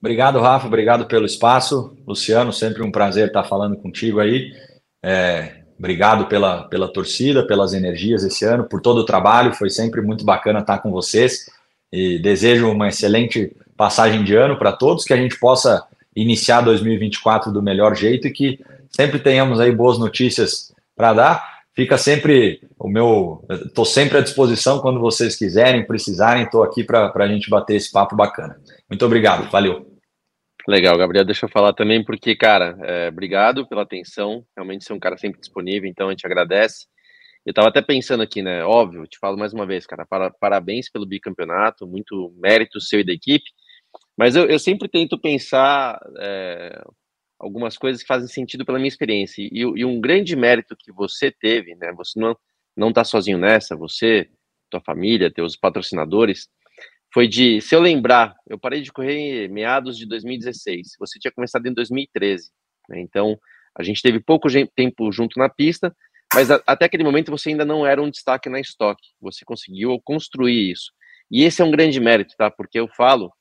Obrigado, 0.00 0.38
Rafa. 0.38 0.66
Obrigado 0.66 1.06
pelo 1.06 1.26
espaço. 1.26 1.96
Luciano, 2.06 2.52
sempre 2.52 2.82
um 2.82 2.92
prazer 2.92 3.28
estar 3.28 3.44
falando 3.44 3.76
contigo 3.76 4.20
aí. 4.20 4.52
É, 5.02 5.62
obrigado 5.78 6.26
pela, 6.26 6.68
pela 6.68 6.92
torcida, 6.92 7.46
pelas 7.46 7.72
energias 7.72 8.22
esse 8.22 8.44
ano, 8.44 8.64
por 8.64 8.80
todo 8.80 8.98
o 8.98 9.04
trabalho. 9.04 9.54
Foi 9.54 9.70
sempre 9.70 10.00
muito 10.02 10.24
bacana 10.24 10.60
estar 10.60 10.78
com 10.78 10.90
vocês. 10.90 11.46
E 11.90 12.18
desejo 12.18 12.70
uma 12.70 12.88
excelente 12.88 13.56
passagem 13.76 14.22
de 14.22 14.34
ano 14.34 14.58
para 14.58 14.72
todos, 14.72 15.04
que 15.04 15.12
a 15.12 15.16
gente 15.16 15.38
possa 15.38 15.86
iniciar 16.14 16.60
2024 16.62 17.52
do 17.52 17.62
melhor 17.62 17.94
jeito 17.94 18.26
e 18.28 18.32
que 18.32 18.64
sempre 18.90 19.18
tenhamos 19.18 19.60
aí 19.60 19.72
boas 19.72 19.98
notícias 19.98 20.72
para 20.94 21.12
dar 21.12 21.55
fica 21.76 21.98
sempre 21.98 22.60
o 22.78 22.88
meu. 22.88 23.44
Estou 23.66 23.84
sempre 23.84 24.18
à 24.18 24.22
disposição 24.22 24.80
quando 24.80 24.98
vocês 24.98 25.36
quiserem, 25.36 25.86
precisarem, 25.86 26.44
estou 26.44 26.62
aqui 26.62 26.82
para 26.82 27.12
a 27.14 27.28
gente 27.28 27.50
bater 27.50 27.76
esse 27.76 27.92
papo 27.92 28.16
bacana. 28.16 28.58
Muito 28.88 29.04
obrigado, 29.04 29.48
valeu. 29.50 29.94
Legal, 30.66 30.98
Gabriel, 30.98 31.24
deixa 31.24 31.46
eu 31.46 31.50
falar 31.50 31.72
também, 31.74 32.02
porque, 32.02 32.34
cara, 32.34 32.76
é, 32.82 33.08
obrigado 33.08 33.68
pela 33.68 33.82
atenção. 33.82 34.44
Realmente 34.56 34.84
você 34.84 34.92
é 34.92 34.96
um 34.96 34.98
cara 34.98 35.16
sempre 35.16 35.38
disponível, 35.38 35.88
então 35.88 36.08
a 36.08 36.10
gente 36.10 36.26
agradece. 36.26 36.86
Eu 37.44 37.50
estava 37.50 37.68
até 37.68 37.80
pensando 37.80 38.24
aqui, 38.24 38.42
né? 38.42 38.64
Óbvio, 38.64 39.06
te 39.06 39.18
falo 39.20 39.38
mais 39.38 39.52
uma 39.52 39.64
vez, 39.64 39.86
cara, 39.86 40.04
para, 40.04 40.30
parabéns 40.30 40.90
pelo 40.90 41.06
bicampeonato, 41.06 41.86
muito 41.86 42.34
mérito 42.36 42.80
seu 42.80 42.98
e 42.98 43.04
da 43.04 43.12
equipe. 43.12 43.44
Mas 44.18 44.34
eu, 44.34 44.46
eu 44.46 44.58
sempre 44.58 44.88
tento 44.88 45.20
pensar 45.20 46.00
é, 46.18 46.82
algumas 47.38 47.76
coisas 47.76 48.02
que 48.02 48.08
fazem 48.08 48.28
sentido 48.28 48.64
pela 48.64 48.78
minha 48.78 48.88
experiência. 48.88 49.42
E, 49.42 49.60
e 49.60 49.84
um 49.84 50.00
grande 50.00 50.34
mérito 50.36 50.76
que 50.76 50.92
você 50.92 51.30
teve, 51.30 51.74
né? 51.74 51.92
Você 51.92 52.18
não 52.18 52.36
não 52.76 52.90
está 52.90 53.02
sozinho 53.02 53.38
nessa, 53.38 53.74
você, 53.74 54.28
tua 54.68 54.82
família, 54.82 55.32
teus 55.32 55.56
patrocinadores, 55.56 56.48
foi 57.12 57.26
de, 57.26 57.60
se 57.62 57.74
eu 57.74 57.80
lembrar, 57.80 58.36
eu 58.46 58.58
parei 58.58 58.82
de 58.82 58.92
correr 58.92 59.46
em 59.46 59.48
meados 59.48 59.96
de 59.96 60.04
2016. 60.06 60.96
Você 60.98 61.18
tinha 61.18 61.32
começado 61.32 61.66
em 61.66 61.72
2013, 61.72 62.50
né? 62.90 63.00
Então, 63.00 63.38
a 63.74 63.82
gente 63.82 64.02
teve 64.02 64.20
pouco 64.20 64.48
tempo 64.74 65.10
junto 65.10 65.38
na 65.38 65.48
pista, 65.48 65.96
mas 66.34 66.50
a, 66.50 66.62
até 66.66 66.84
aquele 66.84 67.04
momento 67.04 67.30
você 67.30 67.48
ainda 67.48 67.64
não 67.64 67.86
era 67.86 68.02
um 68.02 68.10
destaque 68.10 68.50
na 68.50 68.60
estoque. 68.60 69.08
Você 69.20 69.44
conseguiu 69.44 69.98
construir 70.04 70.72
isso. 70.72 70.92
E 71.30 71.44
esse 71.44 71.62
é 71.62 71.64
um 71.64 71.70
grande 71.70 71.98
mérito, 71.98 72.34
tá? 72.36 72.50
Porque 72.50 72.78
eu 72.78 72.88
falo 72.88 73.32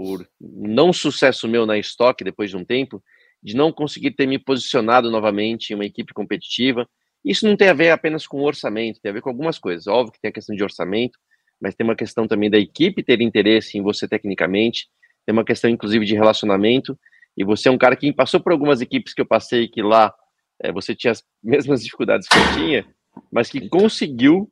por 0.00 0.26
não 0.40 0.94
sucesso 0.94 1.46
meu 1.46 1.66
na 1.66 1.76
estoque 1.76 2.24
depois 2.24 2.48
de 2.48 2.56
um 2.56 2.64
tempo, 2.64 3.04
de 3.42 3.54
não 3.54 3.70
conseguir 3.70 4.12
ter 4.12 4.26
me 4.26 4.38
posicionado 4.38 5.10
novamente 5.10 5.70
em 5.70 5.74
uma 5.74 5.84
equipe 5.84 6.14
competitiva. 6.14 6.88
Isso 7.22 7.46
não 7.46 7.54
tem 7.54 7.68
a 7.68 7.74
ver 7.74 7.90
apenas 7.90 8.26
com 8.26 8.40
orçamento, 8.40 8.98
tem 8.98 9.10
a 9.10 9.12
ver 9.12 9.20
com 9.20 9.28
algumas 9.28 9.58
coisas. 9.58 9.86
Óbvio 9.86 10.14
que 10.14 10.20
tem 10.22 10.30
a 10.30 10.32
questão 10.32 10.56
de 10.56 10.64
orçamento, 10.64 11.18
mas 11.60 11.74
tem 11.74 11.84
uma 11.84 11.94
questão 11.94 12.26
também 12.26 12.48
da 12.48 12.56
equipe 12.56 13.02
ter 13.02 13.20
interesse 13.20 13.76
em 13.76 13.82
você 13.82 14.08
tecnicamente, 14.08 14.88
tem 15.26 15.34
uma 15.34 15.44
questão 15.44 15.68
inclusive 15.68 16.06
de 16.06 16.14
relacionamento. 16.14 16.98
E 17.36 17.44
você 17.44 17.68
é 17.68 17.70
um 17.70 17.76
cara 17.76 17.94
que 17.94 18.10
passou 18.10 18.40
por 18.40 18.52
algumas 18.52 18.80
equipes 18.80 19.12
que 19.12 19.20
eu 19.20 19.26
passei 19.26 19.68
que 19.68 19.82
lá 19.82 20.14
é, 20.62 20.72
você 20.72 20.94
tinha 20.94 21.10
as 21.10 21.22
mesmas 21.44 21.82
dificuldades 21.84 22.26
que 22.26 22.38
eu 22.38 22.52
tinha, 22.54 22.86
mas 23.30 23.50
que 23.50 23.68
conseguiu 23.68 24.50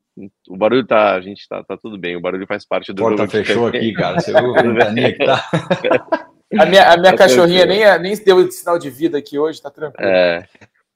o 0.48 0.56
barulho 0.56 0.86
tá, 0.86 1.14
a 1.14 1.20
gente 1.20 1.46
tá, 1.48 1.62
tá 1.62 1.76
tudo 1.76 1.98
bem, 1.98 2.16
o 2.16 2.20
barulho 2.20 2.46
faz 2.46 2.66
parte 2.66 2.92
do 2.92 3.02
Porta 3.02 3.28
fechou 3.28 3.66
aqui, 3.66 3.92
cara. 3.92 4.20
Você 4.20 4.32
viu 4.32 4.54
a 4.54 5.12
que 5.12 5.24
tá? 5.24 6.28
A 6.58 6.64
minha, 6.64 6.90
a 6.90 6.96
minha 6.96 7.12
tá 7.12 7.18
cachorrinha 7.18 7.66
nem, 7.66 7.98
nem 8.00 8.16
deu 8.24 8.50
sinal 8.50 8.78
de 8.78 8.88
vida 8.88 9.18
aqui 9.18 9.38
hoje, 9.38 9.60
tá 9.60 9.70
tranquilo. 9.70 10.08
É, 10.08 10.48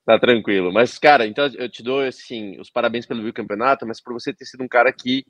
tá 0.04 0.18
tranquilo. 0.18 0.72
Mas, 0.72 0.98
cara, 0.98 1.26
então 1.26 1.46
eu 1.54 1.68
te 1.68 1.82
dou, 1.82 2.00
assim, 2.00 2.58
os 2.58 2.70
parabéns 2.70 3.04
pelo 3.04 3.22
bicampeonato, 3.22 3.86
mas 3.86 4.00
por 4.00 4.14
você 4.14 4.32
ter 4.32 4.46
sido 4.46 4.64
um 4.64 4.68
cara 4.68 4.90
que 4.92 5.24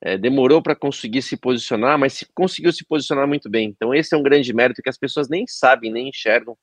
é, 0.00 0.16
demorou 0.16 0.62
para 0.62 0.76
conseguir 0.76 1.22
se 1.22 1.36
posicionar, 1.36 1.98
mas 1.98 2.12
se, 2.12 2.26
conseguiu 2.34 2.72
se 2.72 2.86
posicionar 2.86 3.26
muito 3.26 3.50
bem. 3.50 3.68
Então, 3.74 3.92
esse 3.92 4.14
é 4.14 4.18
um 4.18 4.22
grande 4.22 4.52
mérito 4.52 4.82
que 4.82 4.90
as 4.90 4.98
pessoas 4.98 5.28
nem 5.28 5.44
sabem, 5.46 5.90
nem 5.90 6.08
enxergam, 6.08 6.56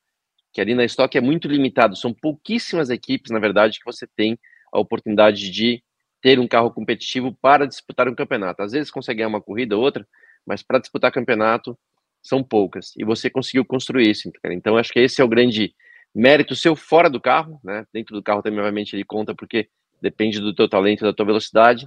que 0.52 0.60
ali 0.60 0.74
na 0.74 0.84
estoque 0.84 1.18
é 1.18 1.20
muito 1.20 1.48
limitado. 1.48 1.96
São 1.96 2.14
pouquíssimas 2.14 2.88
equipes, 2.88 3.30
na 3.30 3.38
verdade, 3.38 3.78
que 3.78 3.84
você 3.84 4.06
tem 4.16 4.38
a 4.72 4.78
oportunidade 4.78 5.50
de 5.50 5.82
ter 6.22 6.38
um 6.38 6.46
carro 6.48 6.70
competitivo 6.70 7.36
para 7.42 7.66
disputar 7.66 8.08
um 8.08 8.14
campeonato. 8.14 8.62
Às 8.62 8.72
vezes 8.72 8.90
consegue 8.90 9.18
ganhar 9.18 9.28
uma 9.28 9.42
corrida 9.42 9.76
ou 9.76 9.82
outra, 9.82 10.06
mas 10.46 10.62
para 10.62 10.78
disputar 10.78 11.12
campeonato 11.12 11.76
são 12.22 12.42
poucas. 12.42 12.92
E 12.96 13.04
você 13.04 13.28
conseguiu 13.28 13.64
construir 13.64 14.08
isso. 14.08 14.30
Então 14.44 14.78
acho 14.78 14.92
que 14.92 15.00
esse 15.00 15.20
é 15.20 15.24
o 15.24 15.28
grande 15.28 15.74
mérito 16.14 16.54
seu 16.54 16.76
fora 16.76 17.10
do 17.10 17.20
carro, 17.20 17.60
né? 17.64 17.84
Dentro 17.92 18.14
do 18.14 18.22
carro 18.22 18.42
também, 18.42 18.60
obviamente, 18.60 18.94
ele 18.94 19.04
conta 19.04 19.34
porque 19.34 19.68
depende 20.00 20.40
do 20.40 20.54
teu 20.54 20.68
talento, 20.68 21.04
da 21.04 21.12
tua 21.12 21.26
velocidade. 21.26 21.86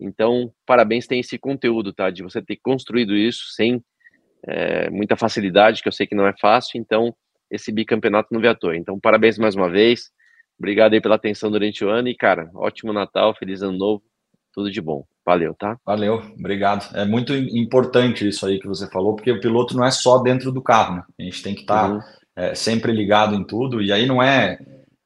Então, 0.00 0.52
parabéns, 0.66 1.06
tem 1.06 1.20
esse 1.20 1.38
conteúdo, 1.38 1.92
tá? 1.92 2.10
De 2.10 2.22
você 2.22 2.40
ter 2.40 2.56
construído 2.56 3.14
isso 3.14 3.44
sem 3.54 3.82
é, 4.46 4.90
muita 4.90 5.16
facilidade, 5.16 5.82
que 5.82 5.88
eu 5.88 5.92
sei 5.92 6.06
que 6.06 6.14
não 6.14 6.26
é 6.26 6.34
fácil. 6.40 6.78
Então, 6.78 7.14
esse 7.50 7.72
bicampeonato 7.72 8.28
não 8.32 8.40
veio 8.40 8.52
à 8.52 8.54
toa. 8.54 8.76
Então, 8.76 8.98
parabéns 8.98 9.38
mais 9.38 9.54
uma 9.54 9.68
vez. 9.68 10.10
Obrigado 10.58 10.94
aí 10.94 11.00
pela 11.00 11.16
atenção 11.16 11.50
durante 11.50 11.84
o 11.84 11.90
ano 11.90 12.08
e, 12.08 12.14
cara, 12.14 12.50
ótimo 12.54 12.92
Natal, 12.92 13.34
feliz 13.34 13.62
ano 13.62 13.76
novo, 13.76 14.02
tudo 14.52 14.70
de 14.70 14.80
bom. 14.80 15.04
Valeu, 15.26 15.54
tá? 15.54 15.78
Valeu, 15.86 16.22
obrigado. 16.38 16.94
É 16.94 17.04
muito 17.04 17.34
importante 17.34 18.28
isso 18.28 18.46
aí 18.46 18.60
que 18.60 18.68
você 18.68 18.86
falou, 18.90 19.16
porque 19.16 19.32
o 19.32 19.40
piloto 19.40 19.74
não 19.74 19.84
é 19.84 19.90
só 19.90 20.18
dentro 20.18 20.52
do 20.52 20.60
carro, 20.60 20.96
né? 20.96 21.02
A 21.18 21.22
gente 21.22 21.42
tem 21.42 21.54
que 21.54 21.62
estar 21.62 21.88
tá, 21.88 21.94
uhum. 21.94 22.00
é, 22.36 22.54
sempre 22.54 22.92
ligado 22.92 23.34
em 23.34 23.42
tudo, 23.42 23.80
e 23.80 23.90
aí 23.90 24.06
não 24.06 24.22
é, 24.22 24.58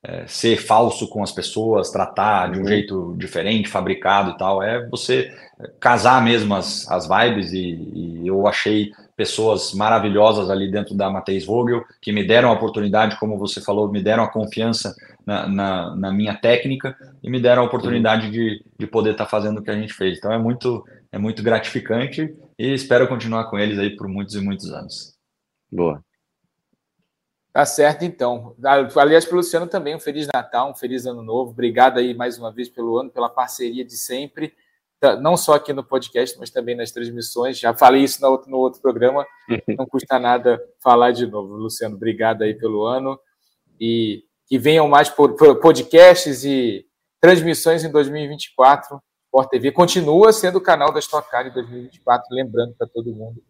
é, 0.02 0.26
ser 0.26 0.56
falso 0.56 1.08
com 1.08 1.22
as 1.22 1.30
pessoas, 1.30 1.90
tratar 1.90 2.50
de 2.50 2.58
um 2.58 2.62
uhum. 2.62 2.68
jeito 2.68 3.16
diferente, 3.16 3.68
fabricado 3.68 4.32
e 4.32 4.38
tal, 4.38 4.60
é 4.60 4.84
você 4.88 5.32
casar 5.78 6.20
mesmo 6.22 6.54
as, 6.54 6.90
as 6.90 7.06
vibes, 7.06 7.52
e, 7.52 7.58
e 7.58 8.26
eu 8.26 8.46
achei 8.48 8.90
pessoas 9.16 9.72
maravilhosas 9.72 10.50
ali 10.50 10.70
dentro 10.70 10.96
da 10.96 11.10
Matheus 11.10 11.44
Vogel, 11.44 11.84
que 12.00 12.12
me 12.12 12.24
deram 12.24 12.50
a 12.50 12.52
oportunidade, 12.52 13.18
como 13.18 13.38
você 13.38 13.60
falou, 13.60 13.90
me 13.90 14.02
deram 14.02 14.24
a 14.24 14.30
confiança 14.30 14.94
na, 15.28 15.46
na, 15.46 15.94
na 15.94 16.12
minha 16.12 16.34
técnica 16.34 16.96
e 17.22 17.30
me 17.30 17.38
deram 17.38 17.62
a 17.62 17.66
oportunidade 17.66 18.30
de, 18.30 18.64
de 18.78 18.86
poder 18.86 19.10
estar 19.10 19.24
tá 19.24 19.30
fazendo 19.30 19.58
o 19.58 19.62
que 19.62 19.70
a 19.70 19.76
gente 19.76 19.92
fez. 19.92 20.16
Então 20.16 20.32
é 20.32 20.38
muito, 20.38 20.82
é 21.12 21.18
muito 21.18 21.42
gratificante 21.42 22.34
e 22.58 22.72
espero 22.72 23.06
continuar 23.06 23.44
com 23.50 23.58
eles 23.58 23.78
aí 23.78 23.94
por 23.94 24.08
muitos 24.08 24.34
e 24.34 24.40
muitos 24.40 24.72
anos. 24.72 25.14
Boa. 25.70 26.02
Tá 27.52 27.66
certo, 27.66 28.06
então. 28.06 28.54
Aliás, 28.96 29.26
para 29.26 29.34
o 29.34 29.36
Luciano 29.36 29.66
também, 29.66 29.94
um 29.94 30.00
Feliz 30.00 30.26
Natal, 30.32 30.70
um 30.70 30.74
Feliz 30.74 31.04
Ano 31.04 31.22
Novo. 31.22 31.50
Obrigado 31.50 31.98
aí 31.98 32.14
mais 32.14 32.38
uma 32.38 32.50
vez 32.50 32.70
pelo 32.70 32.96
ano, 32.96 33.10
pela 33.10 33.28
parceria 33.28 33.84
de 33.84 33.96
sempre 33.96 34.54
não 35.20 35.36
só 35.36 35.54
aqui 35.54 35.72
no 35.72 35.84
podcast, 35.84 36.36
mas 36.38 36.50
também 36.50 36.74
nas 36.74 36.90
transmissões. 36.90 37.58
Já 37.58 37.72
falei 37.72 38.02
isso 38.02 38.20
no 38.20 38.28
outro, 38.28 38.50
no 38.50 38.56
outro 38.56 38.80
programa, 38.80 39.24
não 39.78 39.86
custa 39.86 40.18
nada 40.18 40.60
falar 40.82 41.12
de 41.12 41.26
novo. 41.26 41.54
Luciano, 41.54 41.96
obrigado 41.96 42.42
aí 42.42 42.54
pelo 42.54 42.84
ano 42.84 43.18
e 43.80 44.24
que 44.48 44.58
venham 44.58 44.88
mais 44.88 45.10
podcasts 45.10 46.44
e 46.44 46.84
transmissões 47.20 47.84
em 47.84 47.90
2024. 47.90 48.98
Sport 49.26 49.50
TV 49.50 49.72
continua 49.72 50.32
sendo 50.32 50.56
o 50.56 50.60
canal 50.60 50.90
da 50.90 50.98
Stock 51.00 51.30
Car 51.30 51.46
em 51.46 51.52
2024, 51.52 52.26
lembrando 52.30 52.74
para 52.78 52.86
todo 52.86 53.14
mundo 53.14 53.42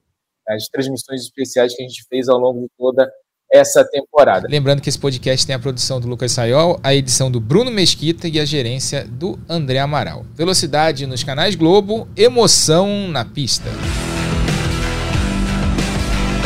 as 0.48 0.66
transmissões 0.66 1.22
especiais 1.22 1.74
que 1.74 1.82
a 1.82 1.86
gente 1.86 2.04
fez 2.08 2.28
ao 2.28 2.38
longo 2.38 2.62
de 2.62 2.68
toda 2.76 3.08
essa 3.52 3.84
temporada. 3.84 4.48
Lembrando 4.48 4.82
que 4.82 4.88
esse 4.88 4.98
podcast 4.98 5.46
tem 5.46 5.54
a 5.54 5.58
produção 5.58 6.00
do 6.00 6.08
Lucas 6.08 6.32
Sayol, 6.32 6.78
a 6.82 6.94
edição 6.94 7.30
do 7.30 7.40
Bruno 7.40 7.70
Mesquita 7.70 8.28
e 8.28 8.38
a 8.40 8.44
gerência 8.44 9.06
do 9.06 9.38
André 9.48 9.78
Amaral. 9.78 10.24
Velocidade 10.34 11.06
nos 11.06 11.22
canais 11.22 11.54
Globo, 11.54 12.08
emoção 12.16 13.08
na 13.08 13.24
pista. 13.24 13.70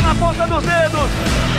Na 0.01 0.15
ponta 0.15 0.47
dos 0.47 0.63
dedos! 0.63 1.52